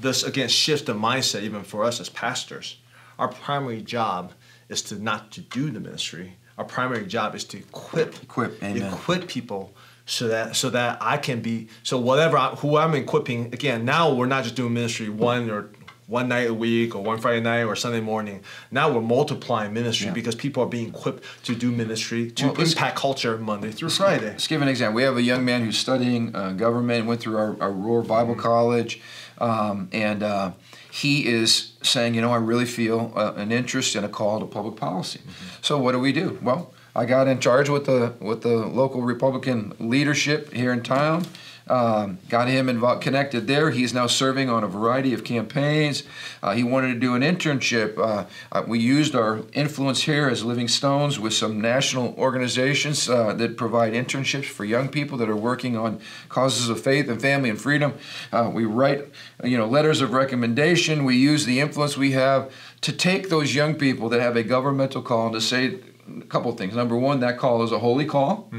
this 0.02 0.24
again 0.24 0.50
shifts 0.50 0.86
the 0.86 0.94
mindset 0.94 1.44
even 1.44 1.64
for 1.64 1.86
us 1.86 2.02
as 2.02 2.10
pastors. 2.10 2.76
Our 3.18 3.30
primary 3.30 3.82
job 3.82 4.34
is 4.68 4.82
to 4.82 5.02
not 5.02 5.32
to 5.32 5.42
do 5.42 5.72
the 5.72 5.80
ministry. 5.80 6.36
Our 6.58 6.66
primary 6.66 7.06
job 7.06 7.36
is 7.36 7.44
to 7.46 7.58
equip 7.58 8.24
Equip, 8.24 8.64
amen. 8.64 8.94
equip 8.94 9.28
people 9.28 9.74
so 10.06 10.28
that 10.28 10.56
so 10.56 10.70
that 10.70 10.98
I 11.02 11.18
can 11.18 11.42
be 11.42 11.68
so 11.84 11.98
whatever 12.00 12.38
I, 12.38 12.50
who 12.50 12.78
I'm 12.78 12.94
equipping 12.94 13.48
again 13.54 13.86
now 13.86 14.14
we're 14.14 14.28
not 14.28 14.44
just 14.44 14.56
doing 14.56 14.74
ministry 14.74 15.10
one 15.10 15.50
or 15.50 15.70
one 16.08 16.28
night 16.28 16.48
a 16.48 16.54
week 16.54 16.94
or 16.96 17.02
one 17.04 17.18
Friday 17.20 17.42
night 17.42 17.64
or 17.64 17.76
Sunday 17.76 18.00
morning. 18.00 18.42
Now 18.70 18.92
we're 18.94 19.02
multiplying 19.02 19.74
ministry 19.74 20.06
Yeah. 20.06 20.14
because 20.14 20.36
people 20.36 20.62
are 20.62 20.68
being 20.68 20.90
equipped 20.90 21.24
to 21.46 21.56
do 21.56 21.72
ministry 21.72 22.30
to 22.30 22.50
Well, 22.50 22.62
impact 22.62 22.96
culture 22.96 23.40
Monday 23.40 23.72
through 23.72 23.90
Friday. 23.90 24.28
Let's 24.28 24.48
give 24.48 24.62
an 24.62 24.68
example. 24.68 24.98
We 24.98 25.02
have 25.02 25.18
a 25.18 25.24
young 25.24 25.44
man 25.44 25.64
who's 25.66 25.80
studying 25.80 26.36
uh, 26.36 26.52
government, 26.52 27.08
went 27.08 27.22
through 27.22 27.38
our, 27.38 27.60
our 27.60 27.72
Roar 27.72 28.04
Bible 28.04 28.36
College, 28.36 29.02
um, 29.40 29.90
and 29.92 30.22
uh, 30.22 30.52
he 30.92 31.26
is 31.26 31.72
saying, 31.86 32.16
you 32.16 32.22
know, 32.22 32.32
I 32.32 32.38
really 32.38 32.66
feel 32.66 33.14
uh, 33.16 33.34
an 33.36 33.52
interest 33.52 33.96
and 33.96 34.06
a 34.06 34.10
call 34.10 34.40
to 34.40 34.46
public 34.46 34.76
policy. 34.76 35.22
So 35.62 35.78
what 35.78 35.94
do 35.94 36.00
we 36.00 36.12
do? 36.12 36.38
Well, 36.42 36.74
I 36.96 37.06
got 37.06 37.28
in 37.28 37.40
charge 37.40 37.70
with 37.70 37.86
the 37.86 38.14
with 38.20 38.42
the 38.42 38.56
local 38.56 39.02
Republican 39.02 39.74
leadership 39.80 40.54
here 40.54 40.72
in 40.72 40.82
town. 40.82 41.26
Um, 41.68 42.20
got 42.30 42.48
him 42.48 42.70
involved, 42.70 43.02
connected 43.02 43.48
there. 43.48 43.72
He's 43.72 43.92
now 43.92 44.06
serving 44.06 44.50
on 44.50 44.64
a 44.64 44.68
variety 44.68 45.14
of 45.16 45.24
campaigns. 45.24 46.04
Uh, 46.44 46.54
he 46.54 46.64
wanted 46.64 46.94
to 46.94 47.00
do 47.00 47.16
an 47.16 47.24
internship. 47.24 47.98
Uh, 47.98 48.26
uh, 48.52 48.64
we 48.68 48.78
used 48.78 49.16
our 49.16 49.42
influence 49.54 50.04
here 50.04 50.30
as 50.30 50.44
Living 50.46 50.68
Stones 50.68 51.20
with 51.20 51.34
some 51.34 51.60
national 51.60 52.14
organizations 52.20 53.10
uh, 53.10 53.34
that 53.34 53.58
provide 53.58 53.94
internships 53.94 54.46
for 54.46 54.64
young 54.64 54.90
people 54.90 55.18
that 55.18 55.28
are 55.28 55.36
working 55.36 55.76
on 55.76 56.00
causes 56.30 56.70
of 56.70 56.80
faith 56.80 57.10
and 57.10 57.20
family 57.20 57.50
and 57.50 57.60
freedom. 57.60 57.96
Uh, 58.32 58.52
we 58.54 58.66
write, 58.66 59.06
you 59.44 59.58
know, 59.58 59.66
letters 59.66 60.02
of 60.02 60.14
recommendation. 60.14 61.04
We 61.04 61.16
use 61.16 61.46
the 61.46 61.60
influence 61.60 61.98
we 61.98 62.12
have 62.12 62.52
to 62.82 62.94
take 62.94 63.30
those 63.30 63.56
young 63.56 63.74
people 63.74 64.08
that 64.10 64.22
have 64.22 64.36
a 64.36 64.44
governmental 64.44 65.02
call 65.02 65.26
and 65.28 65.34
to 65.34 65.42
say 65.42 65.80
a 66.20 66.26
couple 66.26 66.52
of 66.52 66.60
things. 66.60 66.76
Number 66.76 66.96
one, 66.96 67.22
that 67.22 67.40
call 67.40 67.64
is 67.64 67.72
a 67.72 67.80
holy 67.80 68.06
call. 68.06 68.52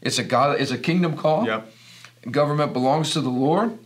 It's 0.00 0.18
a 0.18 0.24
God. 0.24 0.58
It's 0.60 0.70
a 0.70 0.78
kingdom 0.78 1.16
call 1.16 1.44
Yep. 1.44 1.72
Government 2.30 2.72
belongs 2.72 3.12
to 3.12 3.20
the 3.20 3.28
Lord. 3.30 3.78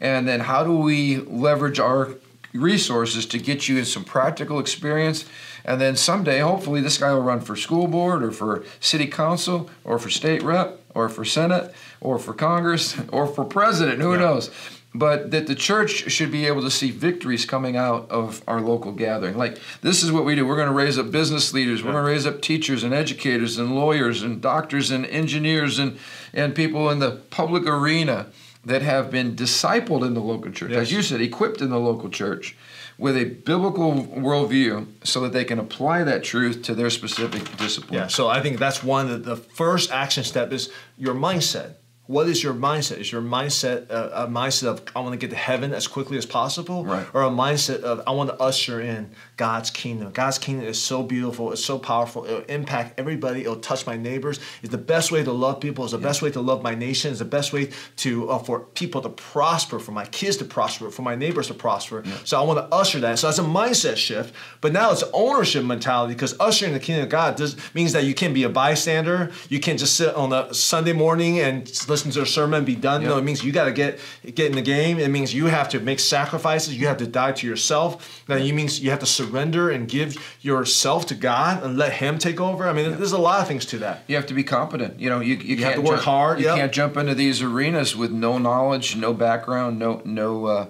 And 0.00 0.28
then 0.28 0.40
how 0.40 0.62
do 0.64 0.76
we 0.76 1.16
leverage 1.16 1.80
our 1.80 2.14
resources 2.54 3.26
to 3.26 3.38
get 3.38 3.68
you 3.68 3.78
in 3.78 3.84
some 3.84 4.04
practical 4.04 4.58
experience? 4.58 5.24
And 5.64 5.80
then 5.80 5.96
someday, 5.96 6.38
hopefully, 6.40 6.80
this 6.80 6.98
guy 6.98 7.12
will 7.12 7.22
run 7.22 7.40
for 7.40 7.56
school 7.56 7.88
board 7.88 8.22
or 8.22 8.30
for 8.32 8.64
city 8.80 9.06
council 9.06 9.68
or 9.84 9.98
for 9.98 10.08
state 10.08 10.42
rep 10.42 10.80
or 10.94 11.08
for 11.08 11.24
senate 11.24 11.74
or 12.00 12.18
for 12.18 12.32
Congress 12.32 12.96
or 13.12 13.26
for 13.26 13.44
president. 13.44 14.00
Who 14.00 14.12
Yeah. 14.12 14.20
knows? 14.20 14.50
But 14.98 15.30
that 15.30 15.46
the 15.46 15.54
church 15.54 16.10
should 16.10 16.32
be 16.32 16.46
able 16.46 16.62
to 16.62 16.70
see 16.70 16.90
victories 16.90 17.44
coming 17.46 17.76
out 17.76 18.10
of 18.10 18.42
our 18.48 18.60
local 18.60 18.92
gathering. 18.92 19.36
Like, 19.36 19.58
this 19.80 20.02
is 20.02 20.10
what 20.10 20.24
we 20.24 20.34
do. 20.34 20.46
We're 20.46 20.56
going 20.56 20.68
to 20.68 20.74
raise 20.74 20.98
up 20.98 21.10
business 21.10 21.52
leaders. 21.52 21.84
We're 21.84 21.92
going 21.92 22.04
to 22.04 22.10
raise 22.10 22.26
up 22.26 22.40
teachers 22.40 22.82
and 22.82 22.92
educators 22.92 23.58
and 23.58 23.74
lawyers 23.74 24.22
and 24.22 24.40
doctors 24.40 24.90
and 24.90 25.06
engineers 25.06 25.78
and, 25.78 25.98
and 26.32 26.54
people 26.54 26.90
in 26.90 26.98
the 26.98 27.12
public 27.30 27.64
arena 27.66 28.26
that 28.64 28.82
have 28.82 29.10
been 29.10 29.36
discipled 29.36 30.04
in 30.04 30.14
the 30.14 30.20
local 30.20 30.50
church, 30.50 30.72
as 30.72 30.92
you 30.92 31.02
said, 31.02 31.20
equipped 31.20 31.60
in 31.60 31.70
the 31.70 31.78
local 31.78 32.10
church 32.10 32.56
with 32.98 33.16
a 33.16 33.24
biblical 33.24 33.92
worldview 33.92 34.86
so 35.04 35.20
that 35.20 35.32
they 35.32 35.44
can 35.44 35.58
apply 35.58 36.02
that 36.02 36.24
truth 36.24 36.62
to 36.62 36.74
their 36.74 36.90
specific 36.90 37.56
discipline. 37.56 37.94
Yeah, 37.94 38.06
so 38.08 38.28
I 38.28 38.42
think 38.42 38.58
that's 38.58 38.82
one 38.82 39.08
of 39.08 39.24
the, 39.24 39.36
the 39.36 39.36
first 39.36 39.92
action 39.92 40.24
step 40.24 40.52
is 40.52 40.70
your 40.96 41.14
mindset. 41.14 41.74
What 42.08 42.26
is 42.26 42.42
your 42.42 42.54
mindset? 42.54 43.00
Is 43.00 43.12
your 43.12 43.20
mindset 43.20 43.90
a, 43.90 44.24
a 44.24 44.26
mindset 44.26 44.66
of 44.66 44.82
I 44.96 45.00
want 45.00 45.12
to 45.12 45.18
get 45.18 45.28
to 45.28 45.36
heaven 45.36 45.74
as 45.74 45.86
quickly 45.86 46.16
as 46.16 46.24
possible, 46.24 46.82
Right. 46.82 47.06
or 47.12 47.22
a 47.22 47.28
mindset 47.28 47.80
of 47.82 48.00
I 48.06 48.12
want 48.12 48.30
to 48.30 48.36
usher 48.42 48.80
in 48.80 49.10
God's 49.36 49.70
kingdom? 49.70 50.10
God's 50.12 50.38
kingdom 50.38 50.66
is 50.66 50.80
so 50.80 51.02
beautiful, 51.02 51.52
it's 51.52 51.62
so 51.62 51.78
powerful. 51.78 52.24
It'll 52.24 52.40
impact 52.44 52.98
everybody. 52.98 53.42
It'll 53.42 53.56
touch 53.56 53.86
my 53.86 53.98
neighbors. 53.98 54.40
It's 54.62 54.70
the 54.70 54.78
best 54.78 55.12
way 55.12 55.22
to 55.22 55.30
love 55.32 55.60
people. 55.60 55.84
It's 55.84 55.92
the 55.92 55.98
best 55.98 56.22
way 56.22 56.30
to 56.30 56.40
love 56.40 56.62
my 56.62 56.74
nation. 56.74 57.10
It's 57.10 57.18
the 57.18 57.26
best 57.26 57.52
way 57.52 57.72
to 57.96 58.30
uh, 58.30 58.38
for 58.38 58.60
people 58.60 59.02
to 59.02 59.10
prosper, 59.10 59.78
for 59.78 59.92
my 59.92 60.06
kids 60.06 60.38
to 60.38 60.46
prosper, 60.46 60.90
for 60.90 61.02
my 61.02 61.14
neighbors 61.14 61.48
to 61.48 61.54
prosper. 61.54 62.04
So 62.24 62.40
I 62.40 62.42
want 62.42 62.58
to 62.58 62.74
usher 62.74 63.00
that. 63.00 63.18
So 63.18 63.26
that's 63.26 63.38
a 63.38 63.42
mindset 63.42 63.96
shift. 63.98 64.32
But 64.62 64.72
now 64.72 64.92
it's 64.92 65.04
ownership 65.12 65.62
mentality 65.62 66.14
because 66.14 66.34
ushering 66.40 66.72
the 66.72 66.80
kingdom 66.80 67.04
of 67.04 67.10
God 67.10 67.36
does 67.36 67.54
means 67.74 67.92
that 67.92 68.04
you 68.04 68.14
can 68.14 68.32
be 68.32 68.44
a 68.44 68.48
bystander. 68.48 69.30
You 69.50 69.60
can't 69.60 69.78
just 69.78 69.94
sit 69.96 70.14
on 70.14 70.32
a 70.32 70.54
Sunday 70.54 70.94
morning 70.94 71.38
and 71.40 71.68
listen 72.06 72.10
to 72.12 72.22
a 72.22 72.26
sermon 72.26 72.58
and 72.58 72.66
be 72.66 72.76
done. 72.76 73.02
No, 73.02 73.18
it 73.18 73.24
means 73.24 73.42
you 73.42 73.52
got 73.52 73.64
to 73.64 73.72
get 73.72 73.98
get 74.24 74.46
in 74.46 74.52
the 74.52 74.62
game. 74.62 74.98
It 74.98 75.08
means 75.08 75.34
you 75.34 75.46
have 75.46 75.68
to 75.70 75.80
make 75.80 76.00
sacrifices. 76.00 76.78
You 76.78 76.86
have 76.86 76.98
to 76.98 77.06
die 77.06 77.32
to 77.32 77.46
yourself. 77.46 78.22
That 78.26 78.42
you 78.42 78.54
means 78.54 78.80
you 78.80 78.90
have 78.90 79.00
to 79.00 79.06
surrender 79.06 79.70
and 79.70 79.88
give 79.88 80.16
yourself 80.40 81.06
to 81.06 81.14
God 81.14 81.62
and 81.62 81.76
let 81.76 81.92
Him 81.94 82.18
take 82.18 82.40
over. 82.40 82.68
I 82.68 82.72
mean, 82.72 82.96
there's 82.96 83.12
a 83.12 83.18
lot 83.18 83.40
of 83.40 83.48
things 83.48 83.66
to 83.66 83.78
that. 83.78 84.04
You 84.06 84.16
have 84.16 84.26
to 84.26 84.34
be 84.34 84.44
competent. 84.44 85.00
You 85.00 85.10
know, 85.10 85.20
you, 85.20 85.36
you, 85.36 85.56
have 85.56 85.74
can't 85.74 85.74
to 85.76 85.80
work 85.82 85.96
jump, 85.96 86.04
hard, 86.04 86.38
You 86.40 86.46
yep. 86.46 86.56
can't 86.56 86.72
jump 86.72 86.96
into 86.96 87.14
these 87.14 87.42
arenas 87.42 87.96
with 87.96 88.10
no 88.10 88.38
knowledge, 88.38 88.96
no 88.96 89.12
background, 89.12 89.78
no 89.78 90.02
no 90.04 90.46
uh, 90.46 90.66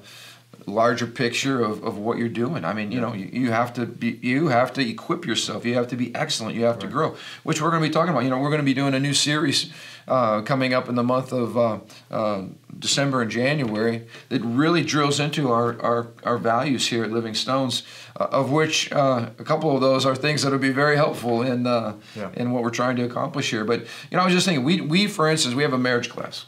larger 0.67 1.07
picture 1.07 1.63
of, 1.63 1.83
of 1.83 1.99
what 1.99 2.19
you're 2.19 2.29
doing. 2.29 2.65
I 2.65 2.73
mean, 2.73 2.93
you 2.93 3.01
know, 3.01 3.13
you, 3.13 3.29
you 3.33 3.51
have 3.51 3.73
to 3.75 3.87
be 3.87 4.19
you 4.23 4.49
have 4.49 4.73
to 4.75 4.89
equip 4.89 5.27
yourself. 5.27 5.65
You 5.65 5.75
have 5.75 5.89
to 5.89 5.97
be 5.97 6.15
excellent. 6.15 6.55
You 6.55 6.65
have 6.65 6.79
to 6.81 6.87
grow, 6.87 7.17
which 7.43 7.61
we're 7.61 7.71
going 7.71 7.83
to 7.83 7.89
be 7.89 7.93
talking 7.93 8.11
about. 8.11 8.25
You 8.25 8.31
know, 8.31 8.39
we're 8.39 8.51
going 8.51 8.61
to 8.61 8.65
be 8.65 8.75
doing 8.75 8.95
a 8.95 9.01
new 9.01 9.15
series 9.15 9.73
uh, 10.09 10.43
coming 10.43 10.73
up 10.75 10.89
in 10.89 10.95
the 10.95 11.03
month 11.03 11.33
of 11.33 11.57
uh, 11.57 11.79
uh, 12.11 12.43
December 12.79 13.23
and 13.23 13.31
January 13.31 14.07
that 14.31 14.41
really 14.43 14.83
drills 14.83 15.21
into 15.21 15.53
our 15.53 15.81
our, 15.83 16.07
our 16.25 16.39
values 16.39 16.87
here 16.89 17.05
at 17.05 17.11
Living 17.13 17.35
Stones, 17.35 17.83
uh, 18.19 18.25
of 18.41 18.51
which 18.51 18.91
uh, 18.93 19.29
a 19.39 19.45
couple 19.45 19.75
of 19.75 19.81
those 19.81 20.07
are 20.07 20.17
things 20.17 20.43
that 20.43 20.51
will 20.53 20.59
be 20.59 20.73
very 20.73 20.97
helpful 20.97 21.43
in 21.43 21.67
uh, 21.67 21.95
Yeah. 22.17 22.31
in 22.35 22.51
what 22.53 22.63
we're 22.63 22.71
trying 22.83 22.97
to 22.97 23.05
accomplish 23.05 23.51
here. 23.51 23.65
But 23.65 23.81
you 24.11 24.17
know, 24.17 24.21
I 24.23 24.25
was 24.25 24.35
just 24.35 24.47
thinking, 24.47 24.65
we 24.65 24.81
we 24.81 25.07
for 25.07 25.29
instance, 25.31 25.55
we 25.55 25.63
have 25.63 25.75
a 25.75 25.79
marriage 25.79 26.09
class. 26.09 26.47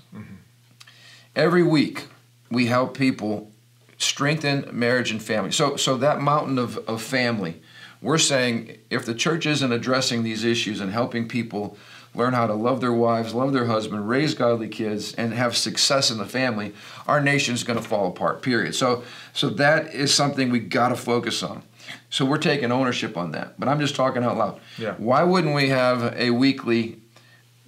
Every 1.37 1.62
week, 1.62 2.07
we 2.51 2.66
help 2.66 2.96
people 2.96 3.51
strengthen 3.99 4.68
marriage 4.73 5.11
and 5.11 5.23
family. 5.23 5.53
So 5.53 5.77
so 5.77 5.96
that 5.99 6.20
mountain 6.20 6.59
of, 6.59 6.79
of 6.88 7.03
family, 7.03 7.61
we're 8.03 8.18
saying 8.18 8.79
if 8.90 9.05
the 9.05 9.14
church 9.14 9.46
isn't 9.46 9.73
addressing 9.73 10.23
these 10.25 10.42
issues 10.44 10.81
and 10.81 10.90
helping 10.92 11.29
people 11.29 11.77
learn 12.14 12.33
how 12.35 12.46
to 12.46 12.55
love 12.55 12.81
their 12.81 12.92
wives, 12.92 13.35
love 13.35 13.53
their 13.53 13.66
husband, 13.66 14.09
raise 14.09 14.35
godly 14.35 14.68
kids, 14.68 15.14
and 15.14 15.33
have 15.33 15.57
success 15.57 16.11
in 16.11 16.18
the 16.18 16.27
family, 16.27 16.73
our 17.07 17.20
nation's 17.20 17.62
going 17.62 17.79
to 17.79 17.85
fall 17.85 18.09
apart. 18.09 18.42
Period. 18.42 18.75
So 18.75 19.05
so 19.33 19.51
that 19.51 19.94
is 19.94 20.12
something 20.12 20.51
we 20.51 20.61
got 20.61 20.88
to 20.88 20.96
focus 20.96 21.42
on. 21.42 21.62
So 22.09 22.25
we're 22.25 22.38
taking 22.38 22.70
ownership 22.73 23.16
on 23.16 23.33
that. 23.33 23.59
But 23.59 23.68
I'm 23.68 23.81
just 23.81 23.96
talking 23.96 24.23
out 24.23 24.37
loud. 24.37 24.61
Yeah. 24.79 24.94
Why 24.99 25.23
wouldn't 25.23 25.55
we 25.55 25.68
have 25.68 26.14
a 26.16 26.31
weekly 26.31 27.01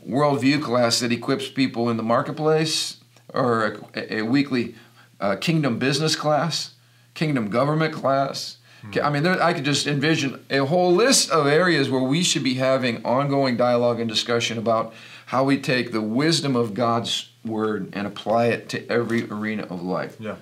worldview 0.08 0.62
class 0.62 1.00
that 1.00 1.12
equips 1.12 1.48
people 1.48 1.88
in 1.90 1.96
the 1.96 2.02
marketplace, 2.02 2.98
or 3.32 3.78
a, 3.94 4.18
a 4.18 4.22
weekly 4.22 4.74
uh, 5.20 5.36
kingdom 5.36 5.78
business 5.78 6.16
class, 6.16 6.74
kingdom 7.14 7.48
government 7.48 7.94
class. 7.94 8.58
I 9.02 9.10
mean, 9.10 9.22
there, 9.22 9.40
I 9.42 9.52
could 9.52 9.64
just 9.64 9.86
envision 9.86 10.44
a 10.50 10.58
whole 10.66 10.92
list 10.92 11.30
of 11.30 11.46
areas 11.46 11.88
where 11.88 12.02
we 12.02 12.22
should 12.22 12.42
be 12.42 12.54
having 12.54 13.04
ongoing 13.04 13.56
dialogue 13.56 14.00
and 14.00 14.08
discussion 14.08 14.58
about 14.58 14.92
how 15.26 15.44
we 15.44 15.58
take 15.58 15.92
the 15.92 16.02
wisdom 16.02 16.56
of 16.56 16.74
God's 16.74 17.30
word 17.44 17.90
and 17.92 18.06
apply 18.06 18.46
it 18.46 18.68
to 18.70 18.88
every 18.90 19.24
arena 19.30 19.62
of 19.64 19.82
life. 19.82 20.16
Yeah. 20.18 20.36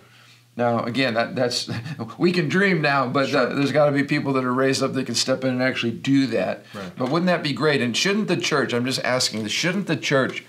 Now, 0.57 0.85
again, 0.85 1.15
that 1.15 1.37
that's 1.37 1.71
we 2.19 2.33
can 2.33 2.49
dream 2.49 2.83
now, 2.83 3.07
but 3.09 3.29
Sure. 3.29 3.49
uh, 3.49 3.55
there's 3.55 3.73
got 3.73 3.87
to 3.87 3.93
be 3.93 4.05
people 4.05 4.33
that 4.35 4.45
are 4.45 4.53
raised 4.53 4.83
up 4.83 4.93
that 4.95 5.07
can 5.07 5.15
step 5.15 5.45
in 5.45 5.51
and 5.51 5.63
actually 5.63 5.93
do 5.93 6.27
that. 6.29 6.65
Right. 6.75 6.91
But 6.97 7.11
wouldn't 7.11 7.27
that 7.29 7.43
be 7.43 7.53
great? 7.53 7.81
And 7.81 7.97
shouldn't 7.97 8.29
the 8.29 8.37
church? 8.37 8.73
I'm 8.75 8.85
just 8.85 9.03
asking. 9.05 9.47
Shouldn't 9.49 9.87
the 9.87 9.97
church 9.97 10.45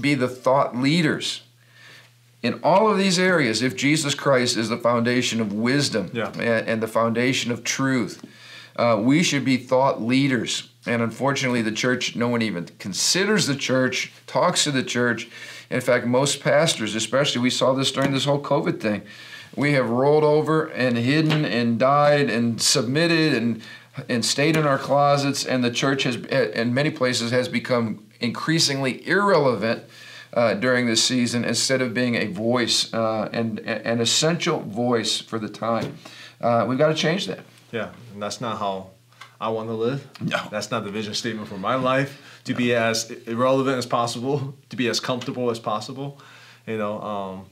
be 0.00 0.14
the 0.14 0.28
thought 0.28 0.76
leaders 0.76 1.42
in 2.42 2.60
all 2.62 2.90
of 2.90 2.98
these 2.98 3.18
areas? 3.18 3.62
If 3.62 3.76
Jesus 3.76 4.14
Christ 4.14 4.56
is 4.56 4.68
the 4.68 4.76
foundation 4.76 5.40
of 5.40 5.52
wisdom 5.52 6.10
Yeah. 6.12 6.30
and, 6.32 6.68
and 6.68 6.82
the 6.82 6.88
foundation 6.88 7.50
of 7.50 7.64
truth, 7.64 8.24
uh, 8.76 9.00
we 9.02 9.22
should 9.22 9.44
be 9.44 9.56
thought 9.56 10.00
leaders. 10.00 10.68
And 10.86 11.02
unfortunately, 11.02 11.62
the 11.62 11.72
church, 11.72 12.16
no 12.16 12.28
one 12.28 12.40
even 12.42 12.66
considers 12.78 13.46
the 13.46 13.56
church, 13.56 14.12
talks 14.26 14.64
to 14.64 14.70
the 14.70 14.82
church. 14.84 15.28
In 15.68 15.80
fact, 15.80 16.06
most 16.06 16.40
pastors, 16.40 16.94
especially, 16.94 17.42
we 17.42 17.50
saw 17.50 17.74
this 17.74 17.92
during 17.92 18.12
this 18.12 18.24
whole 18.24 18.40
COVID 18.40 18.80
thing. 18.80 19.02
We 19.56 19.72
have 19.72 19.90
rolled 19.90 20.24
over 20.24 20.66
and 20.66 20.96
hidden 20.96 21.44
and 21.44 21.78
died 21.78 22.30
and 22.30 22.60
submitted 22.60 23.34
and 23.34 23.62
and 24.08 24.24
stayed 24.24 24.56
in 24.56 24.64
our 24.64 24.78
closets, 24.78 25.44
and 25.44 25.64
the 25.64 25.72
church 25.72 26.04
has, 26.04 26.14
in 26.14 26.72
many 26.72 26.88
places, 26.88 27.32
has 27.32 27.48
become 27.48 28.06
increasingly 28.20 29.06
irrelevant 29.08 29.82
uh, 30.32 30.54
during 30.54 30.86
this 30.86 31.02
season 31.02 31.44
instead 31.44 31.80
of 31.80 31.94
being 31.94 32.14
a 32.14 32.26
voice 32.26 32.92
uh, 32.92 33.28
and 33.32 33.60
an 33.60 34.00
essential 34.00 34.60
voice 34.60 35.20
for 35.20 35.38
the 35.38 35.48
time. 35.48 35.98
Uh, 36.40 36.64
we've 36.68 36.78
got 36.78 36.88
to 36.88 36.94
change 36.94 37.26
that. 37.26 37.40
Yeah, 37.72 37.90
and 38.12 38.22
that's 38.22 38.40
not 38.40 38.58
how 38.58 38.90
I 39.40 39.48
want 39.50 39.68
to 39.68 39.74
live. 39.74 40.06
No. 40.20 40.38
That's 40.50 40.70
not 40.70 40.84
the 40.84 40.90
vision 40.90 41.14
statement 41.14 41.48
for 41.48 41.58
my 41.58 41.74
life. 41.74 42.40
To 42.44 42.54
be 42.54 42.74
as 42.74 43.10
irrelevant 43.10 43.76
as 43.76 43.86
possible, 43.86 44.54
to 44.70 44.76
be 44.76 44.88
as 44.88 45.00
comfortable 45.00 45.50
as 45.50 45.58
possible. 45.58 46.20
You 46.66 46.78
know, 46.78 47.00
um, 47.00 47.46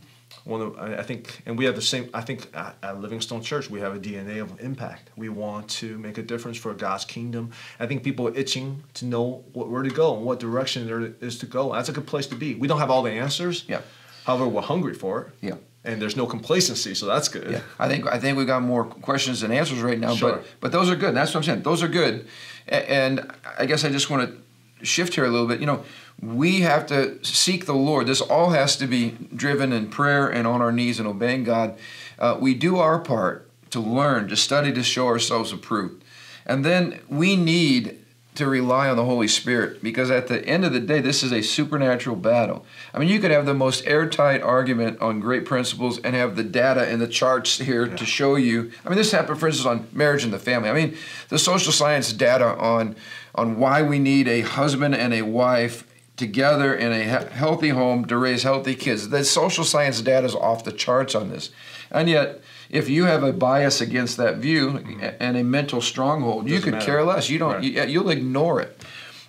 one 0.44 0.60
of 0.60 0.78
I 0.78 1.02
think, 1.02 1.42
and 1.46 1.58
we 1.58 1.64
have 1.64 1.74
the 1.74 1.82
same. 1.82 2.08
I 2.14 2.20
think 2.20 2.48
at, 2.54 2.76
at 2.82 3.00
Living 3.00 3.20
Stones 3.20 3.46
Church 3.46 3.70
we 3.70 3.80
have 3.80 3.94
a 3.94 3.98
DNA 3.98 4.40
of 4.40 4.60
impact. 4.60 5.10
We 5.16 5.28
want 5.28 5.68
to 5.70 5.98
make 5.98 6.18
a 6.18 6.22
difference 6.22 6.56
for 6.56 6.72
God's 6.74 7.04
kingdom. 7.04 7.50
I 7.80 7.86
think 7.86 8.02
people 8.04 8.28
are 8.28 8.34
itching 8.34 8.82
to 8.94 9.04
know 9.06 9.44
what, 9.52 9.68
where 9.68 9.82
to 9.82 9.90
go 9.90 10.16
and 10.16 10.24
what 10.24 10.38
direction 10.40 10.86
there 10.86 11.12
is 11.20 11.38
to 11.38 11.46
go. 11.46 11.72
That's 11.72 11.88
a 11.88 11.92
good 11.92 12.06
place 12.06 12.26
to 12.28 12.34
be. 12.36 12.54
We 12.54 12.68
don't 12.68 12.78
have 12.78 12.90
all 12.90 13.02
the 13.02 13.10
answers. 13.12 13.64
Yeah. 13.68 13.80
However, 14.24 14.48
we're 14.48 14.62
hungry 14.62 14.94
for 14.94 15.20
it. 15.22 15.28
Yeah. 15.40 15.54
And 15.84 16.02
there's 16.02 16.16
no 16.16 16.26
complacency, 16.26 16.94
so 16.96 17.06
that's 17.06 17.28
good. 17.28 17.48
Yeah, 17.48 17.60
I 17.78 17.88
think 17.88 18.08
I 18.08 18.18
think 18.18 18.36
we 18.36 18.44
got 18.44 18.60
more 18.62 18.84
questions 18.84 19.40
than 19.42 19.52
answers 19.52 19.80
right 19.80 19.98
now, 20.00 20.16
Sure. 20.16 20.32
but 20.32 20.46
but 20.60 20.72
those 20.72 20.90
are 20.90 20.96
good. 20.96 21.14
That's 21.14 21.32
what 21.32 21.38
I'm 21.38 21.44
saying. 21.44 21.62
Those 21.62 21.80
are 21.80 21.88
good, 21.88 22.26
and 22.66 23.30
I 23.56 23.66
guess 23.66 23.84
I 23.84 23.90
just 23.90 24.10
want 24.10 24.28
to 24.28 24.84
shift 24.84 25.14
here 25.14 25.24
a 25.24 25.30
little 25.30 25.46
bit. 25.46 25.60
You 25.60 25.66
know, 25.66 25.84
we 26.20 26.60
have 26.60 26.86
to 26.86 27.22
seek 27.24 27.66
the 27.66 27.74
Lord. 27.74 28.06
This 28.06 28.20
all 28.20 28.50
has 28.50 28.76
to 28.76 28.86
be 28.86 29.16
driven 29.34 29.72
in 29.72 29.88
prayer 29.88 30.28
and 30.28 30.46
on 30.46 30.62
our 30.62 30.72
knees 30.72 30.98
and 30.98 31.06
obeying 31.06 31.44
God. 31.44 31.78
Uh, 32.18 32.36
we 32.40 32.54
do 32.54 32.78
our 32.78 32.98
part 32.98 33.48
to 33.70 33.80
learn, 33.80 34.28
to 34.28 34.36
study, 34.36 34.72
to 34.72 34.82
show 34.82 35.06
ourselves 35.06 35.52
approved, 35.52 36.02
and 36.46 36.64
then 36.64 37.00
we 37.08 37.36
need 37.36 37.98
to 38.36 38.46
rely 38.46 38.88
on 38.88 38.96
the 38.96 39.04
Holy 39.04 39.28
Spirit 39.28 39.82
because 39.82 40.10
at 40.10 40.28
the 40.28 40.44
end 40.46 40.64
of 40.64 40.72
the 40.72 40.80
day, 40.80 41.00
this 41.00 41.22
is 41.22 41.32
a 41.32 41.42
supernatural 41.42 42.16
battle. 42.16 42.64
I 42.92 42.98
mean, 42.98 43.08
you 43.08 43.18
could 43.18 43.30
have 43.30 43.46
the 43.46 43.54
most 43.54 43.86
airtight 43.86 44.42
argument 44.42 45.00
on 45.00 45.20
great 45.20 45.44
principles 45.44 45.98
and 45.98 46.14
have 46.14 46.36
the 46.36 46.44
data 46.44 46.86
and 46.86 47.00
the 47.00 47.08
charts 47.08 47.58
here 47.58 47.86
to 47.86 48.06
show 48.06 48.36
you. 48.36 48.70
I 48.84 48.90
mean, 48.90 48.98
this 48.98 49.12
happened, 49.12 49.40
for 49.40 49.48
instance, 49.48 49.66
on 49.66 49.88
marriage 49.92 50.22
and 50.24 50.32
the 50.32 50.38
family. 50.38 50.68
I 50.68 50.74
mean, 50.74 50.96
the 51.28 51.38
social 51.38 51.72
science 51.72 52.12
data 52.12 52.56
on 52.56 52.96
on 53.34 53.58
why 53.58 53.82
we 53.82 53.98
need 53.98 54.28
a 54.28 54.40
husband 54.42 54.94
and 54.94 55.12
a 55.12 55.22
wife 55.22 55.85
together 56.16 56.74
in 56.74 56.92
a 56.92 57.02
he- 57.02 57.34
healthy 57.34 57.68
home 57.70 58.04
to 58.06 58.16
raise 58.16 58.42
healthy 58.42 58.74
kids. 58.74 59.08
The 59.08 59.24
social 59.24 59.64
science 59.64 60.00
data 60.00 60.26
is 60.26 60.34
off 60.34 60.64
the 60.64 60.72
charts 60.72 61.14
on 61.14 61.30
this, 61.30 61.50
and 61.90 62.08
yet. 62.08 62.40
If 62.68 62.88
you 62.88 63.04
have 63.04 63.22
a 63.22 63.32
bias 63.32 63.80
against 63.80 64.16
that 64.16 64.38
view 64.38 64.98
and 65.20 65.36
a 65.36 65.44
mental 65.44 65.80
stronghold, 65.80 66.48
you 66.48 66.58
could 66.58 66.72
matter. 66.72 66.84
care 66.84 67.04
less. 67.04 67.30
You 67.30 67.38
don't. 67.38 67.54
Right. 67.54 67.62
You, 67.62 67.82
you'll 67.84 68.10
ignore 68.10 68.60
it. 68.60 68.76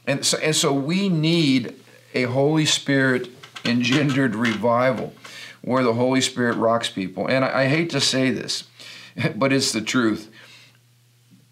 And 0.07 0.25
so, 0.25 0.39
and 0.39 0.55
so 0.55 0.73
we 0.73 1.07
need 1.07 1.75
a 2.15 2.23
Holy 2.23 2.65
Spirit 2.65 3.29
engendered 3.63 4.33
revival 4.33 5.13
where 5.61 5.83
the 5.83 5.93
Holy 5.93 6.21
Spirit 6.21 6.55
rocks 6.55 6.89
people. 6.89 7.27
And 7.27 7.43
I, 7.43 7.63
I 7.63 7.67
hate 7.67 7.89
to 7.91 8.01
say 8.01 8.31
this, 8.31 8.63
but 9.35 9.51
it's 9.51 9.71
the 9.71 9.81
truth. 9.81 10.31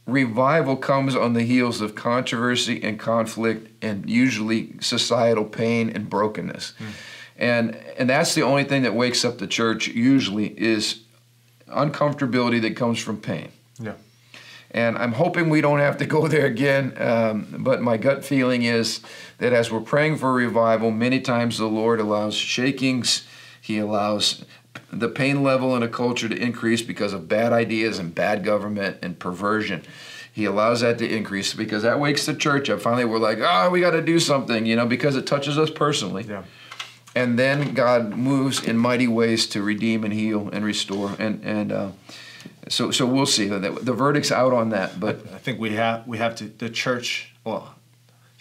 Revival 0.08 0.76
comes 0.78 1.16
on 1.16 1.34
the 1.34 1.44
heels 1.44 1.82
of 1.82 1.96
controversy 1.96 2.82
and 2.84 3.00
conflict 3.00 3.72
and 3.84 4.08
usually 4.08 4.74
societal 4.80 5.46
pain 5.46 5.90
and 5.90 6.10
brokenness. 6.10 6.74
And 7.38 7.76
and 7.98 8.10
that's 8.10 8.36
the 8.36 8.44
only 8.44 8.64
thing 8.64 8.84
that 8.84 8.94
wakes 8.94 9.26
up 9.26 9.40
the 9.40 9.48
church 9.48 9.88
usually 9.88 10.48
is 10.60 11.02
uncomfortability 11.68 12.62
that 12.62 12.76
comes 12.76 13.00
from 13.00 13.18
pain. 13.18 13.50
Yeah. 13.80 13.96
And 14.72 14.98
I'm 14.98 15.14
hoping 15.14 15.50
we 15.50 15.62
don't 15.62 15.80
have 15.80 15.98
to 15.98 16.06
go 16.06 16.28
there 16.28 16.46
again. 16.46 16.94
Um, 16.98 17.48
but 17.60 17.82
my 17.82 17.98
gut 17.98 18.24
feeling 18.24 18.64
is 18.64 19.02
that 19.38 19.54
as 19.54 19.72
we're 19.72 19.82
praying 19.82 20.18
for 20.18 20.34
revival, 20.34 20.92
many 20.92 21.20
times 21.22 21.58
the 21.58 21.66
Lord 21.68 22.00
allows 22.00 22.36
shakings. 22.36 23.26
He 23.62 23.78
allows 23.80 24.46
the 24.92 25.10
pain 25.10 25.44
level 25.44 25.76
in 25.76 25.84
a 25.84 25.88
culture 25.88 26.30
to 26.30 26.36
increase 26.36 26.82
because 26.82 27.14
of 27.14 27.28
bad 27.28 27.52
ideas 27.52 28.00
and 28.00 28.14
bad 28.14 28.44
government 28.44 28.98
and 29.02 29.20
perversion. 29.20 29.84
He 30.32 30.46
allows 30.46 30.82
that 30.82 30.98
to 30.98 31.08
increase 31.08 31.54
because 31.54 31.84
that 31.84 32.00
wakes 32.00 32.26
the 32.26 32.34
church 32.34 32.70
up. 32.70 32.82
Finally, 32.82 33.06
we're 33.06 33.20
like, 33.20 33.40
oh, 33.42 33.70
we 33.70 33.80
got 33.80 33.92
to 33.92 34.02
do 34.02 34.20
something, 34.20 34.66
you 34.66 34.76
know, 34.76 34.86
because 34.86 35.16
it 35.16 35.26
touches 35.26 35.58
us 35.58 35.70
personally. 35.70 36.26
Yeah. 36.28 36.44
And 37.16 37.40
then 37.40 37.74
God 37.74 38.18
moves 38.18 38.62
in 38.62 38.78
mighty 38.78 39.08
ways 39.08 39.48
to 39.48 39.62
redeem 39.62 40.04
and 40.04 40.14
heal 40.14 40.50
and 40.52 40.66
restore. 40.66 41.16
And 41.18 41.42
and 41.46 41.72
uh, 41.72 41.92
so 42.68 42.92
so 42.92 43.06
we'll 43.06 43.26
see. 43.26 43.48
The, 43.48 43.60
the 43.60 43.94
verdict's 43.94 44.32
out 44.32 44.52
on 44.52 44.70
that, 44.70 45.00
but 45.00 45.26
I 45.34 45.38
think 45.38 45.58
we 45.58 45.72
have 45.76 46.06
we 46.06 46.18
have 46.18 46.36
to 46.36 46.46
the 46.50 46.70
church. 46.70 47.34
Well, 47.46 47.76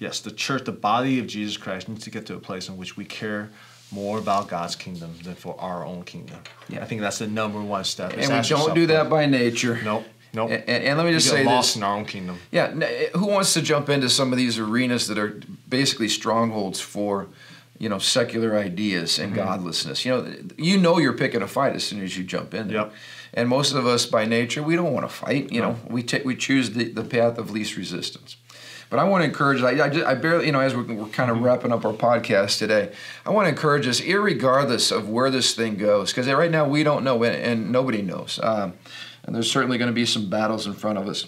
yes, 0.01 0.19
the 0.19 0.33
church, 0.33 0.65
the 0.65 0.73
body 0.73 1.21
of 1.21 1.29
Jesus 1.29 1.57
Christ, 1.57 1.89
needs 1.89 2.03
to 2.03 2.11
get 2.11 2.27
to 2.27 2.35
a 2.35 2.41
place 2.41 2.69
in 2.69 2.77
which 2.77 2.97
we 2.97 3.05
care 3.05 3.51
more 3.95 4.19
about 4.19 4.49
God's 4.49 4.75
kingdom 4.75 5.15
than 5.23 5.35
for 5.37 5.59
our 5.61 5.85
own 5.87 6.03
kingdom. 6.03 6.39
Yeah. 6.69 6.83
I 6.83 6.85
think 6.85 7.01
that's 7.01 7.19
the 7.19 7.29
number 7.29 7.61
one 7.63 7.85
step. 7.85 8.13
and 8.13 8.21
we 8.21 8.27
don't 8.27 8.37
yourself 8.51 8.75
do 8.75 8.87
that 8.89 9.09
by 9.09 9.27
nature. 9.27 9.81
Nope. 9.85 10.05
Nope. 10.33 10.51
And, 10.51 10.69
and, 10.69 10.99
let 10.99 11.07
me 11.07 11.13
just 11.13 11.31
say 11.31 11.45
lost 11.45 11.71
this. 11.71 11.77
in 11.77 11.85
our 11.85 11.97
own 11.97 12.05
kingdom. 12.05 12.41
Yeah, 12.51 12.75
eh, 12.83 13.07
who 13.15 13.27
wants 13.27 13.55
to 13.55 13.63
jump 13.63 13.89
into 13.89 14.11
some 14.11 14.33
of 14.33 14.37
these 14.37 14.59
arenas 14.59 15.07
that 15.07 15.17
are 15.17 15.41
basically 15.69 16.09
strongholds 16.09 16.81
for, 16.81 17.29
you 17.79 17.89
know, 17.89 17.99
secular 18.01 18.59
ideas 18.59 19.21
and 19.21 19.33
mm-hmm. 19.33 19.45
godlessness. 19.45 20.05
You 20.05 20.11
know, 20.11 20.35
you 20.59 20.77
know 20.77 20.99
you're 20.99 21.13
picking 21.13 21.41
a 21.41 21.47
fight 21.47 21.77
as 21.77 21.85
soon 21.85 22.03
as 22.03 22.19
you 22.19 22.25
jump 22.25 22.53
in 22.53 22.67
there. 22.67 22.79
Yep. 22.79 22.93
And 23.35 23.49
most 23.49 23.75
of 23.75 23.87
us, 23.87 24.07
by 24.07 24.25
nature, 24.25 24.63
we 24.63 24.75
don't 24.75 24.93
want 24.93 25.09
to 25.09 25.15
fight. 25.15 25.53
You 25.53 25.61
know, 25.61 25.77
we 25.89 26.03
take 26.03 26.25
we 26.25 26.35
choose 26.35 26.73
the, 26.73 26.85
the 26.85 27.05
path 27.05 27.39
of 27.39 27.53
least 27.53 27.77
resistance. 27.77 28.37
But 28.95 29.01
I 29.01 29.09
want 29.09 29.23
to 29.23 29.25
encourage. 29.27 29.61
I, 29.61 29.87
I, 29.87 29.89
just, 29.89 30.07
I 30.07 30.15
barely, 30.15 30.47
you 30.47 30.53
know, 30.53 30.61
as 30.61 30.73
we're, 30.73 30.85
we're 30.85 31.09
kind 31.09 31.29
of 31.29 31.41
wrapping 31.41 31.73
up 31.73 31.85
our 31.85 31.93
podcast 31.93 32.61
today, 32.61 32.93
I 33.27 33.31
want 33.31 33.47
to 33.47 33.49
encourage 33.49 33.89
us, 33.89 34.01
irregardless 34.01 34.97
of 34.97 35.09
where 35.09 35.33
this 35.33 35.53
thing 35.53 35.77
goes, 35.79 36.13
because 36.13 36.29
right 36.29 36.49
now 36.49 36.69
we 36.69 36.85
don't 36.85 37.03
know, 37.03 37.21
and, 37.25 37.35
and 37.35 37.73
nobody 37.73 38.03
knows. 38.03 38.39
Um, 38.41 38.75
and 39.25 39.35
there's 39.35 39.51
certainly 39.51 39.79
going 39.79 39.89
to 39.89 39.93
be 39.93 40.07
some 40.07 40.31
battles 40.31 40.69
in 40.69 40.75
front 40.75 40.99
of 40.99 41.09
us. 41.09 41.27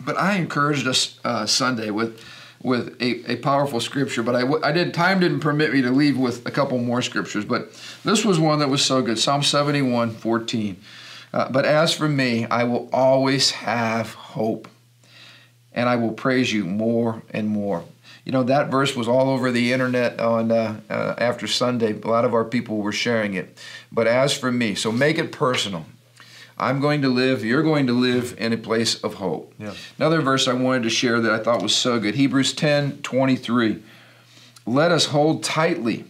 But 0.00 0.18
I 0.18 0.34
encouraged 0.34 0.88
us 0.88 1.20
uh, 1.24 1.46
Sunday 1.46 1.90
with 1.90 2.20
with 2.60 3.00
a, 3.00 3.34
a 3.34 3.36
powerful 3.36 3.78
scripture, 3.78 4.24
but 4.24 4.34
I, 4.34 4.68
I 4.68 4.72
did 4.72 4.92
time 4.94 5.20
didn't 5.20 5.40
permit 5.40 5.72
me 5.72 5.80
to 5.82 5.92
leave 5.92 6.18
with 6.18 6.44
a 6.44 6.50
couple 6.50 6.78
more 6.78 7.02
scriptures, 7.02 7.44
but 7.44 7.72
this 8.02 8.24
was 8.24 8.40
one 8.40 8.58
that 8.58 8.68
was 8.68 8.84
so 8.84 9.00
good. 9.00 9.20
Psalm 9.20 9.44
71, 9.44 10.10
14. 10.10 10.76
Uh, 11.32 11.48
but 11.50 11.66
as 11.66 11.94
for 11.94 12.08
me, 12.08 12.46
I 12.46 12.64
will 12.64 12.88
always 12.92 13.52
have 13.52 14.14
hope, 14.14 14.66
and 15.74 15.88
I 15.88 15.96
will 15.96 16.12
praise 16.12 16.52
you 16.52 16.64
more 16.64 17.22
and 17.30 17.48
more. 17.48 17.84
You 18.24 18.32
know 18.32 18.44
that 18.44 18.70
verse 18.70 18.96
was 18.96 19.06
all 19.06 19.28
over 19.28 19.50
the 19.50 19.72
internet 19.72 20.18
on 20.18 20.50
uh, 20.50 20.80
uh, 20.88 21.14
after 21.18 21.46
Sunday. 21.46 21.92
A 22.00 22.06
lot 22.06 22.24
of 22.24 22.32
our 22.32 22.44
people 22.44 22.78
were 22.78 22.92
sharing 22.92 23.34
it. 23.34 23.58
But 23.92 24.06
as 24.06 24.32
for 24.32 24.50
me, 24.50 24.74
so 24.74 24.90
make 24.90 25.18
it 25.18 25.30
personal. 25.30 25.84
I'm 26.56 26.80
going 26.80 27.02
to 27.02 27.08
live, 27.08 27.44
you're 27.44 27.64
going 27.64 27.88
to 27.88 27.92
live 27.92 28.36
in 28.38 28.52
a 28.52 28.56
place 28.56 29.02
of 29.02 29.14
hope. 29.14 29.52
Yeah. 29.58 29.74
Another 29.98 30.20
verse 30.20 30.46
I 30.46 30.52
wanted 30.52 30.84
to 30.84 30.90
share 30.90 31.20
that 31.20 31.32
I 31.32 31.42
thought 31.42 31.62
was 31.62 31.74
so 31.74 31.98
good 31.98 32.14
Hebrews 32.14 32.54
10 32.54 33.02
23. 33.02 33.82
Let 34.66 34.92
us 34.92 35.06
hold 35.06 35.44
tightly, 35.44 36.04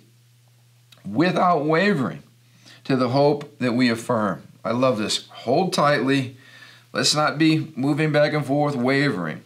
without 1.05 1.65
wavering, 1.65 2.23
to 2.85 2.95
the 2.95 3.09
hope 3.09 3.59
that 3.59 3.73
we 3.73 3.89
affirm. 3.89 4.47
I 4.65 4.71
love 4.71 4.99
this. 4.99 5.27
Hold 5.29 5.73
tightly. 5.73 6.37
Let's 6.93 7.15
not 7.15 7.39
be 7.39 7.73
moving 7.75 8.13
back 8.13 8.33
and 8.35 8.47
forth, 8.47 8.77
wavering 8.77 9.43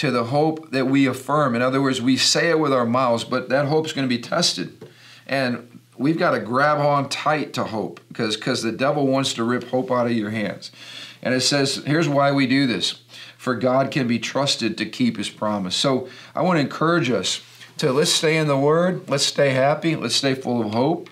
to 0.00 0.10
the 0.10 0.24
hope 0.24 0.70
that 0.70 0.86
we 0.86 1.04
affirm. 1.04 1.54
In 1.54 1.60
other 1.60 1.82
words, 1.82 2.00
we 2.00 2.16
say 2.16 2.48
it 2.48 2.58
with 2.58 2.72
our 2.72 2.86
mouths, 2.86 3.22
but 3.22 3.50
that 3.50 3.66
hope's 3.66 3.92
going 3.92 4.08
to 4.08 4.16
be 4.16 4.20
tested. 4.20 4.88
And 5.26 5.78
we've 5.98 6.18
got 6.18 6.30
to 6.30 6.40
grab 6.40 6.78
on 6.78 7.10
tight 7.10 7.52
to 7.52 7.64
hope 7.64 8.00
because 8.08 8.34
because 8.34 8.62
the 8.62 8.72
devil 8.72 9.06
wants 9.06 9.34
to 9.34 9.44
rip 9.44 9.64
hope 9.64 9.90
out 9.90 10.06
of 10.06 10.12
your 10.12 10.30
hands. 10.30 10.72
And 11.20 11.34
it 11.34 11.42
says, 11.42 11.82
here's 11.84 12.08
why 12.08 12.32
we 12.32 12.46
do 12.46 12.66
this. 12.66 13.02
For 13.36 13.54
God 13.54 13.90
can 13.90 14.08
be 14.08 14.18
trusted 14.18 14.78
to 14.78 14.86
keep 14.86 15.18
his 15.18 15.28
promise. 15.28 15.76
So 15.76 16.08
I 16.34 16.40
want 16.40 16.56
to 16.56 16.62
encourage 16.62 17.10
us 17.10 17.42
to 17.76 17.92
let's 17.92 18.10
stay 18.10 18.38
in 18.38 18.46
the 18.46 18.56
word, 18.56 19.06
let's 19.06 19.26
stay 19.26 19.50
happy, 19.50 19.96
let's 19.96 20.16
stay 20.16 20.32
full 20.32 20.62
of 20.62 20.72
hope. 20.72 21.10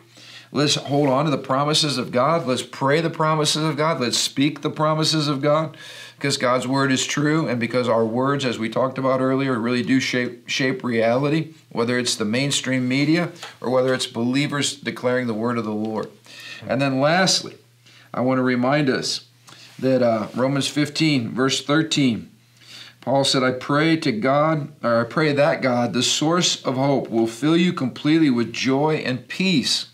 Let's 0.50 0.76
hold 0.76 1.08
on 1.08 1.26
to 1.26 1.30
the 1.30 1.38
promises 1.38 1.98
of 1.98 2.10
God. 2.10 2.46
Let's 2.46 2.62
pray 2.62 3.00
the 3.00 3.10
promises 3.10 3.62
of 3.64 3.76
God. 3.76 4.00
Let's 4.00 4.16
speak 4.16 4.62
the 4.62 4.70
promises 4.70 5.28
of 5.28 5.42
God 5.42 5.76
because 6.16 6.36
God's 6.38 6.66
word 6.66 6.90
is 6.90 7.06
true 7.06 7.46
and 7.46 7.60
because 7.60 7.88
our 7.88 8.04
words, 8.04 8.44
as 8.44 8.58
we 8.58 8.70
talked 8.70 8.96
about 8.96 9.20
earlier, 9.20 9.58
really 9.58 9.82
do 9.82 10.00
shape, 10.00 10.48
shape 10.48 10.82
reality, 10.82 11.54
whether 11.70 11.98
it's 11.98 12.16
the 12.16 12.24
mainstream 12.24 12.88
media 12.88 13.30
or 13.60 13.70
whether 13.70 13.92
it's 13.92 14.06
believers 14.06 14.74
declaring 14.74 15.26
the 15.26 15.34
word 15.34 15.58
of 15.58 15.64
the 15.64 15.70
Lord. 15.70 16.10
And 16.66 16.80
then 16.80 16.98
lastly, 16.98 17.56
I 18.12 18.22
want 18.22 18.38
to 18.38 18.42
remind 18.42 18.88
us 18.88 19.26
that 19.78 20.02
uh, 20.02 20.28
Romans 20.34 20.66
15, 20.66 21.30
verse 21.30 21.62
13, 21.62 22.30
Paul 23.02 23.22
said, 23.24 23.42
I 23.42 23.52
pray 23.52 23.96
to 23.98 24.12
God, 24.12 24.72
or 24.82 25.02
I 25.02 25.04
pray 25.04 25.32
that 25.32 25.62
God, 25.62 25.92
the 25.92 26.02
source 26.02 26.64
of 26.64 26.76
hope, 26.76 27.10
will 27.10 27.26
fill 27.26 27.56
you 27.56 27.72
completely 27.72 28.30
with 28.30 28.52
joy 28.52 28.96
and 28.96 29.28
peace 29.28 29.87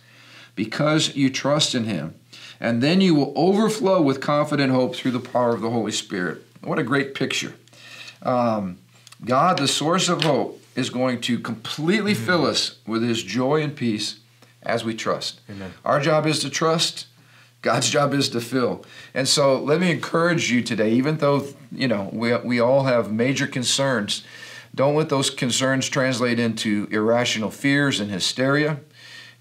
because 0.55 1.15
you 1.17 1.31
trust 1.31 1.75
in 1.75 1.85
him. 1.85 2.15
And 2.61 2.83
then 2.83 3.01
you 3.01 3.15
will 3.15 3.33
overflow 3.37 4.01
with 4.01 4.21
confident 4.21 4.73
hope 4.73 4.95
through 4.95 5.11
the 5.11 5.21
power 5.21 5.55
of 5.55 5.61
the 5.61 5.71
Holy 5.71 5.93
Spirit. 5.93 6.43
What 6.63 6.79
a 6.79 6.83
great 6.83 7.15
picture. 7.15 7.55
Um, 8.23 8.79
God, 9.25 9.59
the 9.59 9.69
source 9.69 10.09
of 10.09 10.23
hope, 10.23 10.61
is 10.75 10.91
going 10.91 11.21
to 11.23 11.39
completely 11.39 12.15
Mm-hmm. 12.15 12.27
fill 12.27 12.47
us 12.47 12.77
with 12.87 13.03
his 13.03 13.23
joy 13.23 13.63
and 13.63 13.77
peace 13.77 14.19
as 14.63 14.85
we 14.85 14.95
trust. 14.95 15.41
Amen. 15.51 15.73
Our 15.85 16.01
job 16.01 16.27
is 16.27 16.39
to 16.41 16.51
trust. 16.51 17.07
God's 17.63 17.89
job 17.91 18.13
is 18.13 18.29
to 18.31 18.41
fill. 18.41 18.85
And 19.15 19.27
so 19.29 19.59
let 19.63 19.81
me 19.81 19.91
encourage 19.91 20.51
you 20.51 20.63
today, 20.63 20.93
even 20.93 21.19
though, 21.19 21.47
you 21.73 21.89
know, 21.89 22.11
we, 22.13 22.35
we 22.39 22.61
all 22.61 22.85
have 22.85 23.13
major 23.13 23.47
concerns, 23.47 24.23
don't 24.75 24.97
let 24.97 25.09
those 25.09 25.31
concerns 25.31 25.89
translate 25.89 26.39
into 26.39 26.89
irrational 26.91 27.51
fears 27.51 28.01
and 28.01 28.11
hysteria. 28.11 28.81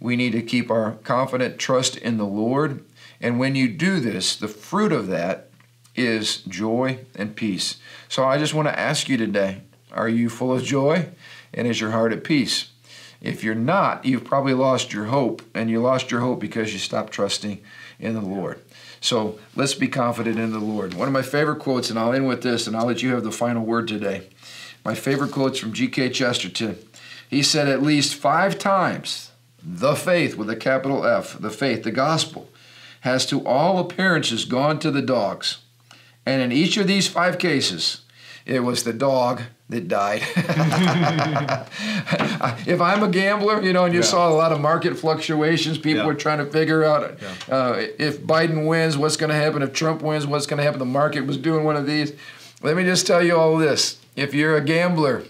We 0.04 0.18
need 0.18 0.34
to 0.34 0.42
keep 0.42 0.70
our 0.70 0.98
confident 1.06 1.58
trust 1.58 1.96
in 1.96 2.18
the 2.18 2.26
Lord. 2.26 2.84
And 3.22 3.40
when 3.40 3.56
you 3.56 3.70
do 3.70 4.02
this, 4.02 4.36
the 4.36 4.50
fruit 4.50 4.92
of 4.92 5.08
that 5.08 5.48
is 5.96 6.40
joy 6.42 7.00
and 7.16 7.38
peace. 7.38 7.78
So 8.10 8.26
I 8.26 8.38
just 8.38 8.54
want 8.54 8.68
to 8.68 8.78
ask 8.78 9.08
you 9.08 9.16
today 9.16 9.62
are 9.94 10.10
you 10.10 10.28
full 10.28 10.52
of 10.52 10.62
joy? 10.62 11.08
And 11.54 11.68
is 11.68 11.80
your 11.80 11.92
heart 11.92 12.12
at 12.12 12.26
peace? 12.26 12.72
If 13.22 13.46
you're 13.46 13.56
not, 13.56 14.04
you've 14.04 14.26
probably 14.26 14.54
lost 14.54 14.92
your 14.92 15.06
hope, 15.06 15.42
and 15.54 15.70
you 15.70 15.82
lost 15.82 16.12
your 16.12 16.20
hope 16.20 16.42
because 16.42 16.74
you 16.74 16.80
stopped 16.80 17.14
trusting 17.14 17.62
in 17.98 18.14
the 18.14 18.22
Lord. 18.22 18.60
So 19.00 19.40
let's 19.56 19.76
be 19.76 19.88
confident 19.88 20.38
in 20.38 20.52
the 20.52 20.60
Lord. 20.60 20.96
One 20.96 21.08
of 21.08 21.14
my 21.14 21.22
favorite 21.22 21.60
quotes, 21.60 21.90
and 21.90 21.98
I'll 21.98 22.12
end 22.12 22.28
with 22.28 22.44
this, 22.44 22.68
and 22.68 22.76
I'll 22.76 22.88
let 22.88 23.02
you 23.02 23.14
have 23.14 23.24
the 23.24 23.32
final 23.32 23.64
word 23.64 23.88
today. 23.88 24.28
My 24.84 24.96
favorite 24.96 25.32
quote's 25.32 25.60
from 25.60 25.72
G.K. 25.72 26.10
Chesterton. 26.10 26.78
He 27.30 27.44
said 27.44 27.70
at 27.70 27.82
least 27.82 28.16
five 28.16 28.60
times, 28.60 29.32
the 29.66 29.96
faith 29.96 30.36
with 30.36 30.50
a 30.50 30.56
capital 30.56 31.06
F, 31.06 31.38
the 31.40 31.50
faith, 31.50 31.84
the 31.84 31.92
gospel, 31.92 32.50
has 33.02 33.26
to 33.28 33.46
all 33.46 33.80
appearances 33.80 34.46
gone 34.46 34.80
to 34.80 34.92
the 34.92 35.02
dogs. 35.02 35.58
And 36.26 36.42
in 36.42 36.52
each 36.52 36.78
of 36.78 36.88
these 36.88 37.08
five 37.08 37.38
cases, 37.38 38.02
it 38.46 38.62
was 38.62 38.84
the 38.84 38.94
dog 38.94 39.42
that 39.70 39.88
died. 39.88 40.22
if 42.68 42.82
I'm 42.82 43.04
a 43.04 43.08
gambler, 43.10 43.62
you 43.62 43.74
know, 43.74 43.86
and 43.86 43.94
you 43.94 44.02
Yeah. 44.02 44.06
saw 44.06 44.30
a 44.30 44.36
lot 44.36 44.52
of 44.52 44.60
market 44.60 44.98
fluctuations, 44.98 45.78
people 45.78 46.02
Yeah. 46.02 46.08
were 46.08 46.14
trying 46.14 46.40
to 46.40 46.46
figure 46.46 46.84
out 46.84 47.18
uh, 47.50 47.76
if 47.98 48.20
Biden 48.22 48.66
wins, 48.68 48.98
what's 48.98 49.18
going 49.18 49.30
to 49.30 49.36
happen. 49.36 49.62
If 49.62 49.74
Trump 49.74 50.02
wins, 50.02 50.28
what's 50.28 50.46
going 50.46 50.58
to 50.58 50.64
happen. 50.64 50.80
The 50.80 50.86
market 50.86 51.26
was 51.26 51.38
doing 51.38 51.64
one 51.64 51.76
of 51.76 51.86
these. 51.88 52.14
Let 52.62 52.76
me 52.78 52.84
just 52.84 53.06
tell 53.08 53.24
you 53.24 53.36
all 53.38 53.58
this. 53.58 53.98
If 54.16 54.34
you're 54.34 54.56
a 54.56 54.62
gambler, 54.62 55.24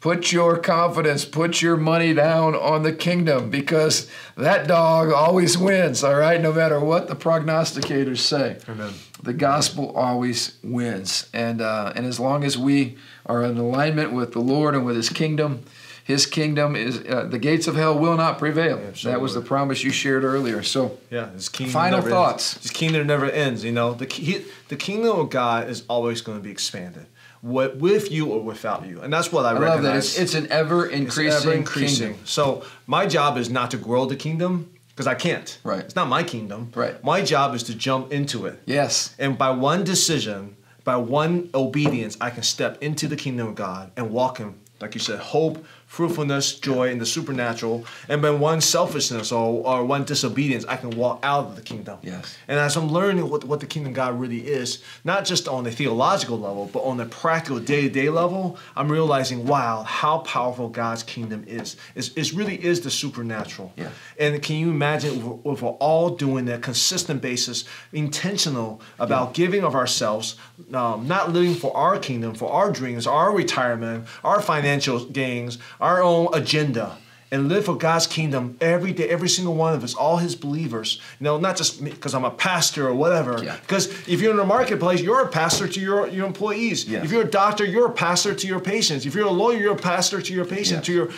put 0.00 0.32
your 0.32 0.56
confidence, 0.58 1.24
put 1.24 1.60
your 1.60 1.76
money 1.76 2.14
down 2.14 2.54
on 2.54 2.82
the 2.82 2.92
kingdom 2.92 3.50
because 3.50 4.08
that 4.36 4.66
dog 4.66 5.12
always 5.12 5.58
wins, 5.58 6.02
all 6.02 6.16
right, 6.16 6.40
no 6.40 6.52
matter 6.52 6.80
what 6.80 7.06
the 7.08 7.14
prognosticators 7.16 8.18
say 8.18 8.56
Amen. 8.68 8.92
the 9.22 9.32
gospel 9.34 9.92
always 9.96 10.56
wins 10.62 11.28
and 11.34 11.60
uh, 11.60 11.92
and 11.94 12.06
as 12.06 12.18
long 12.18 12.44
as 12.44 12.56
we 12.56 12.96
are 13.26 13.44
in 13.44 13.58
alignment 13.58 14.12
with 14.12 14.32
the 14.32 14.40
lord 14.40 14.74
and 14.74 14.84
with 14.86 14.96
his 14.96 15.08
kingdom 15.10 15.62
his 16.02 16.26
kingdom 16.26 16.74
is 16.74 17.00
uh, 17.08 17.26
the 17.30 17.38
gates 17.38 17.66
of 17.68 17.76
hell 17.76 17.96
will 17.98 18.16
not 18.16 18.38
prevail 18.38 18.78
that 19.04 19.20
was 19.20 19.34
the 19.34 19.40
promise 19.40 19.84
you 19.84 19.90
shared 19.90 20.24
earlier 20.24 20.62
so 20.62 20.98
Yeah, 21.10 21.30
his 21.32 21.48
kingdom. 21.48 21.72
Final 21.72 22.02
thoughts. 22.02 22.54
Ends. 22.54 22.62
His 22.62 22.70
kingdom 22.72 23.06
never 23.06 23.26
ends. 23.30 23.62
You 23.64 23.72
know, 23.72 23.92
the 23.94 24.06
ki- 24.06 24.44
the 24.68 24.76
kingdom 24.76 25.18
of 25.18 25.30
God 25.30 25.68
is 25.68 25.84
always 25.88 26.20
going 26.22 26.38
to 26.38 26.42
be 26.42 26.50
expanded, 26.50 27.06
what 27.42 27.76
with 27.76 28.10
you 28.10 28.26
or 28.26 28.42
without 28.42 28.86
you, 28.86 29.00
and 29.00 29.12
that's 29.12 29.32
what 29.32 29.46
I, 29.46 29.50
i 29.50 29.52
recognize. 29.52 29.72
love 29.74 29.82
that 29.82 29.96
it's, 29.96 30.18
it's 30.18 30.34
an 30.34 30.50
ever 30.50 30.86
increasing, 30.86 31.52
increasing. 31.52 32.08
kingdom 32.08 32.26
So 32.26 32.64
my 32.86 33.06
job 33.06 33.38
is 33.38 33.48
not 33.48 33.70
to 33.70 33.76
grow 33.76 34.04
the 34.06 34.16
kingdom 34.16 34.70
because 34.90 35.06
I 35.06 35.14
can't. 35.14 35.58
Right. 35.64 35.80
It's 35.80 35.96
not 35.96 36.08
my 36.08 36.22
kingdom. 36.22 36.70
Right. 36.74 37.02
My 37.02 37.22
job 37.22 37.54
is 37.54 37.62
to 37.64 37.74
jump 37.74 38.12
into 38.12 38.44
it. 38.46 38.60
yes 38.66 39.14
And 39.18 39.38
by 39.38 39.50
one 39.50 39.84
decision, 39.84 40.56
by 40.84 40.96
one 40.96 41.48
obedience, 41.54 42.16
I 42.20 42.30
can 42.30 42.42
step 42.42 42.82
into 42.82 43.08
the 43.08 43.16
kingdom 43.16 43.48
of 43.48 43.54
God 43.54 43.92
and 43.96 44.10
walk 44.10 44.40
in, 44.40 44.54
like 44.80 44.94
you 44.94 45.00
said, 45.00 45.18
hope, 45.18 45.64
fruitfulness, 45.86 46.54
joy, 46.60 46.88
and 46.88 47.00
the 47.00 47.04
supernatural. 47.04 47.84
And 48.08 48.22
by 48.22 48.30
one 48.30 48.60
selfishness 48.60 49.32
or, 49.32 49.66
or 49.66 49.84
one 49.84 50.04
disobedience, 50.04 50.64
I 50.66 50.76
can 50.76 50.90
walk 50.90 51.18
out 51.24 51.46
of 51.46 51.56
the 51.56 51.62
kingdom. 51.62 51.98
Yes. 52.02 52.38
And 52.46 52.58
as 52.58 52.76
I'm 52.76 52.88
learning 52.88 53.28
what, 53.28 53.44
what 53.44 53.58
the 53.58 53.66
kingdom 53.66 53.90
of 53.90 53.96
God 53.96 54.18
really 54.18 54.46
is, 54.46 54.82
not 55.04 55.24
just 55.24 55.48
on 55.48 55.64
the 55.64 55.72
theological 55.72 56.38
level, 56.38 56.70
but 56.72 56.84
on 56.84 56.96
the 56.96 57.06
practical 57.06 57.58
day 57.58 57.82
to 57.82 57.88
day 57.88 58.08
level, 58.08 58.56
I'm 58.76 58.90
realizing, 58.90 59.46
wow, 59.46 59.82
how 59.82 60.18
powerful 60.18 60.68
God's 60.68 61.02
kingdom 61.02 61.44
is. 61.48 61.76
It's, 61.96 62.10
it 62.10 62.32
really 62.32 62.64
is 62.64 62.80
the 62.80 62.90
supernatural. 62.90 63.72
Yeah. 63.76 63.90
And 64.18 64.40
can 64.40 64.56
you 64.56 64.70
imagine 64.70 65.18
if, 65.18 65.54
if 65.56 65.62
we're 65.62 65.70
all 65.70 66.10
doing 66.10 66.44
that 66.44 66.62
consistent 66.62 67.20
basis, 67.20 67.64
intentional 67.92 68.80
about 69.00 69.34
giving 69.34 69.64
of 69.64 69.74
ourselves, 69.74 70.36
um, 70.72 71.08
not 71.08 71.32
living 71.32 71.56
for 71.56 71.76
our 71.76 71.98
kingdom, 71.98 72.34
for 72.34 72.52
our 72.52 72.70
dreams, 72.70 73.08
our 73.08 73.34
retirement, 73.34 74.06
our 74.22 74.40
financial 74.40 74.69
gains, 75.12 75.58
our 75.80 76.02
own 76.02 76.28
agenda, 76.34 76.96
and 77.32 77.48
live 77.48 77.64
for 77.64 77.76
God's 77.76 78.06
kingdom 78.08 78.56
every 78.60 78.92
day, 78.92 79.08
every 79.08 79.28
single 79.28 79.54
one 79.54 79.72
of 79.72 79.84
us, 79.84 79.94
all 79.94 80.16
His 80.16 80.34
believers. 80.34 81.00
You 81.20 81.24
know, 81.24 81.38
not 81.38 81.56
just 81.56 81.82
because 81.84 82.12
I'm 82.14 82.24
a 82.24 82.30
pastor 82.30 82.88
or 82.88 82.94
whatever. 82.94 83.42
Yeah. 83.42 83.56
Because 83.60 83.86
if 84.08 84.20
you're 84.20 84.32
in 84.32 84.36
the 84.36 84.44
marketplace, 84.44 85.00
you're 85.00 85.22
a 85.22 85.28
pastor 85.28 85.68
to 85.68 85.80
your, 85.80 86.08
your 86.08 86.26
employees. 86.26 86.86
Yeah. 86.86 87.04
If 87.04 87.12
you're 87.12 87.22
a 87.22 87.30
doctor, 87.30 87.64
you're 87.64 87.86
a 87.86 87.92
pastor 87.92 88.34
to 88.34 88.46
your 88.46 88.60
patients. 88.60 89.06
If 89.06 89.14
you're 89.14 89.28
a 89.28 89.30
lawyer, 89.30 89.58
you're 89.58 89.74
a 89.74 89.76
pastor 89.76 90.20
to 90.20 90.32
your 90.32 90.44
patients, 90.44 90.70
Yeah. 90.70 90.80
to 90.80 90.92
your 90.92 91.08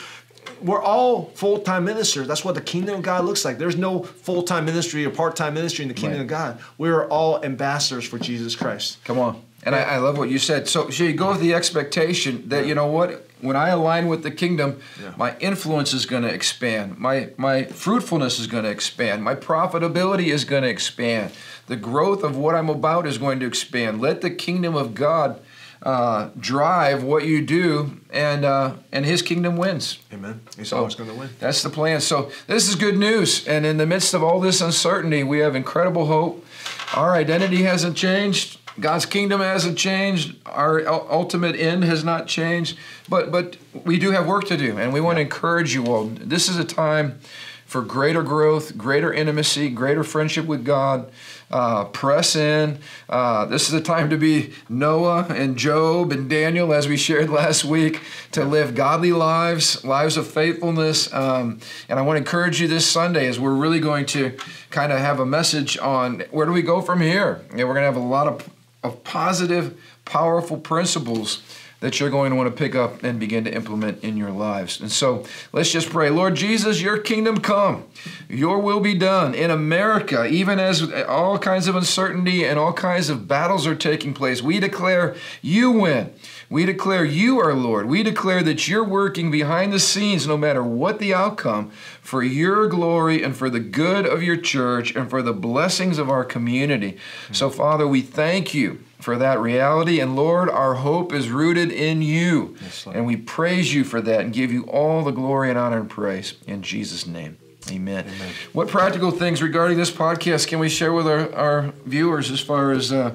we're 0.60 0.82
all 0.82 1.26
full 1.34 1.60
time 1.60 1.84
ministers. 1.84 2.26
That's 2.28 2.44
what 2.44 2.54
the 2.56 2.60
kingdom 2.60 2.96
of 2.96 3.02
God 3.02 3.24
looks 3.24 3.44
like. 3.44 3.58
There's 3.58 3.76
no 3.76 4.02
full 4.02 4.42
time 4.42 4.64
ministry 4.64 5.04
or 5.04 5.10
part 5.10 5.34
time 5.36 5.54
ministry 5.54 5.82
in 5.84 5.88
the 5.88 5.94
kingdom 5.94 6.18
Right. 6.18 6.22
of 6.22 6.28
God. 6.28 6.58
We 6.78 6.88
are 6.90 7.06
all 7.08 7.42
ambassadors 7.44 8.04
for 8.04 8.18
Jesus 8.18 8.54
Christ. 8.56 8.98
Come 9.04 9.18
on. 9.18 9.40
And 9.64 9.74
I, 9.74 9.82
I 9.82 9.96
love 9.98 10.18
what 10.18 10.28
you 10.28 10.38
said. 10.38 10.68
So, 10.68 10.90
so 10.90 11.04
you 11.04 11.12
go 11.14 11.30
with 11.30 11.40
the 11.40 11.54
expectation 11.54 12.48
that 12.48 12.66
you 12.66 12.74
know 12.74 12.86
what, 12.88 13.28
when 13.42 13.56
I 13.56 13.68
align 13.68 14.06
with 14.08 14.22
the 14.22 14.30
kingdom, 14.30 14.80
Yeah. 15.00 15.12
my 15.18 15.36
influence 15.38 15.92
is 15.92 16.06
going 16.06 16.22
to 16.22 16.32
expand. 16.32 16.98
My 16.98 17.28
my 17.36 17.64
fruitfulness 17.64 18.38
is 18.38 18.46
going 18.46 18.64
to 18.64 18.70
expand. 18.70 19.22
My 19.22 19.34
profitability 19.34 20.28
is 20.32 20.44
going 20.44 20.62
to 20.62 20.68
expand. 20.70 21.32
The 21.66 21.76
growth 21.76 22.22
of 22.24 22.36
what 22.36 22.54
I'm 22.54 22.68
about 22.70 23.06
is 23.06 23.18
going 23.18 23.40
to 23.40 23.46
expand. 23.46 24.00
Let 24.00 24.20
the 24.20 24.30
kingdom 24.30 24.74
of 24.74 24.94
God 24.94 25.40
uh, 25.82 26.28
drive 26.38 27.02
what 27.02 27.24
you 27.24 27.42
do, 27.42 27.98
and 28.10 28.44
uh, 28.44 28.74
and 28.92 29.04
His 29.04 29.20
kingdom 29.22 29.56
wins. 29.56 29.98
Amen. 30.12 30.40
He's 30.56 30.68
So- 30.68 30.76
always 30.78 30.94
going 30.94 31.10
to 31.10 31.16
win. 31.16 31.28
That's 31.40 31.62
the 31.62 31.70
plan. 31.70 32.00
So 32.00 32.30
this 32.46 32.68
is 32.68 32.76
good 32.76 32.96
news. 32.96 33.46
And 33.48 33.66
in 33.66 33.76
the 33.78 33.86
midst 33.86 34.14
of 34.14 34.22
all 34.22 34.40
this 34.40 34.60
uncertainty, 34.60 35.24
we 35.24 35.40
have 35.40 35.56
incredible 35.56 36.06
hope. 36.06 36.46
Our 36.94 37.14
identity 37.14 37.64
hasn't 37.64 37.96
changed. 37.96 38.58
God's 38.80 39.06
kingdom 39.06 39.40
hasn't 39.40 39.78
changed. 39.78 40.36
Our 40.46 40.86
ultimate 40.88 41.56
end 41.56 41.84
has 41.84 42.04
not 42.04 42.26
changed. 42.26 42.78
But 43.08 43.30
but 43.30 43.56
we 43.84 43.98
do 43.98 44.10
have 44.12 44.26
work 44.26 44.44
to 44.46 44.56
do, 44.56 44.78
and 44.78 44.92
we 44.92 45.00
want 45.00 45.16
to 45.16 45.22
encourage 45.22 45.74
you 45.74 45.86
all. 45.86 46.06
This 46.06 46.48
is 46.48 46.56
a 46.56 46.64
time 46.64 47.20
for 47.66 47.80
greater 47.80 48.22
growth, 48.22 48.76
greater 48.76 49.12
intimacy, 49.12 49.70
greater 49.70 50.04
friendship 50.04 50.44
with 50.44 50.64
God. 50.64 51.10
Uh, 51.50 51.84
press 51.84 52.34
in. 52.34 52.78
Uh, 53.10 53.44
this 53.44 53.68
is 53.68 53.74
a 53.74 53.80
time 53.80 54.08
to 54.08 54.16
be 54.16 54.54
Noah 54.70 55.26
and 55.28 55.58
Job 55.58 56.10
and 56.10 56.28
Daniel, 56.28 56.72
as 56.72 56.88
we 56.88 56.96
shared 56.96 57.28
last 57.40 57.62
week, 57.62 58.00
to 58.32 58.42
live 58.42 58.74
godly 58.74 59.12
lives, 59.12 59.84
lives 59.84 60.16
of 60.16 60.26
faithfulness. 60.26 61.12
Um, 61.12 61.60
and 61.90 61.98
I 61.98 62.02
want 62.02 62.16
to 62.16 62.20
encourage 62.20 62.58
you 62.58 62.68
this 62.68 62.86
Sunday 62.86 63.26
as 63.28 63.38
we're 63.38 63.54
really 63.54 63.80
going 63.80 64.06
to 64.06 64.34
kind 64.70 64.92
of 64.92 64.98
have 64.98 65.20
a 65.20 65.26
message 65.26 65.76
on 65.76 66.20
where 66.30 66.46
do 66.46 66.52
we 66.52 66.62
go 66.62 66.80
from 66.80 67.02
here. 67.02 67.42
And 67.50 67.58
we're 67.58 67.74
going 67.74 67.82
to 67.82 67.92
have 67.92 67.96
a 67.96 68.00
lot 68.00 68.28
of, 68.28 68.48
of 68.82 69.04
positive, 69.04 69.80
powerful 70.04 70.56
principles 70.56 71.42
that 71.82 71.98
you're 71.98 72.10
going 72.10 72.30
to 72.30 72.36
want 72.36 72.48
to 72.48 72.56
pick 72.56 72.76
up 72.76 73.02
and 73.02 73.18
begin 73.18 73.42
to 73.42 73.52
implement 73.52 74.02
in 74.04 74.16
your 74.16 74.30
lives. 74.30 74.80
And 74.80 74.90
so 74.90 75.26
let's 75.52 75.72
just 75.72 75.90
pray. 75.90 76.10
Lord 76.10 76.36
Jesus, 76.36 76.80
your 76.80 76.96
kingdom 76.96 77.40
come, 77.40 77.84
your 78.28 78.60
will 78.60 78.78
be 78.78 78.94
done 78.94 79.34
in 79.34 79.50
America, 79.50 80.24
even 80.26 80.60
as 80.60 80.90
all 81.08 81.40
kinds 81.40 81.66
of 81.66 81.74
uncertainty 81.74 82.44
and 82.44 82.56
all 82.56 82.72
kinds 82.72 83.10
of 83.10 83.26
battles 83.26 83.66
are 83.66 83.74
taking 83.74 84.14
place. 84.14 84.40
We 84.40 84.60
declare 84.60 85.16
you 85.42 85.72
win. 85.72 86.14
We 86.52 86.66
declare 86.66 87.02
you 87.02 87.40
are 87.40 87.54
Lord. 87.54 87.86
We 87.86 88.02
declare 88.02 88.42
that 88.42 88.68
you're 88.68 88.84
working 88.84 89.30
behind 89.30 89.72
the 89.72 89.80
scenes, 89.80 90.26
no 90.26 90.36
matter 90.36 90.62
what 90.62 90.98
the 90.98 91.14
outcome, 91.14 91.70
for 92.02 92.22
your 92.22 92.66
glory 92.66 93.22
and 93.22 93.34
for 93.34 93.48
the 93.48 93.58
good 93.58 94.04
of 94.04 94.22
your 94.22 94.36
church 94.36 94.94
and 94.94 95.08
for 95.08 95.22
the 95.22 95.32
blessings 95.32 95.96
of 95.96 96.10
our 96.10 96.26
community. 96.26 96.98
So, 97.32 97.48
Father, 97.48 97.88
we 97.88 98.02
thank 98.02 98.52
you 98.52 98.84
for 99.00 99.16
that 99.16 99.40
reality. 99.40 99.98
And 99.98 100.14
Lord, 100.14 100.50
our 100.50 100.74
hope 100.74 101.14
is 101.14 101.30
rooted 101.30 101.72
in 101.72 102.02
you. 102.02 102.54
Yes, 102.60 102.86
and 102.86 103.06
we 103.06 103.16
praise 103.16 103.72
you 103.72 103.82
for 103.82 104.02
that 104.02 104.20
and 104.20 104.30
give 104.30 104.52
you 104.52 104.64
all 104.64 105.02
the 105.02 105.10
glory 105.10 105.48
and 105.48 105.58
honor 105.58 105.80
and 105.80 105.88
praise 105.88 106.34
in 106.46 106.60
Jesus' 106.60 107.06
name. 107.06 107.38
Amen. 107.70 108.04
What 108.52 108.68
practical 108.68 109.10
things 109.10 109.40
regarding 109.40 109.78
this 109.78 109.90
podcast 109.90 110.48
can 110.48 110.58
we 110.58 110.68
share 110.68 110.92
with 110.92 111.06
our, 111.06 111.34
our 111.34 111.72
viewers 111.86 112.30
as 112.30 112.40
far 112.40 112.72
as 112.72 112.92
uh, 112.92 113.14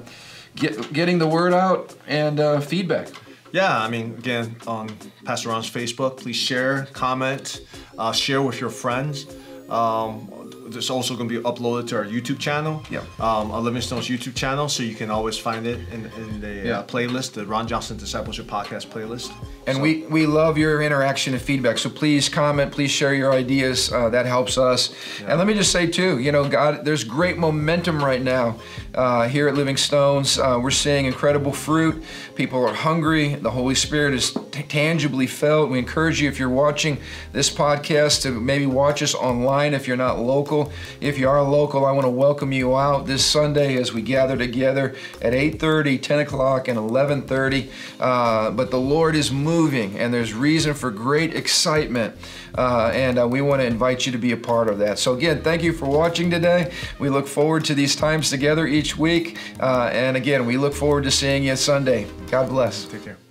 get, 0.56 0.92
getting 0.92 1.20
the 1.20 1.28
word 1.28 1.52
out 1.52 1.94
and 2.08 2.40
uh, 2.40 2.58
feedback? 2.58 3.10
Yeah, 3.52 3.78
I 3.78 3.88
mean, 3.88 4.14
again, 4.18 4.56
on 4.66 4.90
Pastor 5.24 5.48
Ron's 5.48 5.70
Facebook, 5.70 6.18
please 6.18 6.36
share, 6.36 6.86
comment, 6.92 7.60
uh, 7.98 8.12
share 8.12 8.42
with 8.42 8.60
your 8.60 8.70
friends. 8.70 9.26
Um, 9.70 10.50
it's 10.70 10.90
also 10.90 11.16
going 11.16 11.28
to 11.30 11.34
be 11.38 11.42
uploaded 11.44 11.88
to 11.88 11.96
our 11.96 12.04
YouTube 12.04 12.38
channel, 12.38 12.82
Yeah. 12.90 13.00
um, 13.20 13.50
on 13.50 13.64
Living 13.64 13.80
Stones' 13.82 14.08
YouTube 14.08 14.34
channel, 14.34 14.68
so 14.68 14.82
you 14.82 14.94
can 14.94 15.10
always 15.10 15.38
find 15.38 15.66
it 15.66 15.78
in, 15.90 16.06
in 16.16 16.40
the 16.40 16.66
Yeah. 16.68 16.78
uh, 16.80 16.86
playlist, 16.86 17.32
the 17.32 17.46
Ron 17.46 17.66
Johnson 17.66 17.96
Discipleship 17.96 18.46
Podcast 18.46 18.88
playlist. 18.88 19.30
And 19.68 19.76
So- 19.76 19.82
we, 19.82 20.02
we 20.08 20.24
love 20.24 20.56
your 20.56 20.80
interaction 20.80 21.34
and 21.34 21.42
feedback. 21.42 21.76
So 21.76 21.90
please 21.90 22.30
comment, 22.30 22.72
please 22.72 22.90
share 22.90 23.12
your 23.12 23.32
ideas. 23.34 23.92
Uh, 23.92 24.08
that 24.08 24.24
helps 24.24 24.56
us. 24.56 24.94
And 25.26 25.36
let 25.36 25.46
me 25.46 25.52
just 25.52 25.70
say 25.70 25.86
too, 25.86 26.18
you 26.18 26.32
know, 26.32 26.48
God, 26.48 26.86
there's 26.86 27.04
great 27.04 27.36
momentum 27.36 28.02
right 28.02 28.22
now 28.22 28.56
uh, 28.94 29.28
here 29.28 29.46
at 29.46 29.54
Living 29.54 29.76
Stones. 29.76 30.38
Uh, 30.38 30.58
we're 30.62 30.70
seeing 30.70 31.04
incredible 31.04 31.52
fruit. 31.52 32.02
People 32.34 32.64
are 32.66 32.72
hungry. 32.72 33.34
The 33.34 33.50
Holy 33.50 33.74
Spirit 33.74 34.14
is 34.14 34.32
tangibly 34.52 35.26
felt. 35.26 35.68
We 35.68 35.78
encourage 35.78 36.22
you, 36.22 36.28
if 36.30 36.38
you're 36.38 36.48
watching 36.48 36.98
this 37.32 37.50
podcast, 37.50 38.22
to 38.22 38.30
maybe 38.30 38.64
watch 38.64 39.02
us 39.02 39.14
online 39.14 39.74
if 39.74 39.86
you're 39.86 39.98
not 39.98 40.18
local. 40.18 40.72
If 41.02 41.18
you 41.18 41.28
are 41.28 41.42
local, 41.42 41.84
I 41.84 41.92
want 41.92 42.06
to 42.06 42.10
welcome 42.10 42.52
you 42.52 42.74
out 42.74 43.06
this 43.06 43.22
Sunday 43.24 43.76
as 43.76 43.92
we 43.92 44.00
gather 44.00 44.36
together 44.36 44.94
at 45.20 45.34
8:30, 45.34 45.98
10 46.00 46.20
o'clock, 46.20 46.68
and 46.68 46.78
11:30. 46.78 47.68
Uh, 48.00 48.50
but 48.52 48.70
the 48.70 48.80
Lord 48.80 49.14
is 49.14 49.30
moving, 49.58 49.98
and 49.98 50.14
there's 50.14 50.32
reason 50.32 50.72
for 50.72 50.90
great 50.90 51.34
excitement. 51.34 52.14
Uh, 52.56 52.90
and 52.94 53.18
uh, 53.18 53.26
we 53.26 53.40
want 53.40 53.60
to 53.60 53.66
invite 53.66 54.06
you 54.06 54.12
to 54.12 54.18
be 54.18 54.32
a 54.32 54.36
part 54.36 54.68
of 54.68 54.78
that. 54.78 54.98
So 54.98 55.14
again, 55.14 55.42
thank 55.42 55.62
you 55.62 55.72
for 55.72 55.86
watching 55.86 56.30
today. 56.30 56.72
We 56.98 57.08
look 57.08 57.26
forward 57.26 57.64
to 57.66 57.74
these 57.74 57.96
times 57.96 58.30
together 58.30 58.66
each 58.66 58.96
week. 58.96 59.36
Uh, 59.60 59.90
and 59.92 60.16
again, 60.16 60.46
we 60.46 60.56
look 60.56 60.74
forward 60.74 61.04
to 61.04 61.10
seeing 61.10 61.44
you 61.44 61.56
Sunday. 61.56 62.06
God 62.30 62.48
bless. 62.48 62.84
Take 62.84 63.04
care. 63.04 63.27